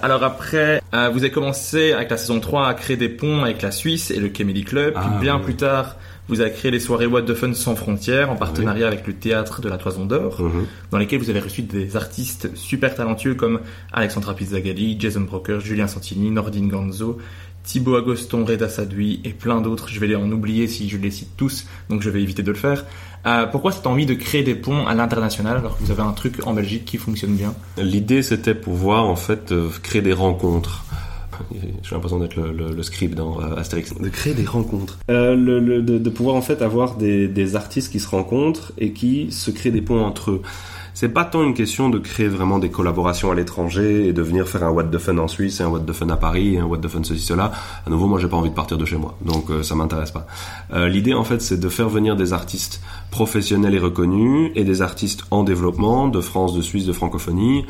[0.00, 3.62] Alors après, euh, vous avez commencé avec la saison 3 à créer des ponts avec
[3.62, 4.92] la Suisse et le Comedy Club.
[4.92, 5.42] Puis Ah, bien oui.
[5.44, 5.96] plus tard,
[6.28, 9.60] vous avez créé les soirées What the Fun sans frontières en partenariat avec le théâtre
[9.60, 10.66] de la Toison d'Or, Mhm.
[10.90, 13.60] dans lesquelles vous avez reçu des artistes super talentueux comme
[13.92, 17.18] Alexandra Pizzagalli, Jason Broker, Julien Santini, Nordine Ganzo,
[17.64, 19.88] Thibaut Agoston, Reda Sadoui et plein d'autres.
[19.88, 22.50] Je vais les en oublier si je les cite tous, donc je vais éviter de
[22.52, 22.84] le faire.
[23.26, 26.12] Euh, pourquoi cette envie de créer des ponts à l'international alors que vous avez un
[26.12, 27.54] truc en Belgique qui fonctionne bien?
[27.76, 30.84] L'idée, c'était pouvoir en fait euh, créer des rencontres.
[31.82, 33.94] J'ai l'impression d'être le, le- le script dans euh, Astérix.
[33.94, 34.98] De créer des rencontres.
[35.10, 38.72] Euh, le- le- de, de pouvoir en fait avoir des, des artistes qui se rencontrent
[38.78, 40.42] et qui se créent des ponts entre eux.
[40.98, 44.48] C'est pas tant une question de créer vraiment des collaborations à l'étranger et de venir
[44.48, 46.58] faire un What the Fun en Suisse et un What the Fun à Paris et
[46.58, 47.52] un What the Fun ceci cela.
[47.86, 50.10] À nouveau, moi j'ai pas envie de partir de chez moi, donc euh, ça m'intéresse
[50.10, 50.26] pas.
[50.72, 54.80] Euh, L'idée en fait, c'est de faire venir des artistes professionnels et reconnus et des
[54.80, 57.66] artistes en développement de France, de Suisse, de francophonie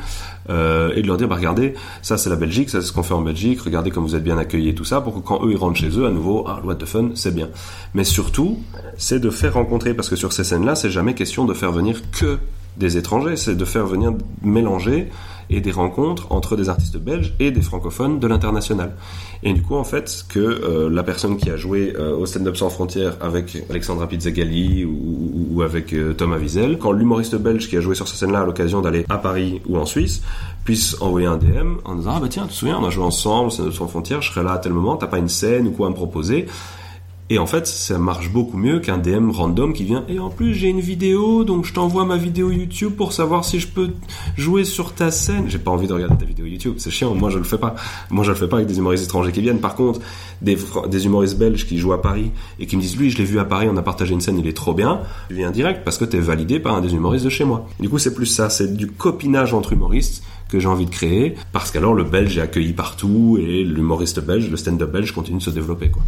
[0.49, 3.03] euh, et de leur dire bah regardez, ça c'est la Belgique, ça c'est ce qu'on
[3.03, 3.59] fait en Belgique.
[3.59, 5.77] Regardez comme vous êtes bien accueillis et tout ça pour que quand eux ils rentrent
[5.77, 7.49] chez eux à nouveau, ah What the Fun c'est bien.
[7.93, 8.57] Mais surtout,
[8.97, 12.09] c'est de faire rencontrer parce que sur ces scènes-là, c'est jamais question de faire venir
[12.11, 12.39] que
[12.77, 14.13] des étrangers, c'est de faire venir
[14.43, 15.09] mélanger
[15.49, 18.91] et des rencontres entre des artistes belges et des francophones de l'international.
[19.43, 22.47] Et du coup, en fait, que euh, la personne qui a joué euh, au Stand
[22.47, 27.69] Up Sans Frontières avec Alexandra Pizzagalli ou, ou- avec euh, Thomas Wiesel, quand l'humoriste belge
[27.69, 30.21] qui a joué sur cette scène-là a l'occasion d'aller à Paris ou en Suisse,
[30.65, 33.05] puisse envoyer un DM en disant ah bah tiens, tu te souviens, on a joué
[33.05, 35.29] ensemble, au Stand Up Sans Frontières, je serai là à tel moment, t'as pas une
[35.29, 36.45] scène ou quoi à me proposer
[37.29, 40.05] et en fait, ça marche beaucoup mieux qu'un DM random qui vient.
[40.07, 43.59] Et en plus, j'ai une vidéo, donc je t'envoie ma vidéo YouTube pour savoir si
[43.59, 43.89] je peux
[44.37, 45.45] jouer sur ta scène.
[45.49, 47.13] J'ai pas envie de regarder ta vidéo YouTube, c'est chiant.
[47.13, 47.75] Moi, je le fais pas.
[48.11, 49.59] Moi, je le fais pas avec des humoristes étrangers qui viennent.
[49.59, 49.99] Par contre,
[50.41, 53.39] des, humoristes belges qui jouent à Paris et qui me disent, lui, je l'ai vu
[53.39, 55.01] à Paris, on a partagé une scène, il est trop bien.
[55.27, 57.67] Tu viens direct parce que t'es validé par un des humoristes de chez moi.
[57.81, 58.49] Du coup, c'est plus ça.
[58.49, 62.41] C'est du copinage entre humoristes que j'ai envie de créer parce qu'alors le belge est
[62.41, 66.03] accueilli partout et l'humoriste belge, le stand-up belge continue de se développer, quoi.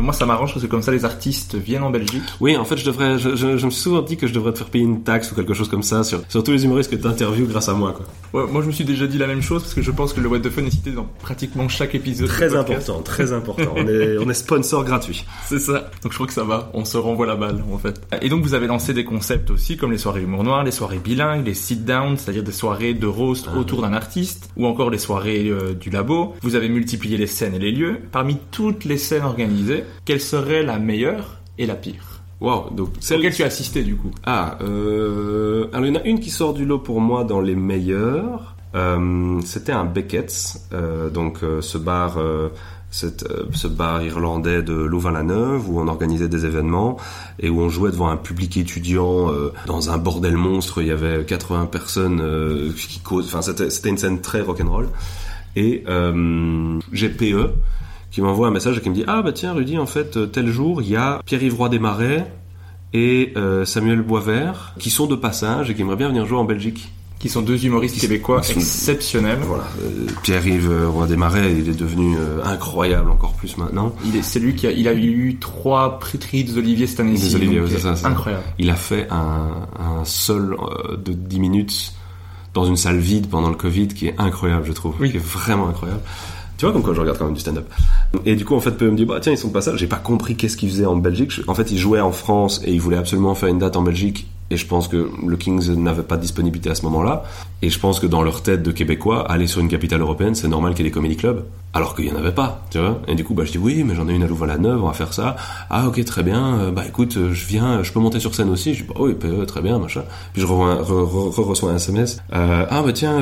[0.00, 2.22] Moi, ça m'arrange parce que comme ça, les artistes viennent en Belgique.
[2.40, 4.52] Oui, en fait, je devrais, je, je- je me suis souvent dit que je devrais
[4.52, 6.90] te faire payer une taxe ou quelque chose comme ça sur, sur tous les humoristes
[6.90, 8.06] que tu interviews grâce à moi, quoi.
[8.42, 10.20] Ouais, moi, je me suis déjà dit la même chose parce que je pense que
[10.20, 12.28] le What the Fun est cité dans pratiquement chaque épisode.
[12.28, 13.74] Très important, très important.
[13.76, 15.24] On est, on est sponsor gratuit.
[15.46, 15.90] C'est ça.
[16.02, 16.70] Donc je crois que ça va.
[16.74, 18.00] On se renvoie la balle, en fait.
[18.22, 20.98] Et donc vous avez lancé des concepts aussi, comme les soirées humour noir, les soirées
[20.98, 25.48] bilingues, les sit-down, c'est-à-dire des soirées de roast autour d'un artiste, ou encore les soirées
[25.48, 26.34] euh, du labo.
[26.42, 27.98] Vous avez multiplié les scènes et les lieux.
[28.12, 33.18] Parmi toutes les scènes organisées, quelle serait la meilleure et la pire Wow, donc Celle
[33.18, 34.10] auquel tu as assisté, du coup.
[34.24, 35.68] Ah, euh...
[35.72, 38.56] alors il y en a une qui sort du lot pour moi dans les meilleurs.
[38.74, 42.18] Euh, C'était un Beckett's, euh, donc ce bar,
[42.90, 46.96] cette, ce bar irlandais de Louvain-la-Neuve où on organisait des événements
[47.38, 50.82] et où on jouait devant un public étudiant euh, dans un bordel monstre.
[50.82, 53.26] Il y avait 80 personnes euh, qui causent.
[53.26, 54.88] Enfin, c'était c'était une scène très rock'n'roll.
[55.56, 57.50] Et euh, j'ai PE
[58.10, 60.26] qui m'envoie un message et qui me dit ah bah tiens Rudy en fait euh,
[60.26, 62.26] tel jour il y a Pierre-Yves Roy Desmarais
[62.92, 66.44] et euh, Samuel Boisvert qui sont de passage et qui aimeraient bien venir jouer en
[66.44, 66.92] Belgique.
[67.20, 69.40] Qui sont deux humoristes québécois sont- exceptionnels.
[69.42, 73.94] Voilà, euh, Pierre-Yves Roy Desmarais, il est devenu euh, incroyable encore plus maintenant.
[74.22, 77.28] C'est lui qui a, il a eu trois prix des Olivier cette année-ci.
[77.28, 78.08] Des Olivier, c'est ça, c'est ça.
[78.08, 78.42] Incroyable.
[78.58, 80.56] Il a fait un, un seul
[80.96, 81.92] de 10 minutes
[82.54, 84.94] dans une salle vide pendant le Covid qui est incroyable, je trouve.
[84.98, 85.10] Oui.
[85.10, 86.00] Qui est vraiment incroyable.
[86.60, 87.66] Tu vois, comme quand je regarde quand même du stand-up.
[88.26, 89.74] Et du coup, en fait, peut me dire, bah tiens, ils sont pas ça.
[89.76, 91.32] J'ai pas compris qu'est-ce qu'ils faisaient en Belgique.
[91.48, 94.26] En fait, ils jouaient en France et ils voulaient absolument faire une date en Belgique.
[94.50, 97.22] Et je pense que le Kings n'avait pas de disponibilité à ce moment-là.
[97.62, 100.48] Et je pense que dans leur tête de Québécois, aller sur une capitale européenne, c'est
[100.48, 101.44] normal qu'il y ait des comédie clubs.
[101.72, 103.00] Alors qu'il y en avait pas, tu vois.
[103.06, 104.92] Et du coup, bah, je dis oui, mais j'en ai une à Louvain-la-Neuve, on va
[104.92, 105.36] faire ça.
[105.70, 106.58] Ah, ok, très bien.
[106.58, 108.74] Euh, Bah, écoute, euh, je viens, je peux monter sur scène aussi.
[108.74, 110.02] Je dis, bah oui, PE, très bien, machin.
[110.32, 112.20] Puis je reçois un SMS.
[112.34, 113.18] Euh, ah, bah tiens,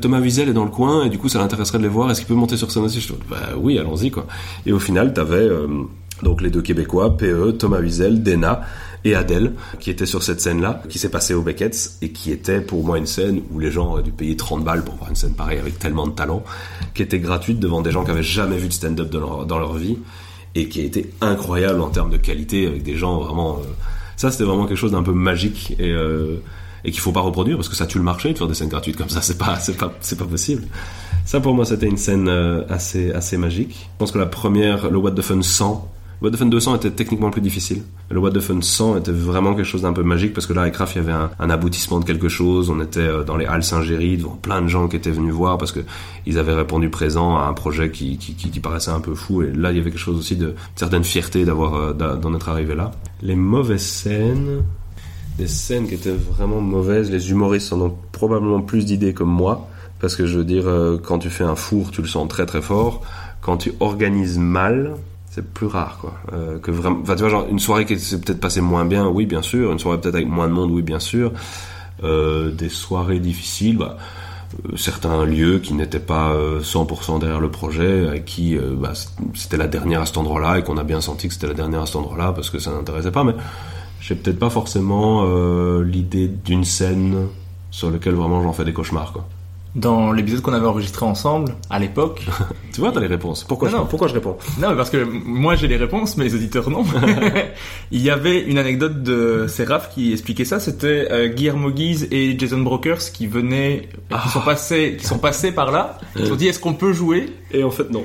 [0.00, 2.10] Thomas Wiesel est dans le coin et du coup, ça l'intéresserait de les voir.
[2.10, 3.00] Est-ce qu'il peut monter sur scène aussi?
[3.02, 4.26] Je dis, bah oui, allons-y, quoi.
[4.64, 5.66] Et au final, t'avais, euh,
[6.22, 8.62] donc les deux Québécois, PE, Thomas Wiesel, Dena,
[9.04, 12.60] et Adèle, qui était sur cette scène-là, qui s'est passée au Beckett's, et qui était
[12.60, 15.16] pour moi une scène où les gens auraient dû payer 30 balles pour voir une
[15.16, 16.44] scène pareille avec tellement de talent,
[16.94, 19.98] qui était gratuite devant des gens qui avaient jamais vu de stand-up dans leur, vie,
[20.54, 23.58] et qui a été incroyable en termes de qualité, avec des gens vraiment...
[23.58, 23.62] euh,
[24.16, 25.90] ça, c'était vraiment quelque chose d'un peu magique, et...
[25.90, 26.42] Euh,
[26.84, 28.68] et qu'il faut pas reproduire parce que ça tue le marché de faire des scènes
[28.68, 29.20] gratuites comme ça.
[29.20, 30.64] C'est pas c'est pas c'est pas possible.
[31.24, 33.88] Ça pour moi c'était une scène euh, assez assez magique.
[33.92, 36.76] Je pense que la première le What the Fun 100 le What the Fun 200
[36.76, 40.02] était techniquement plus difficile le What the Fun 100 était vraiment quelque chose d'un peu
[40.02, 42.80] magique parce que là avec Raph il y avait un, aboutissement de quelque chose on
[42.80, 45.72] était euh, dans les halles Saint-Géry devant plein de gens qui étaient venus voir parce
[45.72, 45.80] que
[46.26, 49.72] ils avaient répondu présent à un projet qui, qui, paraissait un peu fou et là
[49.72, 52.92] il y avait quelque chose aussi de certaine fierté d'avoir euh, d'en être arrivé là
[53.22, 54.62] les mauvaises scènes
[55.38, 57.10] des scènes qui étaient vraiment mauvaises.
[57.10, 59.68] Les humoristes en ont probablement plus d'idées que moi.
[60.00, 62.44] Parce que je veux dire, euh, quand tu fais un four, tu le sens très
[62.44, 63.02] très fort.
[63.40, 64.96] Quand tu organises mal,
[65.34, 66.12] c'est plus rare, quoi.
[66.34, 69.08] Euh, que vraiment, enfin, tu vois, genre, une soirée qui s'est peut-être passée moins bien,
[69.08, 69.72] oui, bien sûr.
[69.72, 71.32] Une soirée peut-être avec moins de monde, oui, bien sûr.
[72.04, 73.96] Euh, des soirées difficiles, bah,
[74.66, 78.92] euh, certains lieux qui n'étaient pas euh, 100% derrière le projet, avec qui bah,
[79.32, 81.80] c'était la dernière à cet endroit-là et qu'on a bien senti que c'était la dernière
[81.80, 83.24] à cet endroit-là parce que ça n'intéressait pas.
[83.24, 83.34] Mais
[84.00, 85.24] j'ai peut-être pas forcément
[85.80, 87.28] l'idée d'une scène
[87.70, 89.26] sur laquelle vraiment j'en fais des cauchemars, quoi.
[89.74, 92.26] Dans l'épisode qu'on avait enregistré ensemble, à l'époque.
[92.74, 93.44] tu vois, t'as les réponses.
[93.44, 93.86] Pourquoi, Non, je, non.
[93.86, 96.84] pourquoi je réponds Non, mais parce que moi j'ai les réponses, mais les auditeurs non.
[97.90, 100.60] Il y avait une anecdote de c'est Raph qui expliquait ça.
[100.60, 105.18] C'était euh, Guillermo Guise et Jason Brokers qui venaient, et qui sont passés, qui sont
[105.18, 105.98] passés par là.
[106.16, 107.30] Ils ont dit est-ce qu'on peut jouer?
[107.50, 108.04] Et en fait, non.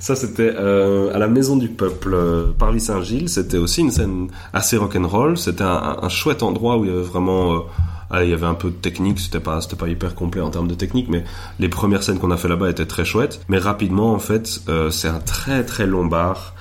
[0.00, 3.28] ça, c'était euh, à la Maison du Peuple, euh, Parvis Saint-Gilles.
[3.28, 5.36] C'était aussi une scène assez rock'n'roll.
[5.38, 7.54] C'était un, un- un chouette endroit où il y avait vraiment...
[7.54, 7.58] euh,
[8.14, 10.68] il y avait un peu de technique, c'était pas, c'était pas hyper complet en termes
[10.68, 11.24] de technique, mais
[11.58, 13.40] les premières scènes qu'on a fait là-bas étaient très chouettes.
[13.48, 16.54] Mais rapidement, en fait, euh, c'est un très très long bar.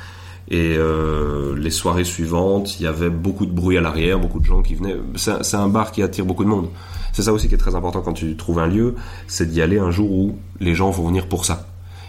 [0.49, 4.45] Et euh, les soirées suivantes, il y avait beaucoup de bruit à l'arrière, beaucoup de
[4.45, 4.95] gens qui venaient.
[5.15, 6.69] C'est un bar qui attire beaucoup de monde.
[7.11, 8.95] C'est ça aussi qui est très important quand tu trouves un lieu,
[9.27, 11.67] c'est d'y aller un jour où les gens vont venir pour ça.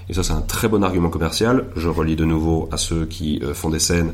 [0.09, 1.67] Et ça, c'est un très bon argument commercial.
[1.77, 4.13] Je relis de nouveau à ceux qui euh, font des scènes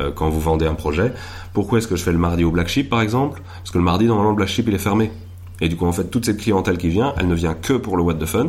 [0.00, 1.12] euh, quand vous vendez un projet.
[1.52, 3.42] Pourquoi est-ce que je fais le mardi au Black Sheep, par exemple?
[3.58, 5.12] Parce que le mardi, normalement, le Black Sheep, il est fermé.
[5.60, 7.96] Et du coup, en fait, toute cette clientèle qui vient, elle ne vient que pour
[7.96, 8.48] le What the Fun.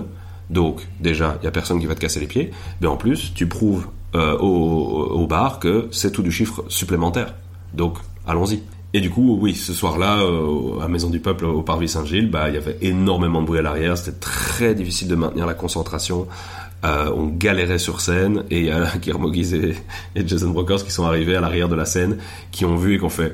[0.49, 2.51] Donc, déjà, il y a personne qui va te casser les pieds.
[2.81, 7.35] Mais en plus, tu prouves euh, au, bar que c'est tout du chiffre supplémentaire.
[7.73, 8.63] Donc, allons-y.
[8.93, 10.21] Et du coup, oui, ce soir-là,
[10.81, 13.61] à Maison du Peuple, au Parvis Saint-Gilles, bah, il y avait énormément de bruit à
[13.61, 13.97] l'arrière.
[13.97, 16.25] C'était très difficile de maintenir la concentration.
[16.85, 19.75] Euh, on galérait sur scène et il y a et,
[20.15, 22.17] et Jason Brokers qui sont arrivés à l'arrière de la scène,
[22.51, 23.33] qui ont vu et qui ont fait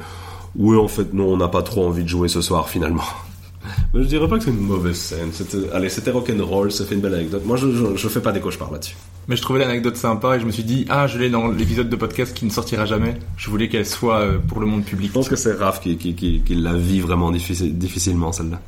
[0.55, 3.03] Oui, en fait, non, on n'a pas trop envie de jouer ce soir finalement.
[3.93, 5.29] Mais je dirais pas que c'est une mauvaise scène.
[5.33, 7.43] C'était, allez, c'était rock'n'roll, ça fait une belle anecdote.
[7.45, 8.95] Moi, je, je, je fais pas des cauchemars là-dessus.
[9.27, 11.89] Mais je trouvais l'anecdote sympa et je me suis dit ah je l'ai dans l'épisode
[11.89, 13.15] de podcast qui ne sortira jamais.
[13.37, 15.09] Je voulais qu'elle soit euh, pour le monde public.
[15.09, 18.59] Je pense que c'est Raph qui, qui, qui, qui la vit vraiment difficile- difficilement, celle-là.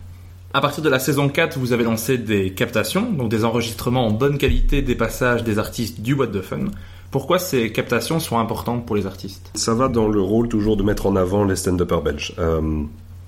[0.55, 4.11] À partir de la saison 4, vous avez lancé des captations, donc des enregistrements en
[4.11, 6.67] bonne qualité des passages des artistes du What the Fun.
[7.11, 9.51] Pourquoi ces captations sont importantes pour les artistes?
[9.55, 12.33] Ça va dans le rôle toujours de mettre en avant les stand-uppers belges.
[12.39, 12.83] Euh,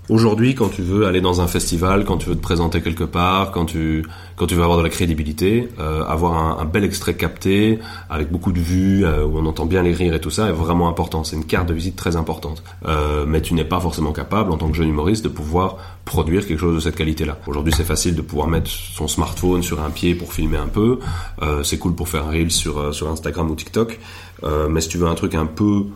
[0.09, 3.51] Aujourd'hui, quand tu veux aller dans un festival, quand tu veux te présenter quelque part,
[3.51, 4.05] quand tu
[4.37, 7.79] quand tu veux avoir de la crédibilité, euh, avoir un, un bel extrait capté
[8.09, 10.53] avec beaucoup de vues euh, où on entend bien les rires et tout ça est
[10.53, 11.25] vraiment important.
[11.25, 12.63] C'est une carte de visite très importante.
[12.85, 15.75] Euh, mais tu n'es pas forcément capable en tant que jeune humoriste de pouvoir
[16.05, 17.37] produire quelque chose de cette qualité-là.
[17.45, 20.99] Aujourd'hui, c'est facile de pouvoir mettre son smartphone sur un pied pour filmer un peu.
[21.41, 23.99] Euh, c'est cool pour faire un reel sur euh, sur Instagram ou TikTok.
[24.69, 25.87] Mais si tu veux un truc un peu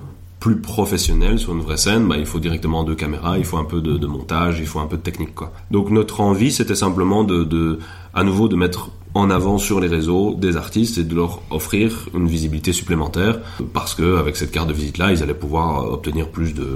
[0.41, 3.63] plus professionnel sur une vraie scène, bah, il faut directement deux caméras, il faut un
[3.63, 5.53] peu de, montage, il faut un peu de technique, quoi.
[5.69, 7.77] Donc notre envie, c'était simplement de, de,
[8.15, 12.09] à nouveau, de mettre en avant sur les réseaux des artistes et de leur offrir
[12.15, 13.39] une visibilité supplémentaire,
[13.71, 16.75] parce que avec cette carte de visite là, ils allaient pouvoir obtenir plus de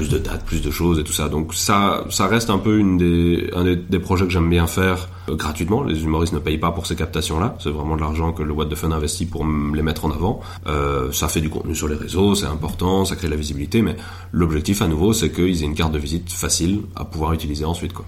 [0.00, 1.28] plus de dates, plus de choses et tout ça.
[1.28, 5.10] Donc ça, ça reste un peu une des, un des, projets que j'aime bien faire
[5.28, 5.82] euh, gratuitement.
[5.82, 7.54] Les humoristes ne payent pas pour ces captations-là.
[7.62, 10.40] C'est vraiment de l'argent que le What the Fun investit pour les mettre en avant.
[10.66, 13.82] Euh, ça fait du contenu sur les réseaux, c'est important, ça crée de la visibilité,
[13.82, 13.94] mais
[14.32, 17.92] l'objectif à nouveau, c'est qu'ils aient une carte de visite facile à pouvoir utiliser ensuite,
[17.92, 18.06] quoi.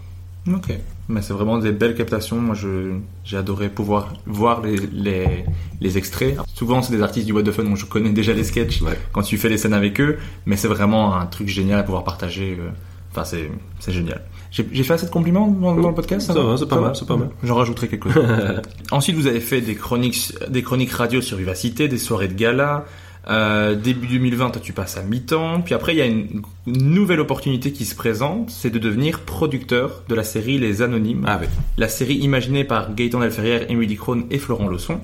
[0.48, 0.72] Ok,
[1.08, 2.36] mais c'est vraiment des belles captations.
[2.40, 2.94] Moi, je
[3.24, 5.44] j'ai adoré pouvoir voir les, les,
[5.80, 6.36] les extraits.
[6.54, 8.98] Souvent, c'est des artistes du What the Fun dont je connais déjà les sketchs Ouais.
[9.12, 12.02] quand tu fais les scènes avec eux, mais c'est vraiment un truc génial à pouvoir
[12.02, 12.56] partager.
[12.58, 12.70] euh.
[13.12, 14.22] Enfin, c'est c'est génial.
[14.50, 16.26] J'ai fait assez de compliments dans, dans le podcast.
[16.26, 17.28] Ça va, c'est pas mal, c'est pas mal.
[17.42, 18.24] J'en rajouterai quelques chose
[18.90, 22.84] Ensuite, vous avez fait des chroniques, des chroniques radio sur Vivacité, des soirées de gala.
[23.28, 25.60] Euh, début 2020, toi, tu passes à mi-temps.
[25.62, 30.02] Puis après, il y a une nouvelle opportunité qui se présente, c'est de devenir producteur
[30.08, 31.24] de la série Les Anonymes.
[31.26, 31.46] Ah oui.
[31.78, 35.00] La série imaginée par Gaëtan Delferrière, Émilie Krohn et Florent Leçon.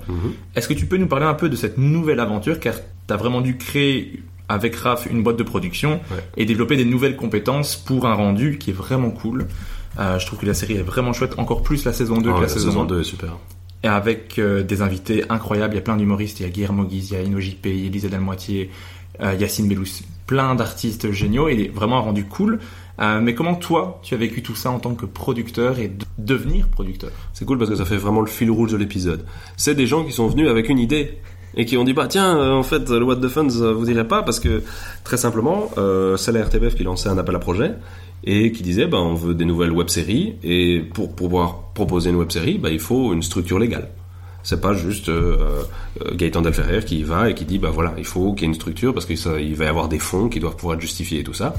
[0.55, 2.59] Est-ce que tu peux nous parler un peu de cette nouvelle aventure?
[2.59, 5.99] Car tu as vraiment dû créer avec Raph une boîte de production
[6.35, 9.47] et développer des nouvelles compétences pour un rendu qui est vraiment cool.
[9.99, 12.35] Euh, je trouve que la série est vraiment chouette, encore plus la saison 2 Ouais,
[12.35, 12.85] que la, la saison, saison 1.
[12.85, 13.37] 2 est super.
[13.83, 16.83] Et avec euh, des invités incroyables, il y a plein d'humoristes, il y a Guillermo
[16.83, 18.69] Guise, il y a Ino JP, il y a Lisa Delmoitier,
[19.21, 22.59] euh, Yacine Bellous, plein d'artistes géniaux et vraiment rendu cool.
[22.99, 26.05] Euh, mais comment toi, tu as vécu tout ça en tant que producteur et de
[26.17, 27.11] devenir producteur?
[27.31, 29.25] C'est cool parce que ça fait vraiment le fil rouge de l'épisode.
[29.55, 31.17] C'est des gens qui sont venus avec une idée
[31.55, 33.89] et qui ont dit bah tiens euh, en fait le What the Funds euh, vous
[33.89, 34.63] irez pas parce que
[35.03, 37.73] très simplement euh, c'est la RTBF qui lançait un appel à projet
[38.23, 42.57] et qui disait bah on veut des nouvelles web-séries et pour pouvoir proposer une web-série
[42.57, 43.89] bah il faut une structure légale.
[44.43, 45.63] C'est pas juste euh,
[46.01, 48.45] euh, Gaëtan Delferrer qui y va et qui dit bah voilà il faut qu'il y
[48.45, 51.19] ait une structure parce qu'il va y avoir des fonds qui doivent pouvoir être justifiés
[51.19, 51.55] et tout ça.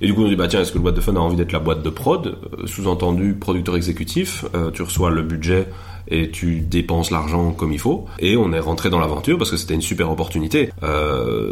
[0.00, 1.36] Et du coup, on dit, bah tiens, est-ce que le What the Fun a envie
[1.36, 2.26] d'être la boîte de prod?
[2.26, 4.44] Euh, Sous-entendu, producteur exécutif,
[4.74, 5.68] tu reçois le budget
[6.08, 8.06] et tu dépenses l'argent comme il faut.
[8.18, 10.70] Et on est rentré dans l'aventure parce que c'était une super opportunité.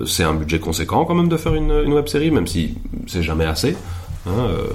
[0.05, 2.74] C'est un budget conséquent quand même de faire une, une web série, même si
[3.07, 3.77] c'est jamais assez.
[4.27, 4.69] Hein, euh,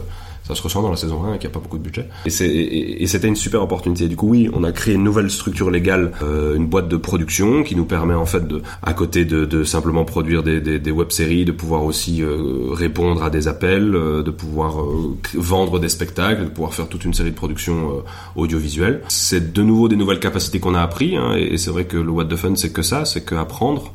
[0.47, 2.07] ça se ressent dans la saison 1 qu'il n'y a pas beaucoup de budget.
[2.25, 4.07] Et, c'était une super opportunité.
[4.07, 7.63] Du coup, oui, on a créé une nouvelle structure légale, euh, une boîte de production
[7.63, 10.91] qui nous permet en fait, de, à côté de, de simplement produire des, des, des
[10.91, 15.89] web-séries, de pouvoir aussi euh, répondre à des appels, euh, de pouvoir euh, vendre des
[15.89, 18.01] spectacles, de pouvoir faire toute une série de productions euh,
[18.35, 19.01] audiovisuelles.
[19.07, 21.17] C'est de nouveau des nouvelles capacités qu'on a appris.
[21.17, 23.91] Hein, et, et c'est vrai que le What the Fun, c'est que ça, c'est qu'apprendre.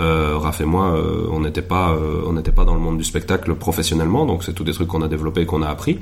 [0.00, 2.98] Euh, Raph et moi, euh, on n'était pas, euh, on n'était pas dans le monde
[2.98, 5.98] du spectacle professionnellement, donc c'est tous des trucs qu'on a développés qu'on a appris.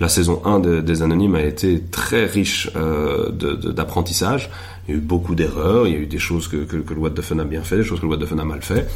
[0.00, 4.50] La saison 1 de- des Anonymes a été très riche euh, d'apprentissage.
[4.88, 6.92] Il y a eu beaucoup d'erreurs, il y a eu des choses que, que, que
[6.94, 8.44] le What the Fun a bien fait, des choses que le What the Fun a
[8.44, 8.88] mal fait.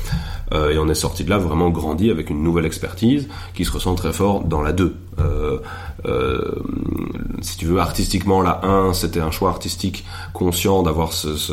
[0.53, 3.71] Euh, et on est sorti de là vraiment grandi avec une nouvelle expertise qui se
[3.71, 4.97] ressent très fort dans la 2.
[5.21, 5.59] Euh,
[6.07, 6.41] euh,
[7.41, 11.53] si tu veux, artistiquement, la 1, c'était un choix artistique conscient d'avoir ce, ce,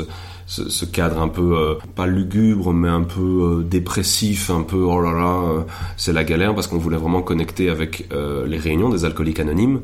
[0.54, 4.84] ce, ce cadre un peu, euh, pas lugubre, mais un peu euh, dépressif, un peu,
[4.84, 5.62] oh là là, euh,
[5.98, 9.82] c'est la galère, parce qu'on voulait vraiment connecter avec euh, les réunions des alcooliques anonymes,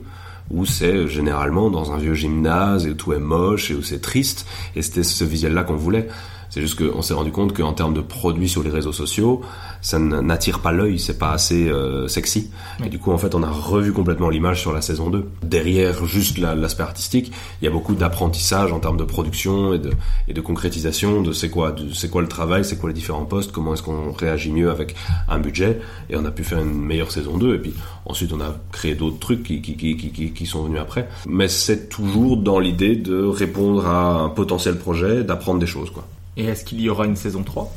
[0.52, 4.00] où c'est généralement dans un vieux gymnase, et où tout est moche, et où c'est
[4.00, 6.08] triste, et c'était ce visuel-là qu'on voulait.
[6.52, 9.42] C'est juste qu'on s'est rendu compte qu'en termes de produits sur les réseaux sociaux,
[9.82, 12.50] ça n'attire pas l'œil, c'est pas assez euh, sexy.
[12.84, 15.26] Et du coup, en fait, on a revu complètement l'image sur la saison 2.
[15.44, 17.32] Derrière juste la- l'aspect artistique,
[17.62, 19.92] il y a beaucoup d'apprentissage en termes de production et de,
[20.28, 23.26] et de concrétisation de c'est quoi, de- c'est quoi le travail, c'est quoi les différents
[23.26, 24.96] postes, comment est-ce qu'on réagit mieux avec
[25.28, 25.80] un budget.
[26.10, 27.56] Et on a pu faire une meilleure saison 2.
[27.56, 27.74] Et puis
[28.06, 31.08] ensuite, on a créé d'autres trucs qui, qui, qui, qui, qui- qui sont venus après.
[31.28, 36.06] Mais c'est toujours dans l'idée de répondre à un potentiel projet, d'apprendre des choses, quoi.
[36.38, 37.74] Et est-ce qu'il y aura une saison 3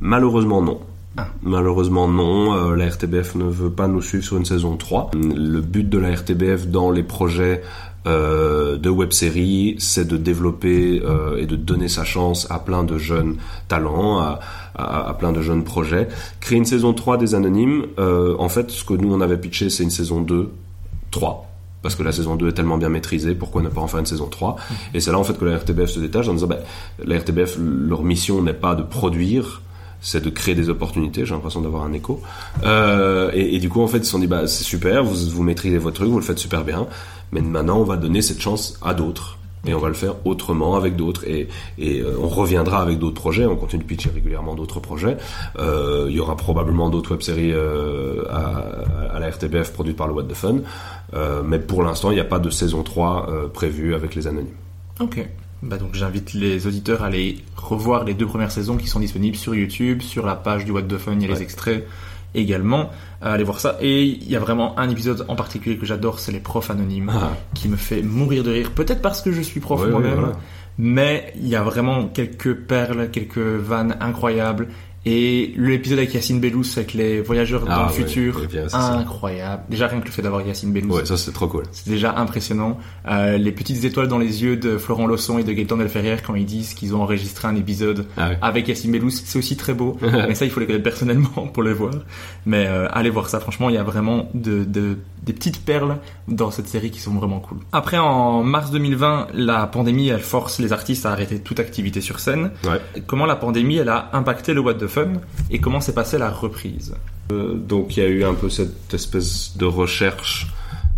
[0.00, 0.80] Malheureusement non.
[1.16, 1.28] Ah.
[1.42, 5.10] Malheureusement non, Euh, la RTBF ne veut pas nous suivre sur une saison 3.
[5.14, 7.62] Le but de la RTBF dans les projets
[8.06, 12.96] euh, de web-série, c'est de développer euh, et de donner sa chance à plein de
[12.96, 13.36] jeunes
[13.68, 14.20] talents,
[14.74, 16.08] à, plein de jeunes projets.
[16.40, 19.82] Créer une saison 3 des Anonymes, en fait ce que nous on avait pitché c'est
[19.82, 20.50] une saison 2,
[21.10, 21.46] 3.
[21.82, 24.06] Parce que la saison 2 est tellement bien maîtrisée, pourquoi ne pas en faire une
[24.06, 24.56] saison 3
[24.94, 26.58] Et c'est là en fait que la RTBF se détache en disant, bah,
[27.04, 29.62] la RTBF, leur mission n'est pas de produire,
[30.00, 31.24] c'est de créer des opportunités.
[31.24, 32.20] J'ai l'impression d'avoir un écho.
[32.64, 35.42] Euh, et, du coup, en fait, ils se sont dit, bah, c'est super, vous, vous
[35.42, 36.86] maîtrisez votre truc, vous le faites super bien,
[37.32, 39.36] mais maintenant, on va donner cette chance à d'autres.
[39.66, 41.24] Et on va le faire autrement avec d'autres.
[41.28, 41.48] Et,
[41.80, 43.44] euh, on reviendra avec d'autres projets.
[43.44, 45.18] On continue de pitcher régulièrement d'autres projets.
[45.58, 50.24] Euh, il y aura probablement d'autres web-séries à, à la RTBF produites par le What
[50.24, 50.60] the Fun.
[51.44, 54.54] Mais pour l'instant, il n'y a pas de saison 3 euh, prévue avec les Anonymes.
[54.98, 55.26] Ok.
[55.62, 59.36] Bah donc j'invite les auditeurs à aller revoir les deux premières saisons qui sont disponibles
[59.36, 61.86] sur YouTube, sur la page du What the Fun, il y a les extraits
[62.34, 62.90] également.
[63.22, 63.76] Euh, allez voir ça.
[63.80, 67.10] Et il y a vraiment un épisode en particulier que j'adore, c'est les profs anonymes,
[67.14, 67.32] Ah.
[67.54, 68.70] qui me fait mourir de rire.
[68.70, 70.32] Peut-être parce que je suis prof Ouais, ouais, moi-même, voilà.
[70.78, 74.68] mais il y a vraiment quelques perles, quelques vannes incroyables.
[75.06, 78.68] Et l'épisode avec Yacine Bellous, avec les voyageurs Ah, dans le ouais, futur, bien, c'est
[78.76, 78.92] ça.
[78.98, 79.62] incroyable.
[79.70, 81.62] Déjà rien que le fait d'avoir Yacine Bellous, Ouais, ça c'est trop cool.
[81.72, 82.76] c'est déjà impressionnant.
[83.08, 86.34] Euh, les petites étoiles dans les yeux de Florent Lawson et de Gaëtan Delferrière quand
[86.34, 88.38] ils disent qu'ils ont enregistré un épisode Ah ouais.
[88.42, 89.96] avec Yacine Bellous, c'est aussi très beau.
[90.02, 91.94] mais ça, il faut les connaître personnellement pour le voir.
[92.44, 93.40] Mais euh, allez voir ça.
[93.40, 95.98] Franchement, il y a vraiment de, de- des petites perles
[96.28, 97.58] dans cette série qui sont vraiment cool.
[97.72, 102.20] Après, en mars 2020, la pandémie, elle force les artistes à arrêter toute activité sur
[102.20, 102.52] scène.
[102.64, 103.02] Ouais.
[103.06, 105.12] Comment la pandémie, elle a impacté le What the Fun
[105.50, 106.94] et comment s'est passée la reprise?
[107.32, 110.48] Euh, donc il y a eu un peu cette espèce de recherche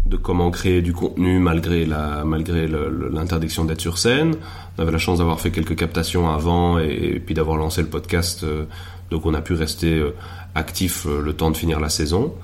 [0.07, 4.35] de comment créer du contenu malgré la malgré l'interdiction d'être sur scène.
[4.77, 7.89] On avait la chance d'avoir fait quelques captations avant et, et puis d'avoir lancé le
[7.89, 8.65] podcast, euh,
[9.11, 10.15] donc on a pu rester euh,
[10.55, 12.35] actif euh, le temps de finir la saison.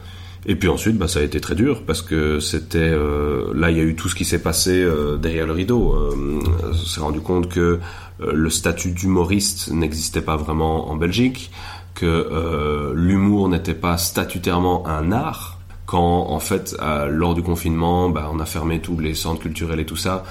[0.47, 3.77] Et puis ensuite, bah, ça a été très dur parce que c'était euh, là, il
[3.77, 5.95] y a eu tout ce qui s'est passé euh, derrière le rideau.
[5.95, 6.41] Euh,
[6.71, 7.81] on s'est rendu compte que
[8.21, 11.51] euh, le statut d'humoriste n'existait pas vraiment en Belgique,
[11.95, 16.77] que euh, l'humour n'était pas statutairement un art, quand en fait,
[17.09, 20.23] lors du confinement, bah, on a fermé tous les centres culturels et tout ça,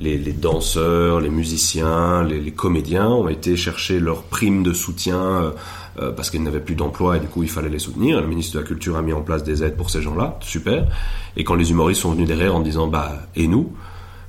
[0.00, 5.50] les, danseurs, les musiciens, les, comédiens ont été chercher leur prime de soutien euh,
[6.00, 8.20] euh, parce qu'ils n'avaient plus d'emploi et du coup il fallait les soutenir.
[8.20, 10.86] Le ministre de la Culture a mis en place des aides pour ces gens-là, super.
[11.36, 13.72] Et quand les humoristes sont venus derrière en disant bah et nous,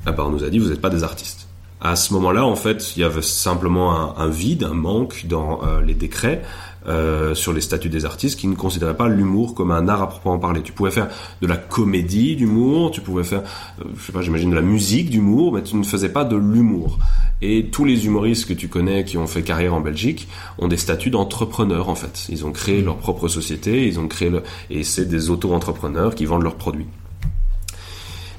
[0.06, 1.48] ah bah, on nous a dit vous n'êtes pas des artistes.
[1.84, 5.82] À ce moment-là, en fait, il y avait simplement un, vide, un manque dans euh,
[5.82, 6.44] les décrets.
[6.88, 10.10] Euh, sur les statuts des artistes qui ne considéraient pas l'humour comme un art à
[10.10, 10.64] proprement parler.
[10.64, 11.10] Tu pouvais faire
[11.40, 13.44] de la comédie d'humour, tu pouvais faire,
[13.80, 16.36] euh, je sais pas, j'imagine de la musique d'humour, mais tu ne faisais pas de
[16.36, 16.98] l'humour.
[17.44, 20.28] Et tous les humoristes que tu connais qui ont fait carrière en Belgique
[20.58, 22.26] ont des statuts d'entrepreneurs en fait.
[22.30, 24.42] Ils ont créé leur propre société, ils ont créé le...
[24.72, 26.88] et c'est des auto-entrepreneurs qui vendent leurs produits.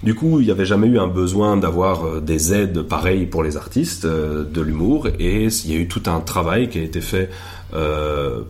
[0.02, 3.44] Du coup, il n'y avait jamais eu un besoin d'avoir euh, des aides pareilles pour
[3.44, 7.00] les artistes de l'humour et il y a eu tout un travail qui a été
[7.00, 7.30] fait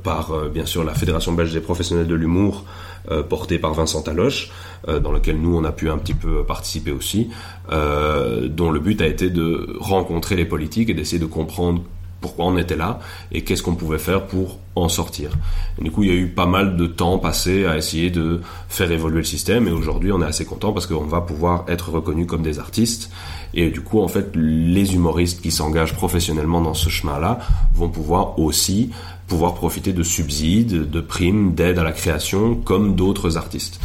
[0.02, 2.64] par euh, bien sûr la Fédération belge des professionnels de l'humour
[3.10, 4.50] euh, portée par Vincent Taloche,
[4.88, 7.30] dans lequel nous on a pu un petit peu participer aussi,
[7.70, 11.82] dont le but a été de rencontrer les politiques et d'essayer de comprendre
[12.22, 13.00] pourquoi on était là
[13.32, 15.32] et qu'est-ce qu'on pouvait faire pour en sortir.
[15.78, 18.40] du coup, il y a eu pas mal de temps passé à essayer de
[18.70, 21.90] faire évoluer le système et aujourd'hui, on est assez content parce qu'on va pouvoir être
[21.90, 23.10] reconnu comme des artistes
[23.52, 27.40] et du coup, en fait, les humoristes qui s'engagent professionnellement dans ce chemin-là
[27.74, 28.90] vont pouvoir aussi
[29.32, 33.80] pouvoir profiter de subsides, de primes, d'aides à la création comme d'autres artistes.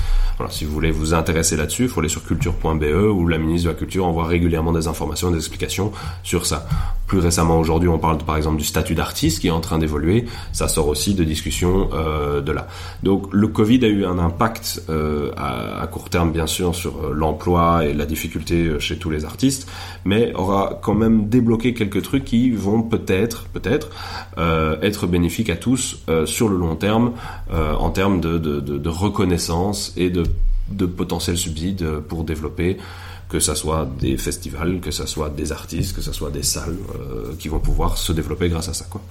[0.49, 3.73] Si vous voulez vous intéresser là-dessus, il faut aller sur culture.be où la ministre de
[3.73, 5.91] la Culture envoie régulièrement des informations, des explications
[6.21, 6.67] sur ça.
[7.07, 10.25] Plus récemment, aujourd'hui, on parle par exemple du statut d'artiste qui est en train d'évoluer.
[10.51, 12.67] Ça sort aussi de discussions euh, de là.
[13.01, 17.13] Donc le Covid a eu un impact euh, à, court terme, bien sûr, sur euh,
[17.15, 19.67] l'emploi et la difficulté chez tous les artistes,
[20.05, 23.89] mais aura quand même débloqué quelques trucs qui vont peut-être, peut-être,
[24.81, 27.13] être bénéfiques à tous sur le long terme,
[27.51, 30.23] en termes de, reconnaissance et de
[30.69, 32.77] de potentiels subsides pour développer
[33.29, 36.77] que ce soit des festivals, que ce soit des artistes, que ce soit des salles
[36.95, 38.85] euh, qui vont pouvoir se développer grâce à ça.
[38.89, 39.01] Quoi.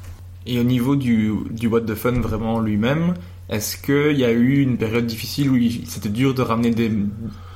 [0.47, 3.15] Et au niveau du, du What the Fun vraiment lui-même,
[3.49, 6.91] est-ce qu'il y a eu une période difficile où c'était dur de ramener des,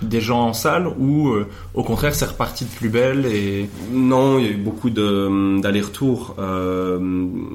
[0.03, 4.39] des gens en salle ou euh, au contraire c'est reparti de plus belle et Non,
[4.39, 6.37] il y a eu beaucoup d'allers-retours.
[6.39, 6.99] Euh,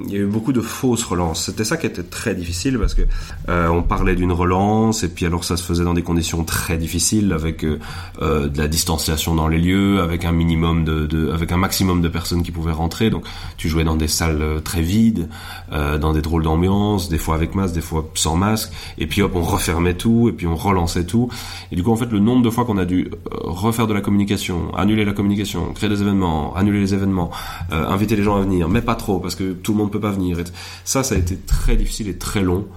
[0.06, 1.46] il y a eu beaucoup de fausses relances.
[1.46, 3.02] C'était ça qui était très difficile parce que
[3.50, 6.78] euh, on parlait d'une relance et puis alors ça se faisait dans des conditions très
[6.78, 7.80] difficiles avec euh,
[8.22, 12.02] euh, de la distanciation dans les lieux, avec un minimum de, de, avec un maximum
[12.02, 13.10] de personnes qui pouvaient rentrer.
[13.10, 13.26] Donc
[13.58, 15.30] tu jouais dans des salles très vides,
[15.72, 19.32] dans des drôles d'ambiance, des fois avec masque, des fois sans masque, et puis hop,
[19.36, 21.30] on refermait tout, et puis on relançait tout.
[21.72, 23.94] Et du coup, en fait, le nombre de fois qu'on a dû euh, refaire de
[23.94, 27.32] la communication, annuler la communication, créer des événements, annuler les événements,
[27.72, 30.00] euh, inviter les gens à venir, mais pas trop, parce que tout le monde peut
[30.00, 30.38] pas venir.
[30.84, 32.68] ça, ça a été très difficile et très long.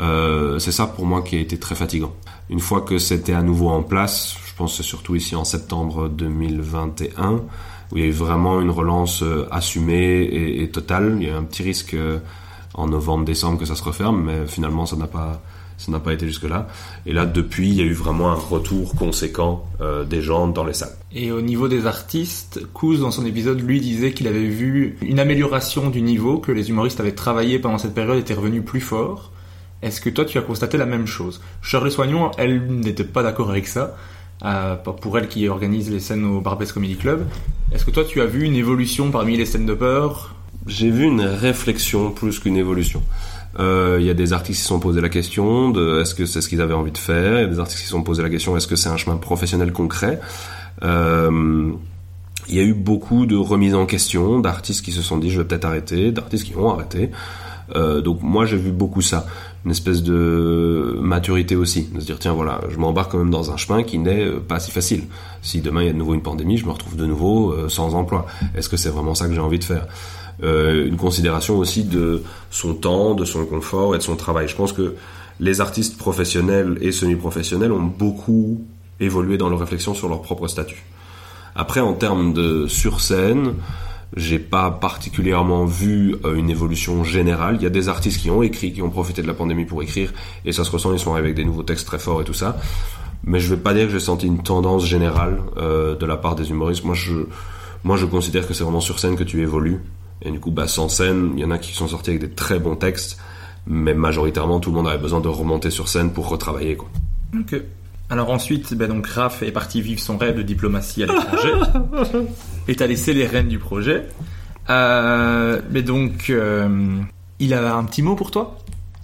[0.00, 2.12] Euh, c'est ça pour moi qui a été très fatigant.
[2.50, 7.32] Une fois que c'était à nouveau en place, je pense surtout ici en septembre 2021,
[7.92, 11.16] où il y a eu vraiment une relance assumée et, et totale.
[11.20, 11.96] Il y a eu un petit risque
[12.74, 15.40] en novembre-décembre que ça se referme, mais finalement ça n'a pas
[15.76, 16.68] ça n'a pas été jusque-là.
[17.06, 20.64] Et là, depuis, il y a eu vraiment un retour conséquent euh, des gens dans
[20.64, 20.94] les salles.
[21.12, 25.20] Et au niveau des artistes, Kouz, dans son épisode, lui disait qu'il avait vu une
[25.20, 29.30] amélioration du niveau, que les humoristes avaient travaillé pendant cette période, étaient revenus plus forts.
[29.82, 31.40] Est-ce que toi, tu as constaté la même chose?
[31.60, 33.96] Shirley Soignon, elle n'était pas d'accord avec ça.
[34.44, 37.26] Euh, pour elle qui organise les scènes au Barbès Comedy Club.
[37.72, 40.34] Est-ce que toi, tu as vu une évolution parmi les scènes de peur?
[40.66, 43.02] J'ai vu une réflexion plus qu'une évolution.
[43.58, 46.26] Euh, il y a des artistes qui se sont posé la question de est-ce que
[46.26, 47.38] c'est ce qu'ils avaient envie de faire?
[47.38, 48.96] Il y a des artistes qui se sont posé la question est-ce que c'est un
[48.96, 50.20] chemin professionnel concret?
[50.82, 51.70] Euh,
[52.48, 55.40] il y a eu beaucoup de remises en question d'artistes qui se sont dit je
[55.40, 57.10] vais peut-être arrêter, d'artistes qui ont arrêté.
[57.74, 59.24] Euh, donc moi j'ai vu beaucoup ça,
[59.64, 63.50] une espèce de maturité aussi, de se dire tiens voilà, je m'embarque quand même dans
[63.52, 65.04] un chemin qui n'est pas si facile.
[65.40, 67.94] Si demain il y a de nouveau une pandémie, je me retrouve de nouveau sans
[67.94, 68.26] emploi.
[68.54, 69.86] Est-ce que c'est vraiment ça que j'ai envie de faire?
[70.42, 74.48] Euh, une considération aussi de son temps, de son confort et de son travail.
[74.48, 74.94] Je pense que
[75.40, 78.64] les artistes professionnels et semi-professionnels ont beaucoup
[79.00, 80.84] évolué dans leur réflexion sur leur propre statut.
[81.54, 83.54] Après, en termes de sur scène,
[84.16, 87.56] j'ai pas particulièrement vu euh, une évolution générale.
[87.58, 89.82] Il y a des artistes qui ont écrit, qui ont profité de la pandémie pour
[89.82, 90.12] écrire,
[90.44, 92.34] et ça se ressent, ils sont arrivés avec des nouveaux textes très forts et tout
[92.34, 92.56] ça.
[93.24, 96.34] Mais je vais pas dire que j'ai senti une tendance générale euh, de la part
[96.34, 96.84] des humoristes.
[96.84, 96.94] Moi,
[97.82, 99.80] moi, je considère que c'est vraiment sur scène que tu évolues.
[100.24, 102.30] Et du coup, bah, sans scène, il y en a qui sont sortis avec des
[102.30, 103.18] très bons textes,
[103.66, 106.76] mais majoritairement, tout le monde avait besoin de remonter sur scène pour retravailler.
[106.76, 106.88] Quoi.
[107.38, 107.60] Ok.
[108.10, 111.52] Alors ensuite, ben donc Raph est parti vivre son rêve de diplomatie à l'étranger
[112.68, 114.06] et t'as laissé les rênes du projet.
[114.70, 116.98] Euh, mais donc, euh,
[117.38, 118.58] il a un petit mot pour toi?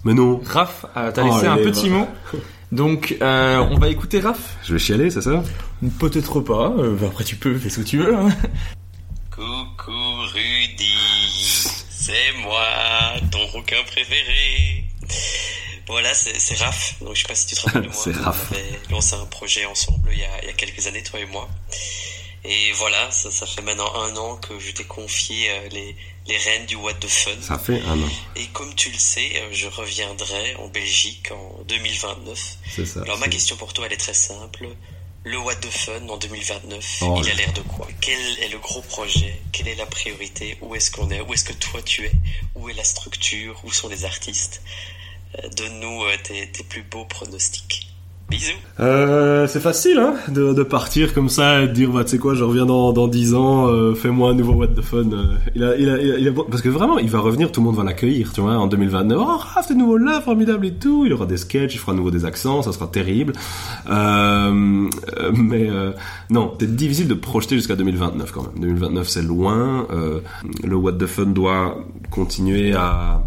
[0.05, 0.39] Mais non.
[0.45, 2.07] Raph euh, t'as Oh, laissé un petit mot.
[2.71, 4.55] Donc, euh, on va écouter Raph.
[4.63, 5.43] Je vais chialer, c'est ça?
[5.99, 6.71] Peut-être pas.
[6.77, 8.15] euh, bah, après, tu peux, fais ce que tu veux.
[8.15, 8.29] Hein.
[9.31, 9.91] Coucou
[11.89, 12.65] C'est moi,
[13.31, 14.85] ton rouquin préféré.
[15.87, 16.95] Voilà, c'est Raph.
[17.01, 18.01] Donc je sais pas si tu te rappelles de moi.
[18.03, 18.51] C'est Raph.
[18.51, 21.19] On avait lancé un projet ensemble il y, a, il y a quelques années, toi
[21.19, 21.49] et moi.
[22.43, 25.95] Et voilà, ça, ça fait maintenant un an que je t'ai confié euh, les,
[26.27, 27.39] les rênes du What the Fun.
[27.39, 28.09] Ça fait un an.
[28.35, 32.57] Et comme tu le sais, euh, je reviendrai en Belgique en 2029.
[32.67, 33.01] C'est ça.
[33.01, 34.69] Alors ma question pour toi, elle est très simple.
[35.23, 37.87] Le What the Fun en 2029, Oh, il a l'air de quoi?
[38.01, 39.39] Quel est le gros projet?
[39.51, 40.57] Quelle est la priorité?
[40.61, 41.21] Où est-ce qu'on est?
[41.21, 42.11] Où est-ce que toi tu es?
[42.55, 43.59] Où est la structure?
[43.63, 44.63] Où sont les artistes?
[45.37, 47.87] Euh, Donne-nous euh, tes, tes plus beaux pronostics.
[48.31, 52.17] Bisous Euh, c'est facile, hein, de, partir comme ça et de dire, bah, tu sais
[52.17, 55.11] quoi, je reviens dans, dans 10 ans, euh, fais-moi un nouveau What the Fun.
[55.11, 57.59] euh, il a, il a, il a, il parce que vraiment, il va revenir, tout
[57.59, 59.17] le monde va l'accueillir, tu vois, en 2029.
[59.21, 61.05] Oh, Raph, t'es nouveau là, formidable et tout.
[61.05, 63.33] Il aura des sketchs, il fera à nouveau des accents, ça sera terrible.
[63.89, 64.51] Euh,
[65.33, 65.69] mais,
[66.29, 68.61] non, c'est difficile de projeter jusqu'à 2029 quand même.
[68.61, 69.85] 2029, c'est loin.
[70.63, 73.21] Le What the Fun doit continuer à,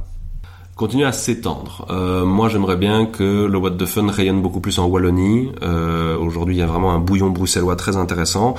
[0.76, 1.86] continuer à s'étendre.
[1.90, 5.52] Euh, moi, j'aimerais bien que le What the Fun rayonne beaucoup plus en Wallonie.
[5.62, 8.54] Euh, Aujourd'hui, il y a vraiment un bouillon bruxellois très intéressant,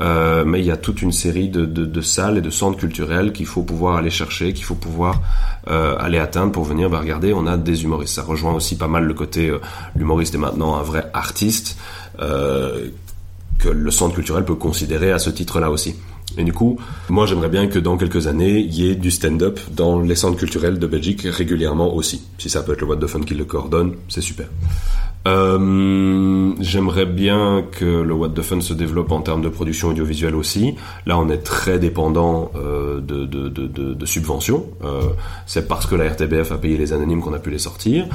[0.00, 3.46] Euh, mais il y a toute une série de, salles et de centres culturels qu'il
[3.46, 5.20] faut pouvoir aller chercher, qu'il faut pouvoir
[5.66, 6.88] aller atteindre pour venir.
[6.90, 8.14] Bah, regardez, on a des humoristes.
[8.14, 9.52] Ça rejoint aussi pas mal le côté
[9.94, 11.76] l'humoriste est maintenant un vrai artiste.
[12.18, 15.94] Que le centre culturel peut considérer à ce titre-là aussi.
[16.38, 16.78] Et du coup,
[17.08, 20.38] moi j'aimerais bien que dans quelques années, il y ait du stand-up dans les centres
[20.38, 22.22] culturels de Belgique régulièrement aussi.
[22.38, 24.48] Si ça peut être le What the Fun qui le coordonne, c'est super.
[25.26, 30.34] Euh, j'aimerais bien que le What the Fun se développe en termes de production audiovisuelle
[30.34, 30.74] aussi.
[31.06, 34.66] Là, on est très dépendant euh, de, de, de, de, subventions.
[34.84, 35.02] Euh,
[35.46, 38.06] c'est parce que la RTBF a payé les anonymes qu'on a pu les sortir.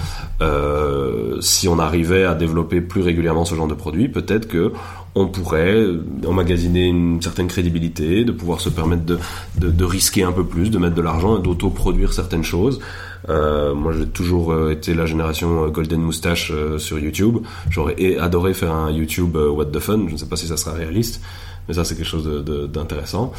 [0.42, 4.74] Euh, si on arrivait à développer plus régulièrement ce genre de produit, peut-être que
[5.16, 5.84] on pourrait
[6.28, 9.18] emmagasiner une certaine crédibilité, de pouvoir se permettre de,
[9.58, 12.80] de, de risquer un peu plus, de mettre de l'argent et d'auto-produire certaines choses.
[13.30, 17.40] Euh, moi, j'ai toujours euh, été la génération euh, Golden Moustache euh, sur YouTube.
[17.70, 20.06] J'aurais adoré faire un YouTube What the Fun.
[20.08, 21.22] Je ne sais pas si ça sera réaliste,
[21.68, 23.32] mais ça c'est quelque chose d'intéressant.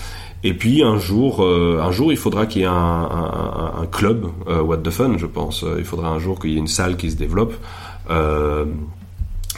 [0.44, 4.90] Et puis un jour, un jour, il faudra qu'il y ait un, club What the
[4.90, 5.64] Fun, je pense.
[5.78, 7.54] Il faudra un jour qu'il y ait une salle qui se développe.
[8.10, 8.64] Euh,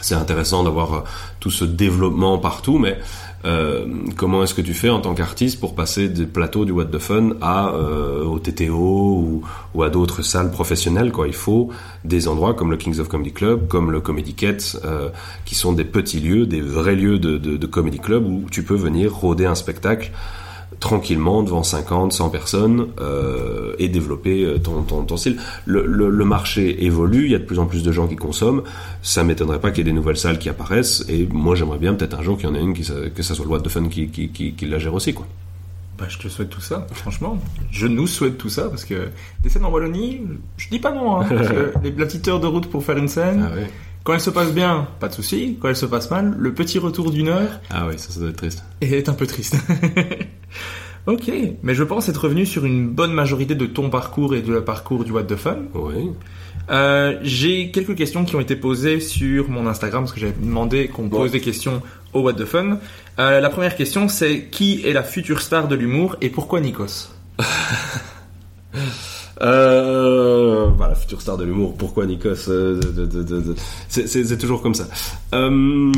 [0.00, 1.04] c'est intéressant d'avoir
[1.40, 2.98] tout ce développement partout, mais
[3.44, 3.86] euh,
[4.16, 6.98] comment est-ce que tu fais en tant qu'artiste pour passer des plateaux du What the
[6.98, 9.42] Fun à euh, au TTO ou,
[9.74, 11.26] ou à d'autres salles professionnelles quoi?
[11.26, 11.70] Il faut
[12.04, 15.08] des endroits comme le Kings of Comedy Club, comme le Comedy Cat, euh,
[15.44, 18.62] qui sont des petits lieux, des vrais lieux de, de, de comedy club où tu
[18.62, 20.12] peux venir rôder un spectacle
[20.80, 25.36] tranquillement devant 50, 100 personnes euh, et développer euh, ton, ton, ton style.
[25.66, 28.16] Le, le, le marché évolue, il y a de plus en plus de gens qui
[28.16, 28.62] consomment.
[29.02, 31.04] Ça m'étonnerait pas qu'il y ait des nouvelles salles qui apparaissent.
[31.08, 32.82] Et moi, j'aimerais bien peut-être un jour qu'il y en ait une qui,
[33.14, 35.26] que ça soit le What the Fun qui, qui, qui, qui la gère aussi, quoi.
[35.98, 37.38] Bah, je te souhaite tout ça, franchement.
[37.70, 39.08] Je nous souhaite tout ça parce que
[39.42, 40.22] des scènes en Wallonie,
[40.56, 41.20] je dis pas non.
[41.20, 43.70] Hein, parce que les, la petite heure de route pour faire une scène, Ah ouais.
[44.04, 45.58] Quand elle se passe bien, pas de souci.
[45.60, 48.30] Quand elle se passe mal, le petit retour d'une heure Ah ouais, ça, ça doit
[48.30, 48.64] être triste.
[48.80, 49.56] est un peu triste.
[51.06, 51.30] ok,
[51.62, 54.64] mais je pense être revenu sur une bonne majorité de ton parcours et de le
[54.64, 55.58] parcours du What the Fun.
[55.74, 56.10] Oui.
[56.70, 60.88] Euh, J'ai quelques questions qui ont été posées sur mon Instagram parce que j'avais demandé
[60.88, 61.82] qu'on pose des questions
[62.12, 62.78] au What the Fun.
[63.18, 67.10] Euh, la première question c'est qui est la future star de l'humour et pourquoi Nikos?
[69.42, 71.74] Euh, voilà, future star de l'humour.
[71.76, 72.80] Pourquoi Nikos euh,
[73.88, 74.86] C'est- toujours comme ça.
[75.34, 75.92] Euh,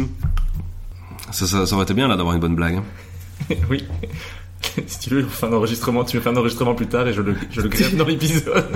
[1.30, 1.66] ça, ça.
[1.66, 2.76] ça aurait été bien là d'avoir une bonne blague.
[2.76, 2.84] hein.
[3.70, 3.84] Oui.
[4.86, 7.12] si tu veux, on fait un enregistrement, tu me fais un enregistrement plus tard et
[7.12, 8.64] je le, je le dans l'épisode.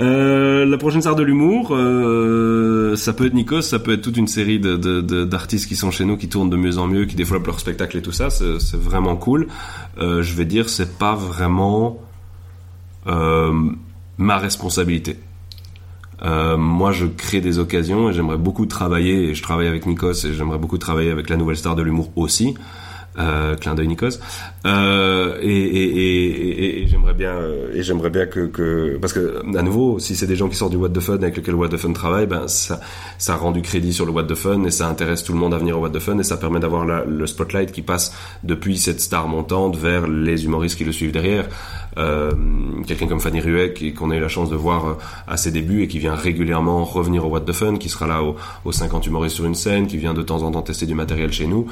[0.00, 4.16] Euh, la prochaine star de l'humour, euh, ça peut être Nikos, ça peut être toute
[4.16, 7.46] une série d'artistes qui sont chez nous, qui tournent de mieux en mieux, qui développent
[7.46, 8.30] leur spectacle et tout ça.
[8.30, 9.48] C'est vraiment cool.
[9.98, 12.00] Euh, je vais dire, c'est pas vraiment
[13.04, 15.18] ma responsabilité.
[16.24, 19.30] Euh, moi, je crée des occasions et j'aimerais beaucoup travailler.
[19.30, 22.10] Et je travaille avec Nikos et j'aimerais beaucoup travailler avec la nouvelle star de l'humour
[22.16, 22.54] aussi.
[23.18, 24.18] Euh, clin d'œil Nikos.
[24.66, 29.42] Euh, et et, et, et, j'aimerais bien euh, et j'aimerais bien que, que parce que
[29.56, 31.68] à nouveau, si c'est des gens qui sortent du What the Fun avec lequel What
[31.68, 32.80] the Fun travaille, ben ça
[33.18, 35.52] ça rend du crédit sur le What the Fun et ça intéresse tout le monde
[35.52, 38.14] à venir au What the Fun et ça permet d'avoir le spotlight qui passe
[38.44, 41.48] depuis cette star montante vers les humoristes qui le suivent derrière.
[41.98, 42.30] Euh,
[42.86, 43.42] quelqu'un comme Fanny
[43.74, 44.94] qui- qu'on a eu la chance de voir euh,
[45.28, 48.22] à ses débuts et qui vient régulièrement revenir au What the Fun, qui sera là
[48.22, 50.94] au- aux 50 humoristes sur une scène, qui vient de temps en temps tester du
[50.94, 51.66] matériel chez nous.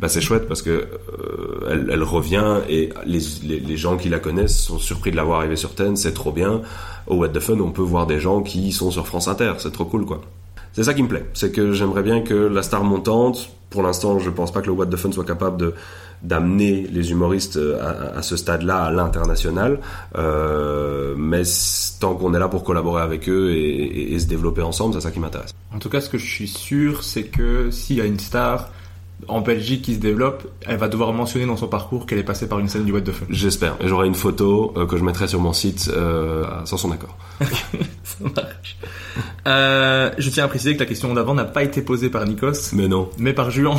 [0.00, 3.20] Bah c'est chouette parce que euh, elle, revient et les,
[3.58, 6.32] les, gens qui la connaissent sont surpris de la voir arriver sur scène, c'est trop
[6.32, 6.60] bien.
[7.06, 9.72] Au What the Fun, on peut voir des gens qui sont sur France Inter, c'est
[9.72, 10.20] trop cool quoi.
[10.72, 14.18] C'est ça qui me plaît, c'est que j'aimerais bien que la star montante, pour l'instant
[14.18, 15.74] je pense pas que le What the Fun soit capable de
[16.22, 19.80] d'amener les humoristes à, à ce stade-là à l'international,
[20.16, 21.42] euh, mais
[22.00, 25.20] tant qu'on est là pour collaborer avec eux et se développer ensemble, c'est ça qui
[25.20, 25.54] m'intéresse.
[25.74, 28.70] En tout cas, ce que je suis sûr, c'est que s'il y a une star
[29.28, 32.48] en Belgique qui se développe, elle va devoir mentionner dans son parcours qu'elle est passée
[32.48, 33.26] par une scène du What the Fun.
[33.30, 33.76] J'espère.
[33.80, 37.16] Et j'aurai une photo euh, que je mettrai sur mon site euh, sans son accord.
[37.40, 38.76] Ça marche.
[39.46, 42.72] Euh, je tiens à préciser que la question d'avant n'a pas été posée par Nikos.
[42.74, 43.08] Mais non.
[43.18, 43.78] Mais par Juan.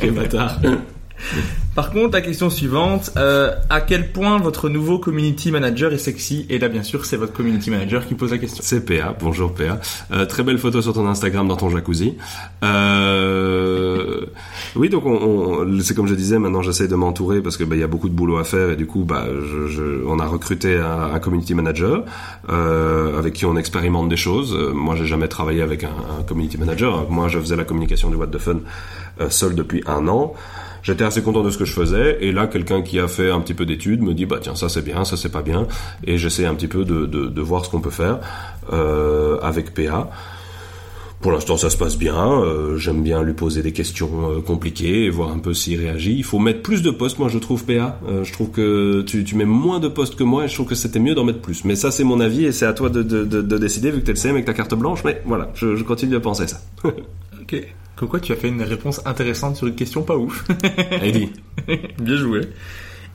[0.00, 0.58] Quel bâtard.
[1.74, 6.44] Par contre, la question suivante, euh, à quel point votre nouveau community manager est sexy?
[6.50, 8.62] Et là, bien sûr, c'est votre community manager qui pose la question.
[8.66, 9.78] C'est PA, bonjour PA.
[10.12, 12.16] Euh, très belle photo sur ton Instagram dans ton jacuzzi.
[12.64, 14.26] Euh...
[14.74, 17.76] Oui, donc on, on, c'est comme je disais, maintenant j'essaie de m'entourer parce que bah,
[17.76, 20.26] y a beaucoup de boulot à faire et du coup, bah, je, je, on a
[20.26, 22.04] recruté un, un community manager
[22.48, 24.58] euh, avec qui on expérimente des choses.
[24.74, 27.08] Moi, j'ai jamais travaillé avec un, un, community manager.
[27.08, 28.58] Moi, je faisais la communication du What the Fun
[29.28, 30.34] seul depuis un an
[30.82, 33.40] j'étais assez content de ce que je faisais et là quelqu'un qui a fait un
[33.40, 35.66] petit peu d'études me dit bah tiens ça c'est bien ça c'est pas bien
[36.04, 38.20] et j'essaie un petit peu de, de, de voir ce qu'on peut faire
[38.72, 40.10] euh, avec PA
[41.20, 45.04] pour l'instant ça se passe bien euh, j'aime bien lui poser des questions euh, compliquées
[45.04, 46.14] et voir un peu s'il réagit.
[46.16, 49.36] Il faut mettre plus de postes moi je trouve PA je trouve que tu, tu
[49.36, 51.64] mets moins de postes que moi et je trouve que c'était mieux d'en mettre plus.
[51.64, 54.00] Mais ça c'est mon avis et c'est à toi de, de, de, de décider vu
[54.00, 55.04] que t'es le CM avec ta carte blanche.
[55.04, 56.60] Mais voilà je, je continue à penser ça.
[57.42, 57.66] Ok
[58.00, 60.46] comme quoi, tu as fait une réponse intéressante sur une question pas ouf.
[61.02, 61.32] Eddie.
[61.98, 62.48] Bien joué.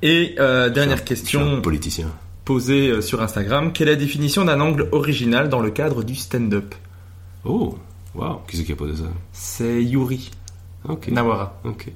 [0.04, 1.60] Et euh, dernière question.
[1.60, 2.06] politicien.
[2.44, 3.74] Posée euh, sur Instagram.
[3.74, 6.76] Quelle est la définition d'un angle original dans le cadre du stand-up?
[7.46, 7.80] Oh,
[8.14, 8.42] waouh.
[8.48, 9.10] Qui c'est qui a posé ça?
[9.32, 10.30] C'est Yuri.
[10.88, 11.08] Ok.
[11.08, 11.60] Nawara.
[11.64, 11.92] Ok.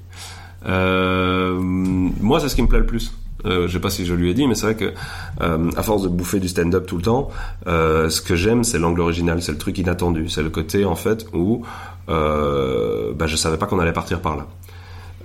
[0.66, 3.14] Euh, moi, c'est ce qui me plaît le plus.
[3.46, 4.94] Euh, je sais pas si je lui ai dit, mais c'est vrai que
[5.42, 7.30] euh, à force de bouffer du stand-up tout le temps,
[7.68, 10.96] euh, ce que j'aime, c'est l'angle original, c'est le truc inattendu, c'est le côté en
[10.96, 11.64] fait où
[12.10, 14.48] euh, bah, je savais pas qu'on allait partir par là.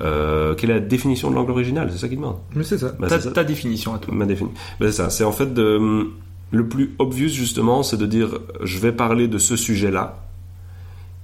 [0.01, 1.89] Euh, quelle est la définition de l'angle original?
[1.93, 2.36] C'est ça qui demande?
[2.55, 2.93] Mais c'est ça.
[2.98, 3.32] Bah, ta, c'est ça.
[3.32, 4.12] ta définition à toi.
[4.12, 4.59] Ma définition.
[4.81, 5.11] Bah, c'est ça.
[5.11, 6.09] C'est en fait de
[6.51, 10.24] le plus obvious justement, c'est de dire je vais parler de ce sujet-là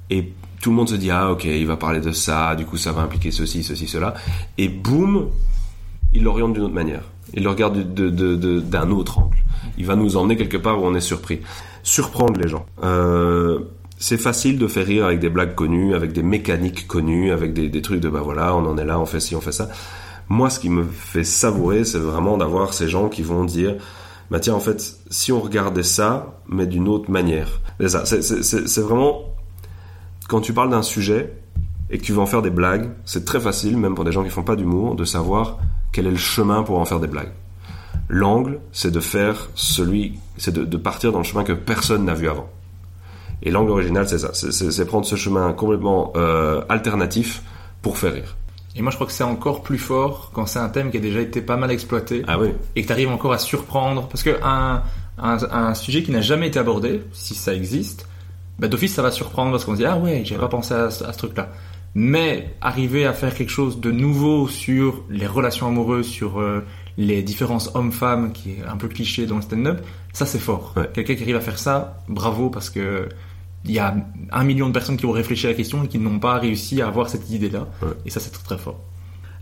[0.08, 2.76] et tout le monde se dit ah ok il va parler de ça, du coup
[2.76, 4.14] ça va impliquer ceci, ceci, cela
[4.58, 5.28] et boum
[6.12, 7.02] il l'oriente d'une autre manière.
[7.34, 9.36] Il le regarde d'un de, de, de, autre angle.
[9.78, 11.40] Il va nous emmener quelque part où on est surpris.
[11.82, 12.66] Surprendre les gens.
[12.82, 13.60] Euh,
[14.00, 17.68] c'est facile de faire rire avec des blagues connues, avec des mécaniques connues, avec des,
[17.68, 19.68] des, trucs de bah voilà, on en est là, on fait ci, on fait ça.
[20.28, 23.76] Moi, ce qui me fait savourer, c'est vraiment d'avoir ces gens qui vont dire
[24.30, 27.60] bah tiens, en fait, si on regardait ça, mais d'une autre manière.
[27.78, 28.04] C'est ça.
[28.06, 29.24] C'est vraiment
[30.28, 31.34] quand tu parles d'un sujet
[31.90, 34.22] et que tu vas en faire des blagues, c'est très facile, même pour des gens
[34.22, 35.58] qui font pas d'humour, de savoir
[35.92, 37.32] quel est le chemin pour en faire des blagues.
[38.08, 42.14] L'angle, c'est de faire celui, c'est de, de, partir dans le chemin que personne n'a
[42.14, 42.48] vu avant.
[43.42, 47.42] Et l'angle original, c'est ça, c'est prendre ce chemin complètement euh, alternatif
[47.82, 48.36] pour faire rire.
[48.76, 51.00] Et moi, je crois que c'est encore plus fort quand c'est un thème qui a
[51.00, 52.50] déjà été pas mal exploité ah oui.
[52.76, 54.06] et que tu arrives encore à surprendre.
[54.08, 54.82] Parce que un,
[55.18, 58.06] un, un sujet qui n'a jamais été abordé, si ça existe,
[58.58, 60.84] bah, d'office, ça va surprendre parce qu'on se dit ah ouais, j'avais pas pensé à,
[60.84, 61.50] à ce truc-là
[61.94, 66.64] mais arriver à faire quelque chose de nouveau sur les relations amoureuses, sur euh,
[66.96, 69.80] les différences hommes-femmes, qui est un peu cliché dans le stand-up,
[70.12, 70.72] ça c'est fort.
[70.76, 70.88] Ouais.
[70.92, 73.08] Quelqu'un qui arrive à faire ça, bravo, parce que
[73.64, 73.94] il y a
[74.32, 76.80] un million de personnes qui ont réfléchi à la question et qui n'ont pas réussi
[76.80, 77.68] à avoir cette idée-là.
[77.82, 77.88] Ouais.
[78.06, 78.80] Et ça c'est très très fort.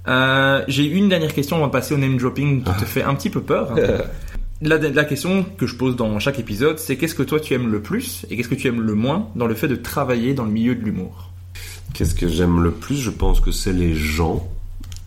[0.08, 3.14] Euh, J'ai une dernière question avant de passer au name dropping qui te fait un
[3.14, 3.72] petit peu peur.
[3.72, 4.02] Hein.
[4.60, 7.70] La, la, question que je pose dans chaque épisode, c'est qu'est-ce que toi tu aimes
[7.70, 10.42] le plus et qu'est-ce que tu aimes le moins dans le fait de travailler dans
[10.42, 11.30] le milieu de l'humour?
[11.94, 12.96] Qu'est-ce que j'aime le plus?
[12.96, 14.48] Je pense que c'est les gens.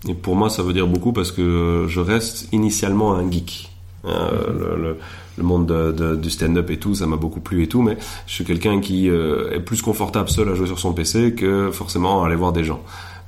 [0.07, 3.69] Et pour moi, ça veut dire beaucoup parce que je reste initialement un geek.
[4.05, 4.97] Euh, le, le,
[5.37, 7.97] le, monde de, de, du stand-up et tout, ça m'a beaucoup plu et tout, mais
[8.27, 11.71] je suis quelqu'un qui euh, est plus confortable seul à jouer sur son PC que
[11.71, 12.81] forcément aller voir des gens.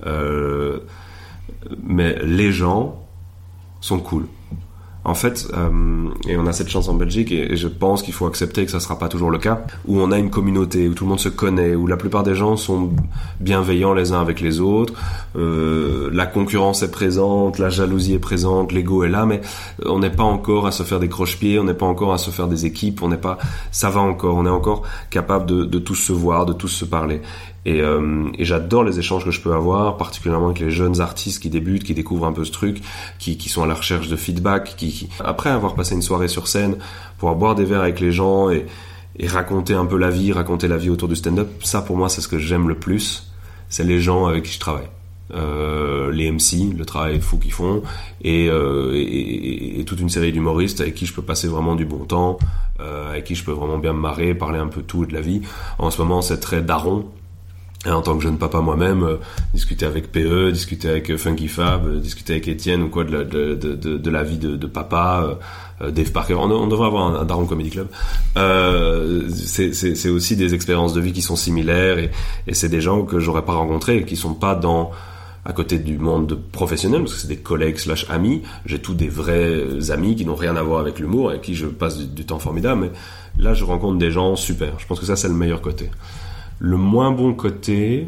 [0.05, 0.79] Euh,
[1.83, 2.99] mais les gens
[3.81, 4.25] sont cool.
[5.05, 8.25] En fait, euh, et on a cette chance en Belgique, et, je pense qu'il faut
[8.25, 11.03] accepter que ça sera pas toujours le cas, où on a une communauté, où tout
[11.03, 12.91] le monde se connaît, où la plupart des gens sont
[13.41, 14.93] bienveillants les uns avec les autres,
[15.35, 19.41] euh, la concurrence est présente, la jalousie est présente, l'ego est là, mais
[19.85, 22.31] on n'est pas encore à se faire des croche-pieds, on n'est pas encore à se
[22.31, 23.37] faire des équipes, on n'est pas,
[23.71, 26.85] ça va encore, on est encore capable de, de tous se voir, de tous se
[26.85, 27.21] parler.
[27.65, 31.41] Et, euh, et j'adore les échanges que je peux avoir, particulièrement avec les jeunes artistes
[31.41, 32.81] qui débutent, qui découvrent un peu ce truc,
[33.19, 36.27] qui, qui sont à la recherche de feedback, qui, qui, après avoir passé une soirée
[36.27, 36.75] sur scène,
[37.17, 38.65] pouvoir boire des verres avec les gens et,
[39.17, 42.09] et raconter un peu la vie, raconter la vie autour du stand-up, ça pour moi
[42.09, 43.31] c'est ce que j'aime le plus,
[43.69, 44.89] c'est les gens avec qui je travaille.
[45.33, 47.81] euh, les MC, le travail fou qu'ils font,
[48.21, 51.85] et, euh, et, et, toute une série d'humoristes avec qui je peux passer vraiment du
[51.85, 52.37] bon temps,
[52.79, 55.21] euh, avec qui je peux vraiment bien me marrer, parler un peu tout de la
[55.21, 55.41] vie.
[55.79, 57.05] En ce moment, c'est très daron.
[57.85, 59.17] Et en tant que jeune papa moi-même, euh,
[59.53, 63.23] discuter avec PE, discuter avec Funky Fab, euh, discuter avec Étienne ou quoi de la,
[63.25, 65.37] de, de, de, la vie de, de papa,
[65.81, 67.87] euh, Dave Parker, on, devrait avoir un, un Daron Comedy Club.
[68.35, 72.11] c'est aussi des expériences de vie qui sont similaires et,
[72.47, 74.91] et c'est des gens que j'aurais pas rencontrés et qui sont pas dans
[75.45, 79.09] à côté du monde professionnel, parce que c'est des collègues slash amis, j'ai tous des
[79.09, 82.39] vrais amis qui n'ont rien à voir avec l'humour, avec qui je passe du, temps
[82.39, 84.79] formidable, mais là je rencontre des gens super.
[84.79, 85.89] Je pense que ça c'est le meilleur côté.
[86.59, 88.07] Le moins bon côté,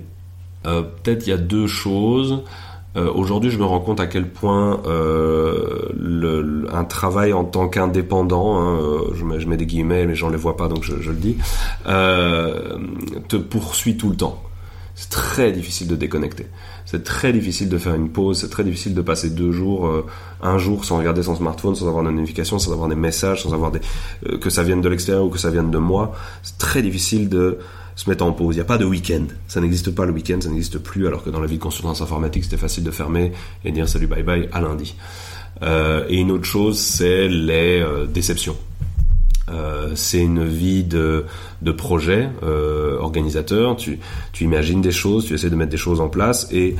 [0.65, 2.43] euh, peut-être il y a deux choses.
[2.95, 8.57] Euh, Aujourd'hui, je me rends compte à quel point euh, un travail en tant qu'indépendant,
[8.57, 8.79] hein,
[9.13, 11.37] je, mets, des guillemets, mais j'en les vois pas, donc je, le dis,
[11.85, 14.41] te poursuit tout le temps.
[14.97, 16.47] C'est très difficile de déconnecter.
[16.85, 18.39] C'est très difficile de faire une pause.
[18.39, 19.91] C'est très difficile de passer deux jours,
[20.41, 23.53] un jour sans regarder son smartphone, sans avoir de notification, sans avoir des messages, sans
[23.53, 23.81] avoir des
[24.39, 26.13] que ça vienne de l'extérieur ou que ça vienne de moi.
[26.43, 27.59] C'est très difficile de
[27.95, 28.55] se mettre en pause.
[28.55, 29.25] Il n'y a pas de week-end.
[29.47, 32.01] Ça n'existe pas le week-end, ça n'existe plus, alors que dans la vie de consultance
[32.01, 33.31] informatique, c'était facile de fermer
[33.63, 34.95] et dire salut bye bye à lundi.
[35.61, 38.57] Euh, et une autre chose, c'est les euh, déceptions.
[39.49, 41.25] Euh, c'est une vie de,
[41.61, 43.75] de projet euh, organisateur.
[43.75, 43.99] Tu,
[44.33, 46.75] tu imagines des choses, tu essaies de mettre des choses en place et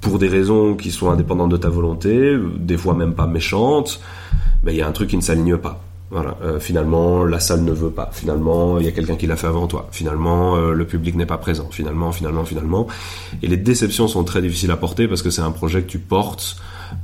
[0.00, 4.00] pour des raisons qui sont indépendantes de ta volonté, des fois même pas méchantes,
[4.62, 5.85] ben, il y a un truc qui ne s'aligne pas.
[6.10, 6.36] Voilà.
[6.42, 8.10] Euh, finalement, la salle ne veut pas.
[8.12, 9.88] Finalement, il y a quelqu'un qui l'a fait avant toi.
[9.90, 11.68] Finalement, euh, le public n'est pas présent.
[11.70, 12.86] Finalement, finalement, finalement.
[13.42, 15.98] Et les déceptions sont très difficiles à porter parce que c'est un projet que tu
[15.98, 16.56] portes,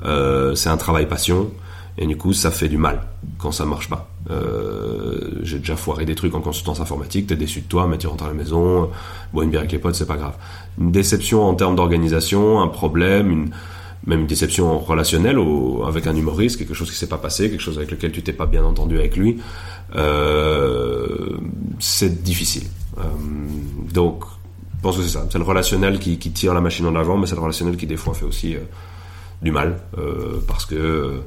[0.04, 1.50] euh, c'est un travail passion.
[1.98, 3.02] Et du coup, ça fait du mal
[3.36, 4.08] quand ça marche pas.
[5.42, 8.24] J'ai déjà foiré des trucs en consultance informatique, t'es déçu de toi, mais tu rentres
[8.24, 8.88] à la maison,
[9.34, 10.34] bois une bière avec les potes, c'est pas grave.
[10.80, 13.50] Une déception en termes d'organisation, un problème, une,
[14.06, 15.38] même une déception relationnelle
[15.86, 18.32] avec un humoriste, quelque chose qui s'est pas passé, quelque chose avec lequel tu t'es
[18.32, 19.38] pas bien entendu avec lui,
[19.94, 21.36] euh,
[21.78, 22.64] c'est difficile.
[22.98, 23.02] Euh,
[23.92, 24.24] donc,
[24.76, 25.26] je pense que c'est ça.
[25.30, 27.86] C'est le relationnel qui, qui, tire la machine en avant, mais c'est le relationnel qui
[27.86, 28.56] des fois fait aussi
[29.40, 29.78] du mal,
[30.46, 31.20] parce que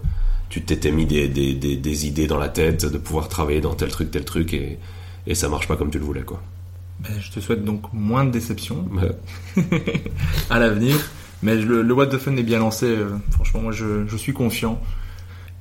[0.49, 3.73] tu t'étais mis des, des, des, des, idées dans la tête de pouvoir travailler dans
[3.73, 4.77] tel truc, tel truc, et,
[5.27, 6.41] et ça marche pas comme tu le voulais, quoi.
[6.99, 8.85] Ben, je te souhaite donc moins de déceptions
[10.49, 10.95] à l'avenir.
[11.43, 12.85] Mais le, le What the Fun est bien lancé.
[12.85, 14.81] Euh, franchement, moi, je, je suis confiant.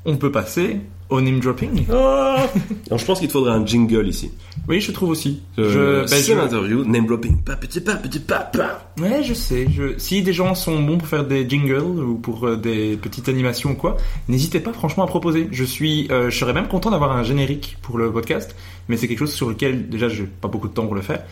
[0.06, 0.80] On peut passer
[1.10, 1.86] au name dropping.
[1.90, 1.94] Oh
[2.86, 4.30] Alors, je pense qu'il te faudrait un jingle ici.
[4.68, 5.42] Oui, je trouve aussi.
[5.58, 7.42] Euh, je, ben, c'est l'interview, name dropping.
[7.42, 8.90] Pas petit pas, petit papa.
[8.98, 9.66] Ouais, je sais.
[9.70, 9.98] Je...
[9.98, 13.70] Si des gens sont bons pour faire des jingles ou pour euh, des petites animations
[13.70, 13.96] ou quoi,
[14.28, 15.48] n'hésitez pas franchement à proposer.
[15.52, 18.54] Je suis, euh, je serais même content d'avoir un générique pour le podcast,
[18.88, 21.22] mais c'est quelque chose sur lequel déjà j'ai pas beaucoup de temps pour le faire.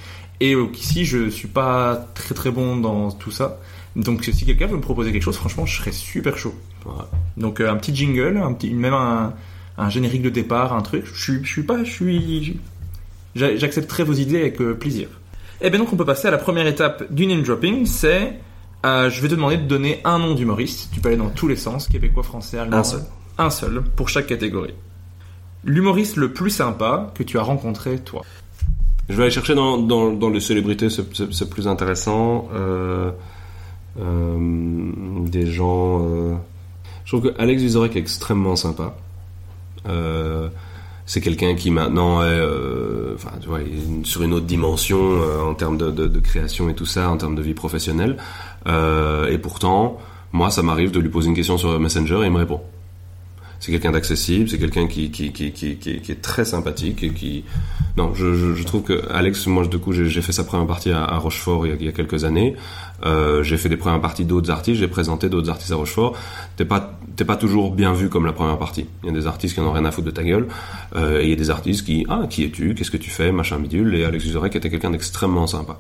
[0.41, 3.59] Et euh, ici, je suis pas très très bon dans tout ça.
[3.97, 6.55] Donc si quelqu'un veut me proposer quelque chose, franchement, je serais super chaud.
[7.37, 9.35] Donc un petit jingle, un petit, même un
[9.79, 11.05] un générique de départ, un truc.
[11.13, 12.61] Je suis, je suis pas, je suis,
[13.35, 15.09] j'accepterai vos idées avec euh, plaisir.
[15.61, 18.39] Et bien donc on peut passer à la première étape du name dropping, c'est,
[18.85, 20.91] euh, je vais te demander de donner un nom d'humoriste.
[20.93, 22.79] Tu peux aller dans tous les sens, québécois, français, allemand.
[22.79, 23.03] Un seul.
[23.39, 24.75] Un seul pour chaque catégorie.
[25.65, 28.23] L'humoriste le plus sympa que tu as rencontré toi?
[29.09, 32.49] Je vais aller chercher dans, dans, dans les célébrités, c'est plus intéressant.
[32.55, 33.11] Euh, euh,
[33.97, 36.01] des gens.
[36.03, 36.35] Euh...
[37.05, 38.97] Je trouve que Alex Vizorek est extrêmement sympa.
[39.89, 40.49] Euh,
[41.07, 43.59] c'est quelqu'un qui maintenant est, euh, enfin, tu vois,
[44.05, 47.17] sur une autre dimension euh, en termes de, de, de, création et tout ça, en
[47.17, 48.17] termes de vie professionnelle.
[48.67, 49.99] Euh, et pourtant,
[50.33, 52.61] moi, ça m'arrive de lui poser une question sur Messenger et il me répond.
[53.63, 57.45] C'est quelqu'un d'accessible, c'est quelqu'un qui, qui, qui, qui, est très sympathique et qui.
[57.97, 61.17] Non, je, je, trouve que Alex, moi, du coup, j'ai fait sa première partie à,
[61.17, 62.57] Rochefort il y, a, quelques années.
[63.05, 66.17] Euh, j'ai fait des premières parties d'autres artistes, j'ai présenté d'autres artistes à Rochefort.
[66.57, 68.87] T'es pas, pas toujours bien vu comme la première partie.
[69.05, 70.49] Il y a des artistes qui en ont rien à foutre de ta gueule.
[70.97, 73.31] Euh, et il y a des artistes qui, ah, qui es-tu Qu'est-ce que tu fais
[73.31, 73.95] Machin bidule.
[73.95, 75.79] Et Alex Usorek était quelqu'un d'extrêmement sympa.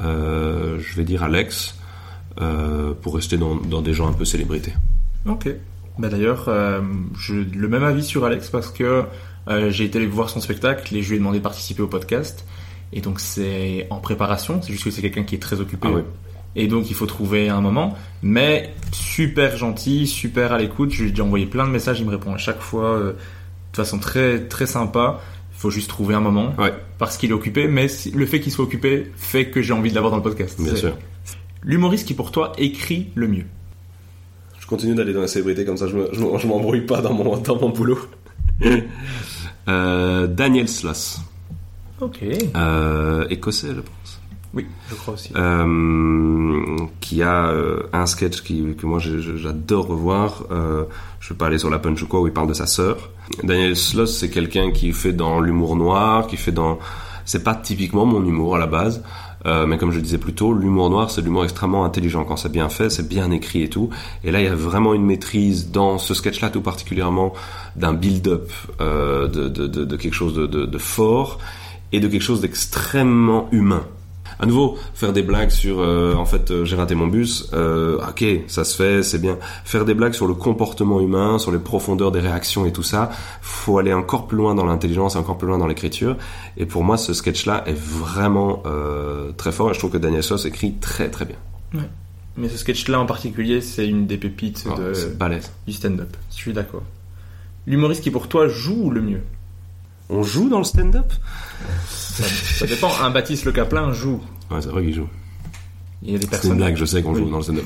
[0.00, 1.74] Euh, je vais dire Alex
[3.02, 4.74] pour rester dans, dans des gens un peu célébrités.
[5.28, 5.48] Ok.
[5.98, 6.80] Bah d'ailleurs, euh,
[7.30, 9.04] le même avis sur Alex parce que
[9.48, 12.44] euh, j'ai été voir son spectacle et je lui ai demandé de participer au podcast.
[12.92, 15.88] Et donc c'est en préparation, c'est juste que c'est quelqu'un qui est très occupé.
[15.90, 16.00] Ah.
[16.54, 17.96] Et donc il faut trouver un moment.
[18.22, 20.90] Mais super gentil, super à l'écoute.
[20.92, 23.12] Je lui ai déjà envoyé plein de messages, il me répond à chaque fois euh,
[23.12, 25.20] de façon très très sympa.
[25.52, 26.74] Il faut juste trouver un moment ouais.
[26.98, 27.66] parce qu'il est occupé.
[27.68, 30.60] Mais le fait qu'il soit occupé fait que j'ai envie de l'avoir dans le podcast.
[30.60, 30.96] Bien sûr.
[31.62, 33.46] L'humoriste qui pour toi écrit le mieux
[34.66, 37.68] je continue d'aller dans les célébrités comme ça, je m'embrouille pas dans mon, dans mon
[37.68, 38.00] boulot.
[39.68, 41.20] euh, Daniel Sloss.
[42.00, 42.18] Ok.
[42.56, 44.20] Euh, écossais, je pense.
[44.54, 45.30] Oui, je crois aussi.
[45.36, 50.46] euh, qui a euh, un sketch qui, que moi j'adore revoir.
[50.50, 50.82] Euh,
[51.20, 53.10] je vais pas aller sur la punch ou quoi, où il parle de sa sœur.
[53.44, 56.80] Daniel Sloss, c'est quelqu'un qui fait dans l'humour noir, qui fait dans...
[57.24, 59.04] C'est pas typiquement mon humour à la base,
[59.44, 62.24] euh, mais comme je le disais plus tôt, l'humour noir, c'est l'humour extrêmement intelligent.
[62.24, 63.90] Quand c'est bien fait, c'est bien écrit et tout.
[64.24, 67.32] Et là, il y a vraiment une maîtrise dans ce sketch-là, tout particulièrement,
[67.76, 68.50] d'un build-up,
[68.80, 71.38] euh, de, de, quelque chose de, de, de fort
[71.92, 73.84] et de quelque chose d'extrêmement humain.
[74.38, 77.98] À nouveau, faire des blagues sur, euh, en fait, euh, j'ai raté mon bus, euh,
[78.06, 79.38] ok, ça se fait, c'est bien.
[79.64, 83.10] Faire des blagues sur le comportement humain, sur les profondeurs des réactions et tout ça,
[83.40, 86.16] faut aller encore plus loin dans l'intelligence, encore plus loin dans l'écriture.
[86.58, 89.70] Et pour moi, ce sketch-là est vraiment euh, très fort.
[89.70, 91.36] Et je trouve que Daniel Sloss écrit très très bien.
[91.74, 91.88] Ouais.
[92.36, 95.50] Mais ce sketch-là en particulier, c'est une des pépites Oh, de, balèze.
[95.66, 96.14] du stand-up.
[96.30, 96.82] Je suis d'accord.
[97.66, 99.22] L'humoriste qui pour toi joue le mieux?
[100.10, 101.10] On joue dans le stand-up?
[101.88, 102.90] Ça, ça dépend.
[103.02, 104.20] Un Baptiste Le Caplin joue.
[104.50, 105.08] Ouais, c'est vrai qu'il joue.
[106.02, 106.56] Il y a des C'est une personnes.
[106.58, 107.20] blague, je sais qu'on Oui.
[107.20, 107.64] joue dans le stand-up.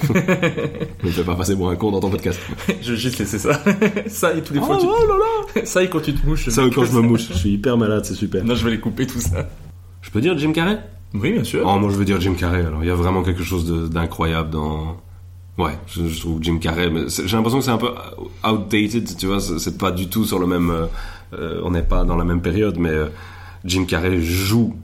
[1.02, 2.38] ne me fais pas passer pour un con dans ton podcast.
[2.82, 3.60] je juste laisser ça.
[4.06, 4.78] ça et tous les Oh, fois.
[4.78, 5.14] tu- oh là
[5.58, 6.48] là Ça et quand tu te mouches.
[6.48, 8.44] Ça, quand je me mouche, je suis hyper malade, c'est super.
[8.44, 9.48] Non, je vais les couper tout ça.
[10.02, 10.78] Je peux dire Jim Carrey?
[11.12, 11.64] Oui, bien sûr.
[11.66, 12.64] Oh, moi je veux dire Jim Carrey.
[12.64, 14.96] Alors, il y a vraiment quelque chose d'incroyable dans.
[15.58, 16.88] Ouais, je, je trouve Jim Carrey.
[16.88, 17.90] mais J'ai l'impression que c'est un peu
[18.48, 19.40] outdated, tu vois.
[19.40, 20.70] C'est c'est pas du tout sur le même.
[20.70, 20.86] euh,
[21.34, 23.06] euh, on n'est pas dans la même période, mais euh,
[23.64, 24.74] Jim Carrey joue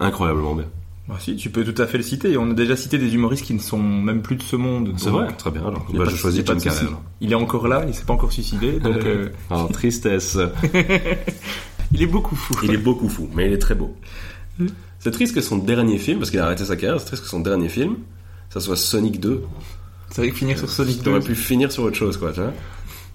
[0.00, 0.66] incroyablement bien.
[1.08, 2.36] Bah, si, tu peux tout à fait le citer.
[2.38, 4.94] On a déjà cité des humoristes qui ne sont même plus de ce monde.
[4.96, 5.62] C'est vrai, très bien.
[5.66, 6.80] Alors, il y a bah, pas je choisis Jim de Carrey.
[6.80, 7.02] alors.
[7.20, 9.28] Il est encore là, il s'est pas encore suicidé, donc euh,
[9.72, 10.38] tristesse.
[11.92, 12.54] il est beaucoup fou.
[12.62, 13.94] Il est beaucoup fou, mais il est très beau.
[14.98, 17.28] C'est triste que son dernier film, parce qu'il a arrêté sa carrière, c'est triste que
[17.28, 17.96] son dernier film,
[18.48, 19.42] ça soit Sonic 2.
[20.10, 21.10] C'est vrai que finir sur Sonic Il 2.
[21.10, 22.52] aurait pu finir sur autre chose, quoi, tu vois.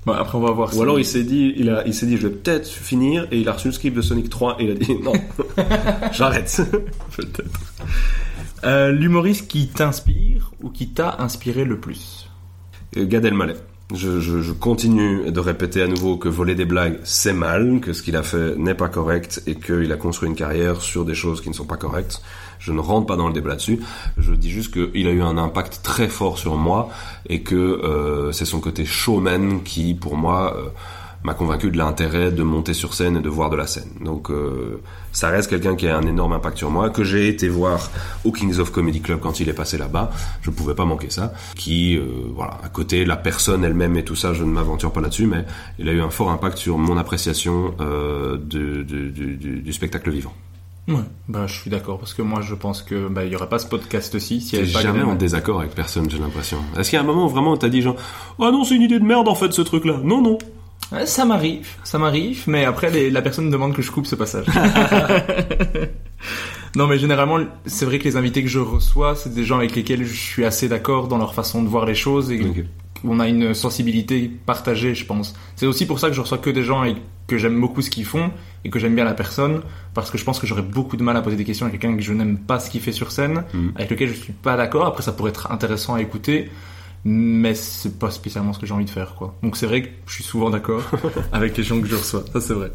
[0.05, 0.69] Bon, après, on va voir.
[0.69, 3.27] Ou si- alors il s'est dit, il a, il s'est dit, je vais peut-être finir,
[3.31, 5.13] et il a reçu le script de Sonic 3, et il a dit, non,
[6.13, 6.61] j'arrête.
[7.17, 7.59] peut-être.
[8.63, 12.29] Euh, L'humoriste qui t'inspire ou qui t'a inspiré le plus?
[12.97, 13.55] Euh, Gad Elmaleh.
[13.95, 17.91] Je, je, je continue de répéter à nouveau que voler des blagues, c'est mal, que
[17.91, 21.15] ce qu'il a fait n'est pas correct, et qu'il a construit une carrière sur des
[21.15, 22.21] choses qui ne sont pas correctes.
[22.59, 23.79] Je ne rentre pas dans le débat là-dessus.
[24.17, 26.89] Je dis juste qu'il a eu un impact très fort sur moi,
[27.27, 30.67] et que euh, c'est son côté showman qui, pour moi, euh,
[31.23, 33.89] m'a convaincu de l'intérêt de monter sur scène et de voir de la scène.
[34.05, 34.79] Donc euh,
[35.11, 37.89] ça reste quelqu'un qui a un énorme impact sur moi, que j'ai été voir
[38.23, 40.11] au Kings of Comedy Club quand il est passé là-bas,
[40.41, 42.03] je pouvais pas manquer ça, qui, euh,
[42.33, 45.43] voilà, à côté, la personne elle-même et tout ça, je ne m'aventure pas là-dessus, mais
[45.77, 50.33] il a eu un fort impact sur mon appréciation euh, du- du- du spectacle vivant.
[50.89, 50.95] Ouais,
[51.27, 53.59] bah je suis d'accord parce que moi je pense que bah il y aurait pas
[53.59, 56.57] ce podcast aussi T'es avait pas jamais en désaccord avec personne, j'ai l'impression.
[56.77, 57.95] Est-ce qu'il y a un moment où vraiment t'as dit genre,
[58.39, 60.37] oh non, c'est une idée de merde en fait ce truc-là Non, non.
[60.91, 64.15] Ouais, ça m'arrive, ça m'arrive, mais après les- la personne demande que je coupe ce
[64.15, 64.47] passage.
[66.75, 69.75] non, mais généralement, c'est vrai que les invités que je reçois, c'est des gens avec
[69.75, 72.39] lesquels je suis assez d'accord dans leur façon de voir les choses et.
[73.03, 75.35] On a une sensibilité partagée, je pense.
[75.55, 76.97] C'est aussi pour ça que je reçois que des gens avec-
[77.27, 78.31] que j'aime beaucoup ce qu'ils font
[78.65, 79.61] et que j'aime bien la personne,
[79.93, 81.95] parce que je pense que j'aurais beaucoup de mal à poser des questions à quelqu'un
[81.95, 83.73] que je n'aime pas ce qu'il fait sur scène, Mhm.
[83.75, 84.85] avec lequel je suis pas d'accord.
[84.87, 86.49] Après, ça pourrait être intéressant à écouter,
[87.05, 89.35] mais c'est pas spécialement ce que j'ai envie de faire, quoi.
[89.43, 90.81] Donc c'est vrai que je suis souvent d'accord
[91.31, 92.71] avec les gens que je reçois, ça c'est vrai.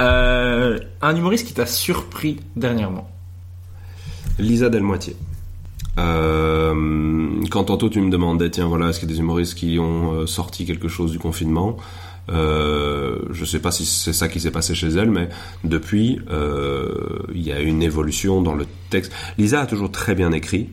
[0.00, 3.10] Euh, un humoriste qui t'a surpris dernièrement?
[4.38, 5.16] Lisa Delmoitier.
[5.98, 9.78] Euh, quand tantôt tu me demandais, tiens voilà, est-ce qu'il y a des humoristes qui
[9.78, 11.76] ont euh, sorti quelque chose du confinement
[12.30, 15.28] euh, Je sais pas si c'est ça qui s'est passé chez elle, mais
[15.64, 19.12] depuis, euh, il y a une évolution dans le texte.
[19.36, 20.70] Lisa a toujours très bien écrit,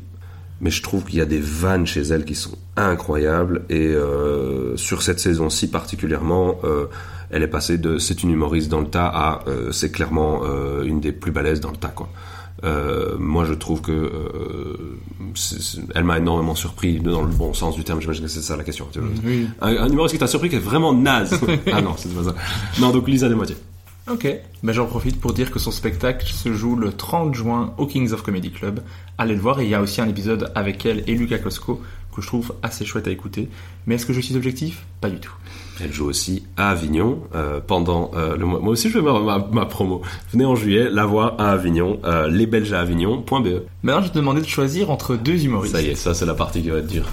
[0.62, 4.78] mais je trouve qu'il y a des vannes chez elle qui sont incroyables et euh,
[4.78, 6.86] sur cette saison-ci particulièrement, euh,
[7.30, 10.42] elle est passée de c'est une humoriste dans le tas à c'est clairement
[10.84, 12.10] une des plus balèzes dans le tas quoi.
[12.64, 14.98] Euh, moi, je trouve que euh,
[15.96, 18.02] elle m'a énormément surpris dans le bon sens du terme.
[18.02, 18.88] J'imagine que c'est ça la question.
[19.24, 19.48] Oui.
[19.62, 21.40] Un, un humoriste qui t'a surpris qui est vraiment naze.
[21.72, 22.36] ah non, c'est pas ça.
[22.80, 23.58] Non, donc Lisa Desmoitiers.
[24.10, 24.28] Ok,
[24.64, 28.12] ben j'en profite pour dire que son spectacle se joue le 30 juin au Kings
[28.12, 28.80] of Comedy Club.
[29.20, 31.80] Allez le voir et il y a aussi un épisode avec elle et Lucas Cosco
[32.16, 33.50] que je trouve assez chouette à écouter.
[33.86, 34.86] Mais est-ce que je suis objectif?
[35.00, 35.34] Pas du tout.
[35.82, 38.60] Elle joue aussi à Avignon euh, pendant euh, le mois.
[38.60, 40.02] Moi aussi, je fais ma, ma, ma promo.
[40.32, 43.48] Venez en juillet, la voir à Avignon, euh, les Belges à Avignon.be.
[43.84, 45.76] Maintenant, je vais te demander de choisir entre deux humoristes.
[45.76, 47.06] Ça y est, ça c'est la partie qui va être dure.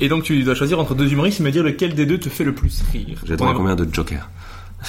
[0.00, 2.28] Et donc tu dois choisir entre deux humoristes et me dire lequel des deux te
[2.28, 3.18] fait le plus rire.
[3.26, 4.28] J'ai droit à combien de jokers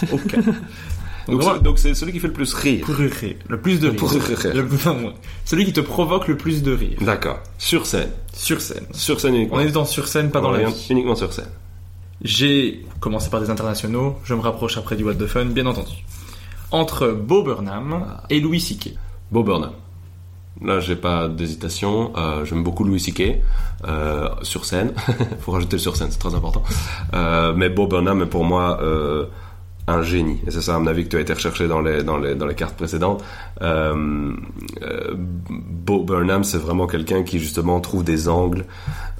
[0.12, 1.58] Aucun.
[1.62, 2.86] Donc c'est- celui qui fait le plus rire.
[2.86, 3.12] Pour rire.
[3.48, 4.00] Le plus de rire.
[4.02, 4.52] Rire.
[4.56, 5.14] Le plus- non,
[5.46, 6.98] celui qui te provoque le plus de rire.
[7.02, 7.40] D'accord.
[7.58, 8.10] Sur scène.
[8.34, 8.84] Sur scène.
[8.94, 9.58] Sur scène uniquement.
[9.58, 10.88] On est dans sur scène, pas dans la vie.
[10.90, 11.50] Uniquement sur scène.
[12.22, 16.04] J'ai commencé par des internationaux, je me rapproche après du What the Fun, bien entendu.
[16.72, 18.94] Entre Bo Burnham et Louis C.K.
[19.32, 19.72] Bob Burnham.
[20.62, 22.12] Là, j'ai pas d'hésitation.
[22.18, 23.41] Euh, J'aime beaucoup Louis C.K.
[23.88, 24.94] Euh, sur scène.
[25.40, 26.64] Faut rajouter le sur scène, c'est très important.
[27.14, 28.80] Euh, mais Bob Burnham est pour moi
[29.91, 30.40] un génie.
[30.48, 32.36] Et c'est ça, à mon avis, que tu as été recherché dans les, dans les,
[32.36, 33.24] dans les cartes précédentes.
[33.61, 34.32] Euh,
[34.84, 38.66] euh, Bo Burnham, c'est vraiment quelqu'un qui, justement, trouve des angles,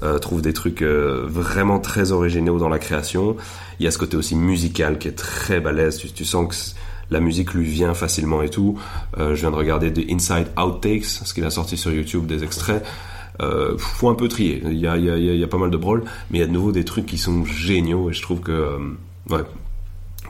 [0.02, 3.36] euh, trouve des trucs euh, vraiment très originaux dans la création.
[3.78, 5.98] Il y a ce côté aussi musical qui est très balèze.
[5.98, 8.78] Tu, tu sens que la musique lui vient facilement et tout.
[9.18, 12.84] Je viens de regarder des Inside Outtakes, ce qu'il a sorti sur YouTube, des extraits.
[13.42, 14.62] Euh, faut un peu trier.
[14.66, 16.44] Il y a, il y, a, y a- pas mal de brol, mais il y
[16.44, 18.76] a de nouveau des trucs qui sont géniaux et je trouve que,
[19.30, 19.40] ouais.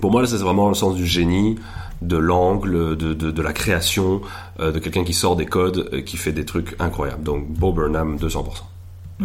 [0.01, 1.57] Pour moi, là, c'est vraiment le sens du génie,
[2.03, 4.23] de l'angle, de, de, de la création,
[4.59, 7.23] euh, de quelqu'un qui sort des codes, et qui fait des trucs incroyables.
[7.23, 8.45] Donc, Bob Burnham, 200%.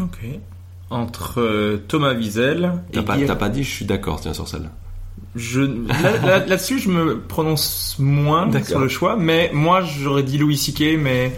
[0.02, 0.20] Ok.
[0.90, 4.70] Entre euh, Thomas Wiesel et T'as pas, pas dit je suis d'accord, tiens, sur celle-là.
[5.36, 10.38] Je là- là- là-dessus, je me prononce moins sur le choix, mais moi j'aurais dit
[10.38, 10.98] Louis C.K.
[11.00, 11.34] mais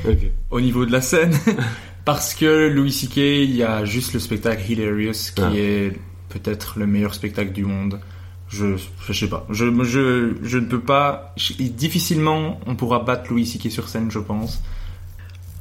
[0.51, 1.33] au niveau de la scène,
[2.05, 3.17] parce que Louis C.K.
[3.17, 5.51] il y a juste le spectacle Hilarious qui Ah.
[5.55, 5.93] est
[6.29, 7.99] peut-être le meilleur spectacle du monde.
[8.49, 9.45] Je, je sais pas.
[9.49, 11.33] Je, je, je ne peux pas.
[11.59, 13.69] difficilement on pourra battre Louis C.K.
[13.71, 14.61] sur scène, je pense.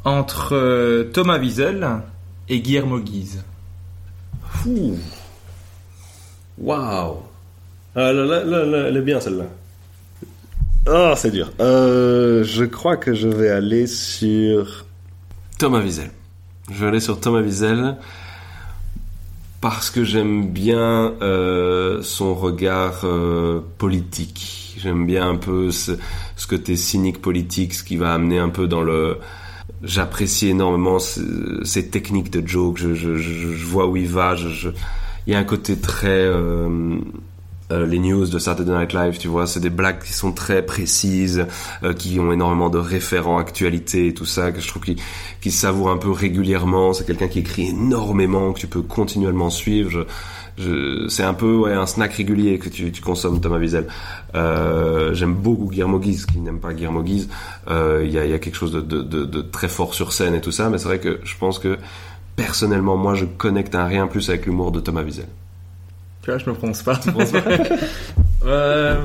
[0.04, 1.86] Entre euh, Thomas Wiesel
[2.48, 3.42] et Guillermo Guise.
[4.66, 4.96] Ouh.
[6.58, 7.16] Waouh.
[7.96, 9.46] Ah, elle est bien celle-là.
[10.88, 11.50] Oh, c'est dur.
[11.60, 14.86] Euh, je crois que je vais aller sur.
[15.58, 16.10] Thomas Wiesel.
[16.70, 17.96] Je vais aller sur Thomas Wiesel
[19.60, 24.76] parce que j'aime bien euh, son regard euh, politique.
[24.78, 25.92] J'aime bien un peu ce,
[26.36, 29.18] ce côté cynique politique, ce qui va amener un peu dans le...
[29.82, 32.78] J'apprécie énormément ce- ces techniques de joke.
[32.78, 34.34] Je, je, je, je vois où il va.
[34.34, 34.68] Je, je-
[35.26, 36.08] Il y a un côté très...
[36.08, 36.98] euh,
[37.72, 40.64] euh, les news de Saturday Night Live, tu vois, c'est des blagues qui sont très
[40.64, 41.46] précises,
[41.82, 44.96] euh, qui ont énormément de référents actualité et tout ça, que je trouve qu'il
[45.40, 46.92] qu'il savoure un peu régulièrement.
[46.92, 49.90] C'est quelqu'un qui écrit énormément, que tu peux continuellement suivre.
[49.90, 50.00] Je,
[50.58, 53.88] je, c'est un peu ouais, un snack régulier que tu, tu consommes, Thomas Wiesel.
[54.34, 57.28] Euh, j'aime beaucoup Guillermo Guise, qui n'aime pas Guillermo Guise.
[57.68, 60.12] Euh, Il y, a, y a quelque chose de, de, de, de très fort sur
[60.12, 61.76] scène et tout ça, mais c'est vrai que je pense que
[62.36, 65.26] personnellement, moi, je connecte un rien plus avec l'humour de Thomas Wiesel.
[66.26, 66.98] Tu vois, je me prononce pas.
[68.46, 68.96] euh...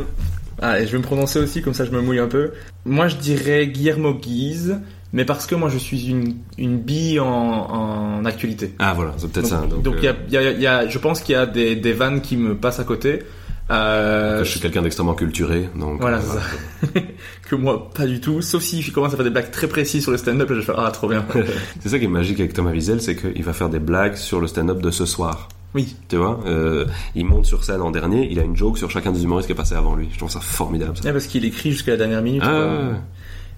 [0.59, 2.51] Allez, je vais me prononcer aussi, comme ça je me mouille un peu.
[2.83, 4.79] Moi, je dirais Guillermo Guise,
[5.13, 8.73] mais parce que moi, je suis une, une bille en, en actualité.
[8.79, 9.61] Ah voilà, c'est peut-être ça.
[9.69, 11.37] Donc, Donc, il y euh, a, y a- il y a- je pense qu'il y
[11.37, 13.19] a des, des vannes qui me passent à côté.
[13.69, 16.21] Euh, je suis quelqu'un d'extrêmement culturé, donc Voilà, euh,
[16.91, 17.05] c'est ça.
[17.49, 18.41] que moi, pas du tout.
[18.41, 20.73] Sauf s'il commence à faire des blagues très précises sur le stand-up, là, je fais
[20.75, 21.23] ah, trop bien.
[21.81, 24.41] c'est ça qui est magique avec Thomas Wiesel, c'est qu'il va faire des blagues sur
[24.41, 25.49] le stand-up de ce soir.
[25.73, 25.95] Oui.
[26.09, 26.85] Tu vois, euh,
[27.15, 29.53] il monte sur scène en dernier, il a une joke sur chacun des humoristes qui
[29.53, 30.09] est passé avant lui.
[30.11, 30.97] Je trouve ça formidable.
[30.97, 31.05] Ça.
[31.05, 32.43] Ouais, parce qu'il écrit jusqu'à la dernière minute.
[32.45, 32.97] Ah.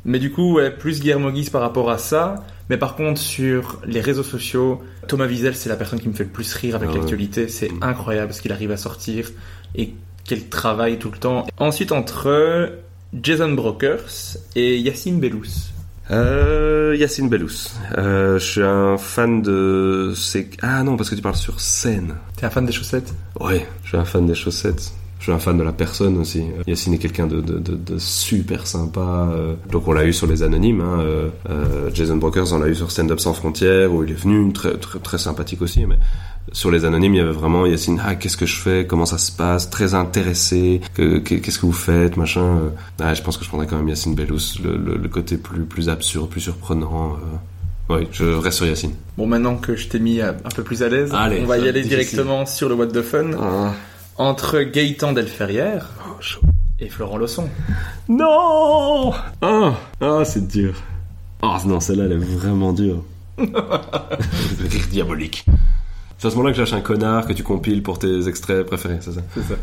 [0.06, 2.46] Mais du coup, ouais, plus Guillermo Guise par rapport à ça.
[2.70, 6.24] Mais par contre, sur les réseaux sociaux, Thomas Wiesel, c'est la personne qui me fait
[6.24, 7.48] le plus rire avec Ah l'actualité.
[7.48, 9.30] C'est incroyable ce qu'il arrive à sortir
[9.76, 9.94] et
[10.26, 11.46] quel travail tout le temps.
[11.58, 12.72] Ensuite, entre
[13.22, 15.73] Jason Brokers et Yacine Bellous.
[16.12, 17.70] Euh, Yacine Bellous.
[17.98, 20.14] Euh, je suis un fan de...
[20.62, 22.16] Ah non, parce que tu parles sur scène.
[22.36, 23.14] T'es un fan des chaussettes?
[23.40, 24.94] Ouais, je suis un fan des chaussettes.
[25.24, 26.44] Je suis un fan de la personne aussi.
[26.68, 29.30] Yacine est quelqu'un de, de, de, de super sympa.
[29.32, 29.54] euh.
[29.72, 30.82] Donc on l'a eu sur les anonymes.
[30.82, 31.00] Hein.
[31.00, 34.16] euh, euh, Jason Brokers, on l'a eu sur Stand Up Sans Frontières, où il est
[34.22, 35.86] venu, très, très, très sympathique aussi.
[35.86, 35.96] Mais
[36.52, 39.18] sur les anonymes, il y avait vraiment Yacine, ah, qu'est-ce que je fais, comment ça
[39.18, 42.42] se passe, très intéressé, que- que- qu'est-ce que vous faites, machin.
[42.42, 42.70] euh.
[43.00, 45.64] Ah, je pense que je prendrais quand même Yacine Bellous, le, le, le côté plus,
[45.64, 47.14] plus absurde, plus surprenant.
[47.14, 47.96] euh.
[47.96, 48.92] Oui, je reste sur Yacine.
[49.18, 51.82] Bon, maintenant que je t'ai mis un peu plus à l'aise, on va y aller
[51.82, 51.90] difficile.
[52.18, 53.32] directement sur le What the Fun.
[53.42, 53.74] Ah.
[54.18, 55.90] Entre Gaëtan Delferrière
[56.80, 57.50] et Florent Lawson.
[58.08, 59.12] Non
[59.42, 60.76] Ah, ah c'est dur.
[61.42, 63.04] Ah non, celle-là, elle est vraiment dure.
[63.38, 65.46] Rire diabolique.
[66.18, 68.66] C'est à ce moment-là que je lâche un connard que tu compiles pour tes extraits
[68.66, 69.22] préférés, c'est ça?
[69.34, 69.56] C'est ça.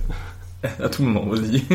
[0.85, 1.63] À tout moment, vas-y.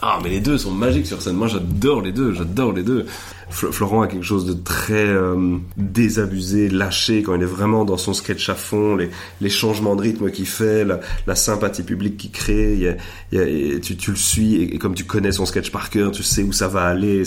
[0.00, 1.34] Ah, mais les deux sont magiques sur scène.
[1.34, 3.06] Moi, j'adore les deux, j'adore les deux.
[3.50, 7.96] Fl- Florent a quelque chose de très euh, désabusé, lâché quand il est vraiment dans
[7.96, 9.10] son sketch à fond, les,
[9.40, 12.76] les changements de rythme qu'il fait, la, la sympathie publique qu'il crée.
[12.76, 12.96] y a-
[13.32, 16.12] y a- et tu, tu le suis et, comme tu connais son sketch par cœur,
[16.12, 17.22] tu sais où ça va aller.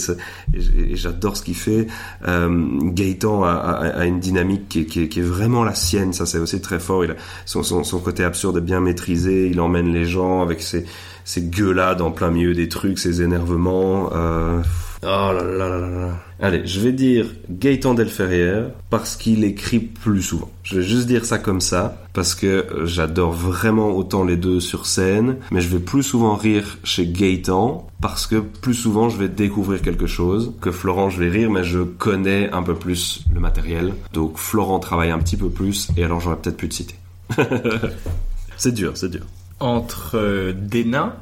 [0.54, 1.88] Et, j'adore ce qu'il fait.
[2.26, 6.14] Euh, Gaëtan a, a- a une dynamique qui qui est vraiment la sienne.
[6.14, 7.04] Ça, c'est aussi très fort.
[7.04, 7.16] Il a,
[7.46, 9.48] son, son, son côté absurde est bien maîtrisé.
[9.48, 10.86] Il emmène les gens avec ses,
[11.32, 14.10] ses gueulades en plein milieu des trucs, ses énervements.
[14.14, 14.62] Euh,
[15.04, 16.10] Oh là là là là là.
[16.40, 20.52] Allez, je vais dire Gaëtan Delferrière parce qu'il écrit plus souvent.
[20.62, 24.60] Je vais juste dire ça comme ça parce que euh, j'adore vraiment autant les deux
[24.60, 29.18] sur scène, mais je vais plus souvent rire chez Gaëtan parce que plus souvent je
[29.18, 33.24] vais découvrir quelque chose que Florent je vais rire mais je connais un peu plus
[33.34, 33.94] le matériel.
[34.14, 36.96] Donc Florent travaille un petit peu plus et alors j'aurais peut-être pu te citer.
[38.58, 39.24] c'est dur, c'est dur.
[39.62, 41.16] Entre euh, Dena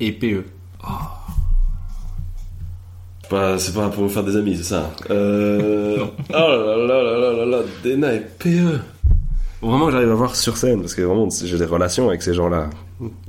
[0.00, 0.44] et PE.
[3.28, 4.90] Pas- c'est pas pour me faire des amis, c'est ça.
[5.10, 5.98] Euh...
[6.30, 8.78] oh là là là là là là, Dena et PE.
[9.62, 12.70] Vraiment j'arrive à voir sur scène parce que vraiment j'ai des relations avec ces gens-là.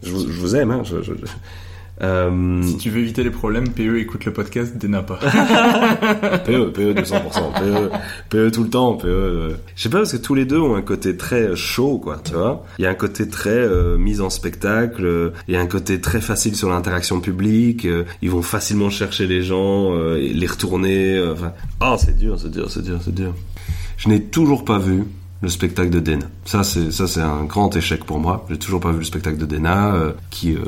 [0.03, 0.81] Je vous, je vous aime, hein.
[0.83, 1.25] Je, je- je-
[2.03, 2.61] Euh...
[2.63, 5.17] Si tu veux éviter les problèmes, PE écoute le podcast Dena pas.
[6.45, 7.13] PE, PE 200%,
[7.59, 7.89] PE,
[8.29, 9.07] PE tout le temps, PE.
[9.07, 12.19] euh, Je sais pas parce que tous les deux ont un côté très chaud, quoi,
[12.23, 12.65] tu vois.
[12.77, 15.65] Il y a un côté très euh, mise en spectacle, euh, il y a un
[15.67, 17.85] côté très facile sur l'interaction publique.
[17.85, 21.15] euh, ils vont facilement chercher les gens, euh, et les retourner.
[21.17, 23.33] euh, Enfin, ah, c'est dur, c'est dur, c'est dur, c'est dur.
[23.97, 25.03] Je n'ai toujours pas vu
[25.41, 26.25] le spectacle de Dena.
[26.45, 28.45] Ça, c'est ça, c'est un grand échec pour moi.
[28.49, 30.59] J'ai toujours pas vu le spectacle de Dena, euh, qui euh,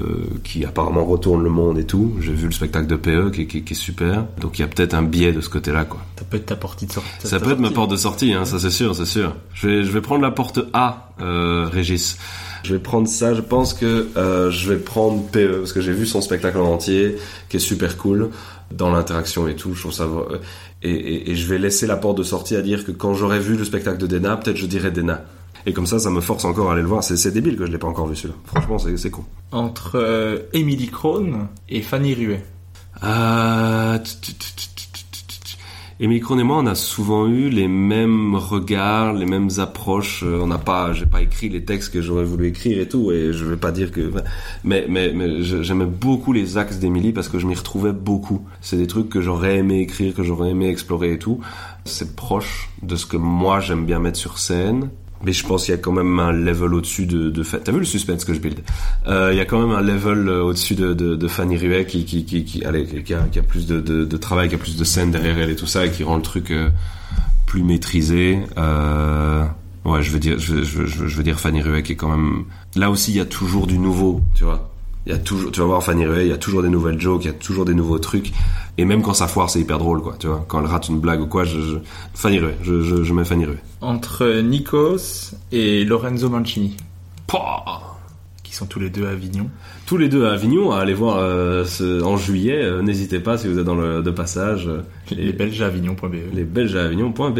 [0.44, 2.16] qui apparemment retourne le monde et tout.
[2.22, 4.26] J'ai vu le spectacle de PE, qui, qui, qui est super.
[4.40, 6.02] Donc il y a peut-être un biais de ce côté-là, quoi.
[6.18, 7.10] Ça peut être ta porte de sortie.
[7.24, 9.36] Ça peut être ma porte de sortie, hein, ça c'est sûr, c'est sûr.
[9.54, 12.18] Je vais, je vais prendre la porte A, euh, Régis.
[12.64, 13.34] Je vais prendre ça.
[13.34, 16.74] Je pense que euh, je vais prendre PE parce que j'ai vu son spectacle en
[16.74, 17.16] entier,
[17.50, 18.30] qui est super cool
[18.72, 19.74] dans l'interaction et tout.
[19.74, 20.08] Je trouve ça.
[20.84, 23.14] Euh, Et, et, et je vais laisser la porte de sortie à dire que quand
[23.14, 25.26] j'aurai vu le spectacle de Dena, peut-être je dirai Dena.
[25.66, 27.04] Et comme ça, ça me force encore à aller le voir.
[27.04, 28.36] C'est débile que je l'ai pas encore vu celui-là.
[28.46, 29.26] Franchement, c'est c'est con.
[29.52, 32.44] Entre euh, Emily Crone et Fanny Ruet.
[33.04, 33.98] Euh...
[36.02, 40.24] Et Micron et moi, on a souvent eu les mêmes regards, les mêmes approches.
[40.26, 43.12] Euh, On n'a pas, j'ai pas écrit les textes que j'aurais voulu écrire et tout,
[43.12, 44.10] et je vais pas dire que,
[44.64, 48.46] mais mais mais je- j'aimais beaucoup les axes d'Émilie parce que je m'y retrouvais beaucoup.
[48.62, 51.42] C'est des trucs que j'aurais aimé écrire, que j'aurais aimé explorer et tout.
[51.84, 54.92] C'est proche de ce que moi j'aime bien mettre sur scène.
[55.24, 57.80] Mais je pense qu'il y a quand même un level au-dessus de, de T'as vu
[57.80, 58.60] le suspense que je build?
[59.08, 61.86] Euh, Il y a quand même un level euh, au-dessus de, de, de Fanny Ruet
[61.86, 64.58] qui, qui, qui, qui, allez, qui, a, qui a plus de, de, travail, qui a
[64.58, 66.70] plus de scènes derrière elle et tout ça, et qui rend le truc euh,
[67.46, 68.40] plus maîtrisé.
[68.58, 69.44] Euh,
[69.84, 72.46] ouais, je veux dire, je, je, je, je veux dire Fanny Ruet est quand même.
[72.76, 74.72] Là aussi, il y a toujours du nouveau, tu vois.
[75.10, 77.24] Il y a toujours, tu vas voir Fanny il y a toujours des nouvelles jokes,
[77.24, 78.32] il y a toujours des nouveaux trucs.
[78.78, 80.16] Et même quand ça foire, c'est hyper drôle, quoi.
[80.20, 81.78] Tu vois, quand elle rate une blague ou quoi, je, je...
[82.14, 83.58] Fanny Ruet, je, je, je mets Fanny Ruet.
[83.82, 86.78] Entre Nikos et Lorenzo Mancini.
[88.44, 89.50] Qui sont tous les deux à Avignon.
[89.88, 92.62] Tous les deux à Avignon, à aller voir euh, ce- en juillet.
[92.62, 94.68] euh, N'hésitez pas si vous êtes dans le de passage.
[94.68, 96.16] euh, Les Belges à Avignon.be.
[96.36, 97.40] les Belges à Avignon.be.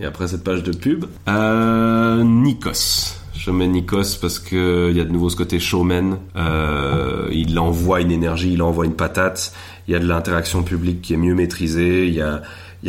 [0.00, 3.19] Et après cette page de pub, euh, Nikos.
[3.40, 6.18] Je mets Nikos parce que il y a de nouveau ce côté showman.
[6.36, 9.54] Euh, il envoie une énergie, il envoie une patate.
[9.88, 12.06] Il y a de l'interaction publique qui est mieux maîtrisée.
[12.06, 12.42] Il y a,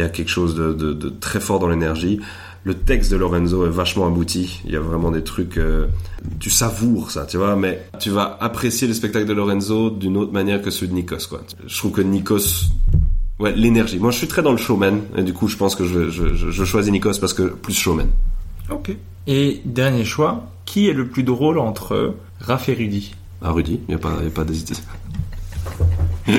[0.09, 2.19] quelque chose de, très fort dans l'énergie.
[2.65, 4.61] Le texte de Lorenzo est vachement abouti.
[4.65, 5.87] Il y a vraiment des trucs, euh,
[6.41, 7.55] tu savoures ça, tu vois.
[7.55, 11.27] Mais tu vas apprécier le spectacle de Lorenzo d'une autre manière que celui de Nikos,
[11.29, 11.43] quoi.
[11.65, 12.65] Je trouve que Nikos
[13.39, 13.97] Ouais, l'énergie.
[13.99, 16.63] Moi, je suis très dans le showman, et du coup, je pense que je, je
[16.63, 18.09] choisis Nikos parce que plus showman.
[18.71, 18.95] Ok.
[19.27, 23.13] Et dernier choix, qui est le plus drôle entre Raph et Rudy?
[23.41, 24.83] Ah, Rudy, il n'y a pas, y a pas d'hésitation.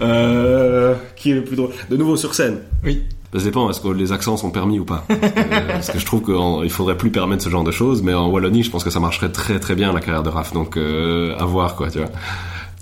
[0.00, 1.70] euh, qui est le plus drôle?
[1.90, 3.02] De nouveau sur scène Oui.
[3.34, 5.16] Ça dépend, est-ce que les accents sont permis ou pas Euh,
[5.68, 8.62] Parce que je trouve qu'il faudrait plus permettre ce genre de choses, mais en Wallonie,
[8.62, 11.44] je pense que ça marcherait très très bien la carrière de Raph, donc euh, à
[11.44, 12.08] voir quoi, tu vois.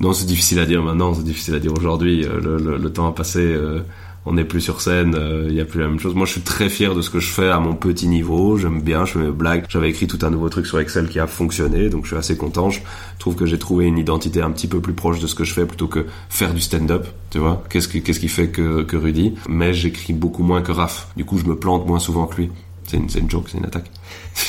[0.01, 2.23] Non, c'est difficile à dire maintenant, c'est difficile à dire aujourd'hui.
[2.23, 3.81] Le, le- le temps a passé, euh,
[4.27, 6.15] on n'est plus sur scène, euh, il n'y a plus la même chose.
[6.15, 8.59] Moi, je suis très fier de ce que je fais à mon petit niveau.
[8.59, 9.65] J'aime bien, je fais mes blagues.
[9.69, 12.37] J'avais écrit tout un nouveau truc sur Excel qui a fonctionné, donc je suis assez
[12.37, 12.71] content.
[12.71, 12.81] Je
[13.21, 15.55] trouve que j'ai trouvé une identité un petit peu plus proche de ce que je
[15.55, 17.63] fais plutôt que faire du stand-up, tu vois.
[17.71, 19.35] Qu'est-ce qui, qu'est-ce qui fait que, que Rudy?
[19.49, 21.09] Mais j'écris beaucoup moins que Raph.
[21.17, 22.51] Du coup, je me plante moins souvent que lui.
[22.85, 23.91] C'est une, c'est une joke, c'est une attaque.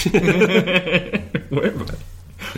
[1.49, 1.85] Ouais, bah.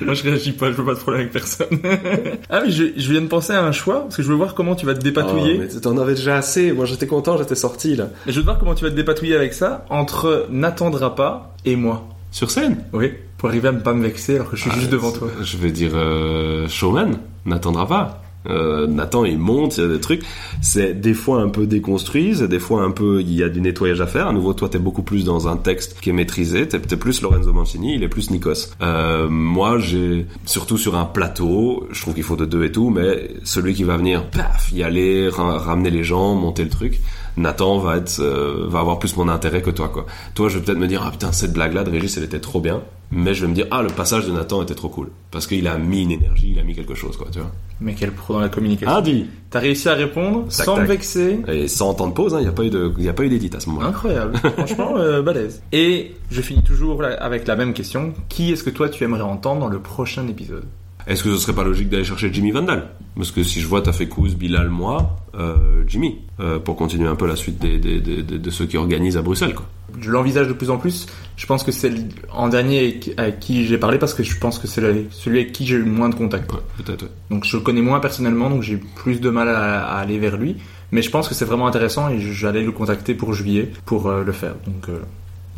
[0.05, 1.79] Moi je réagis pas, je veux pas de problème avec personne.
[2.49, 4.55] ah mais je, je viens de penser à un choix, parce que je veux voir
[4.55, 5.59] comment tu vas te dépatouiller.
[5.59, 6.71] Oh, mais t'en avais déjà assez.
[6.71, 8.09] Moi, j'étais content, j'étais sorti là.
[8.27, 11.75] Et je veux voir comment tu vas te dépatouiller avec ça entre N'attendra pas et
[11.75, 12.07] moi.
[12.31, 14.91] Sur scène Oui, pour arriver à ne pas me vexer alors que je suis juste
[14.91, 15.29] devant toi.
[15.41, 18.21] Je vais dire euh, showman, n'attendra pas.
[18.49, 20.23] Euh, Nathan il monte, il y a des trucs.
[20.61, 23.61] C'est des fois un peu déconstruit, c'est des fois un peu il y a du
[23.61, 24.27] nettoyage à faire.
[24.27, 26.67] À nouveau, toi t'es beaucoup plus dans un texte qui est maîtrisé.
[26.67, 28.69] T'es t'es plus Lorenzo Mancini, il est plus Nikos.
[28.81, 32.89] Euh, moi j'ai surtout sur un plateau, je trouve qu'il faut de deux et tout,
[32.89, 36.99] mais celui qui va venir, paf, y aller, ra- ramener les gens, monter le truc.
[37.39, 40.05] Nathan va être, euh, va avoir plus mon intérêt que toi, quoi.
[40.35, 42.59] Toi, je vais peut-être me dire, ah putain, cette blague-là de Régis, elle était trop
[42.59, 42.81] bien.
[43.11, 45.09] Mais je vais me dire, ah, le passage de Nathan était trop cool.
[45.31, 47.49] Parce qu'il a mis une énergie, il a mis quelque chose, quoi, tu vois.
[47.81, 48.93] Mais quel pro dans la communication.
[48.95, 49.25] Ah, dit.
[49.49, 50.89] T'as réussi à répondre Tac, sans me tac.
[50.89, 51.39] vexer.
[51.47, 53.23] Et sans temps de pause, il n'y a pas eu de, il y a pas
[53.23, 53.87] eu d'édite à ce moment-là.
[53.87, 55.63] Incroyable, franchement euh, balèze.
[55.71, 58.13] Et je finis toujours avec la même question.
[58.27, 60.65] Qui est-ce que toi tu aimerais entendre dans le prochain épisode?
[61.09, 62.87] Est-ce que ce serait pas logique d'aller chercher Jimmy Vandal?
[63.15, 67.07] Parce que si je vois t'as fait Kouz, Bilal, moi, euh, Jimmy, euh, pour continuer
[67.09, 69.65] un peu la suite des, des- des- des- de ceux qui organisent à Bruxelles, quoi.
[69.99, 71.07] Je l'envisage de plus en plus.
[71.35, 71.91] Je pense que c'est
[72.31, 75.51] en dernier avec- avec qui j'ai parlé parce que je pense que c'est celui avec
[75.51, 76.51] qui j'ai eu le moins de contact.
[76.77, 77.03] Peut-être.
[77.03, 77.09] ouais.
[77.31, 80.37] Donc je le connais moins personnellement, donc j'ai plus de mal à, à aller vers
[80.37, 80.57] lui.
[80.91, 84.23] Mais je pense que c'est vraiment intéressant et j'allais le contacter pour juillet pour euh,
[84.23, 84.53] le faire.
[84.67, 84.89] Donc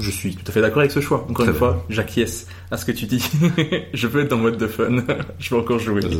[0.01, 1.25] je suis tout à fait d'accord avec ce choix.
[1.29, 3.23] Encore Très une fois, j'acquiesce à ce que tu dis.
[3.93, 5.03] je peux être en mode de fun.
[5.39, 6.01] je peux encore jouer.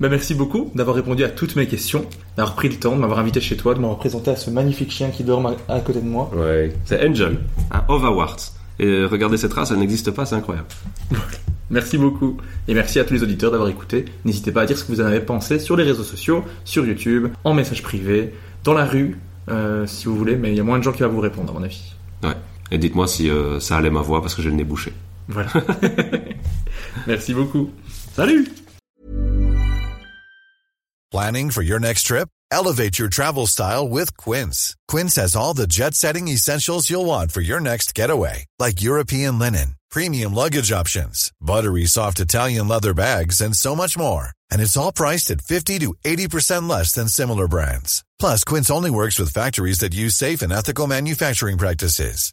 [0.00, 2.04] Ben, merci beaucoup d'avoir répondu à toutes mes questions,
[2.36, 4.90] d'avoir pris le temps, de m'avoir invité chez toi, de m'avoir présenté à ce magnifique
[4.90, 6.28] chien qui dort à, côté de moi.
[6.34, 6.72] Ouais.
[6.86, 7.38] C'est Angel,
[7.70, 8.36] un Ovawart.
[8.80, 10.66] Et regardez cette race, elle n'existe pas, c'est incroyable.
[11.70, 12.36] Merci beaucoup.
[12.68, 14.06] Et merci à tous les auditeurs d'avoir écouté.
[14.24, 16.84] N'hésitez pas à dire ce que vous en avez pensé sur les réseaux sociaux, sur
[16.84, 18.34] YouTube, en message privé,
[18.64, 19.18] dans la rue,
[19.50, 21.50] euh, si vous voulez, mais il y a moins de gens qui vont vous répondre,
[21.50, 21.94] à mon avis.
[22.22, 22.34] Ouais.
[22.72, 24.94] Et dites-moi si euh, ça allait ma voix parce que j'ai le nez bouché.
[25.28, 25.52] Voilà.
[27.06, 27.70] merci beaucoup.
[28.16, 28.48] Salut
[31.10, 32.30] Planning for your next trip?
[32.50, 34.74] Elevate your travel style with Quince.
[34.88, 39.38] Quince has all the jet setting essentials you'll want for your next getaway, like European
[39.38, 44.30] linen, premium luggage options, buttery soft Italian leather bags, and so much more.
[44.50, 48.02] And it's all priced at 50 to 80% less than similar brands.
[48.18, 52.32] Plus, Quince only works with factories that use safe and ethical manufacturing practices.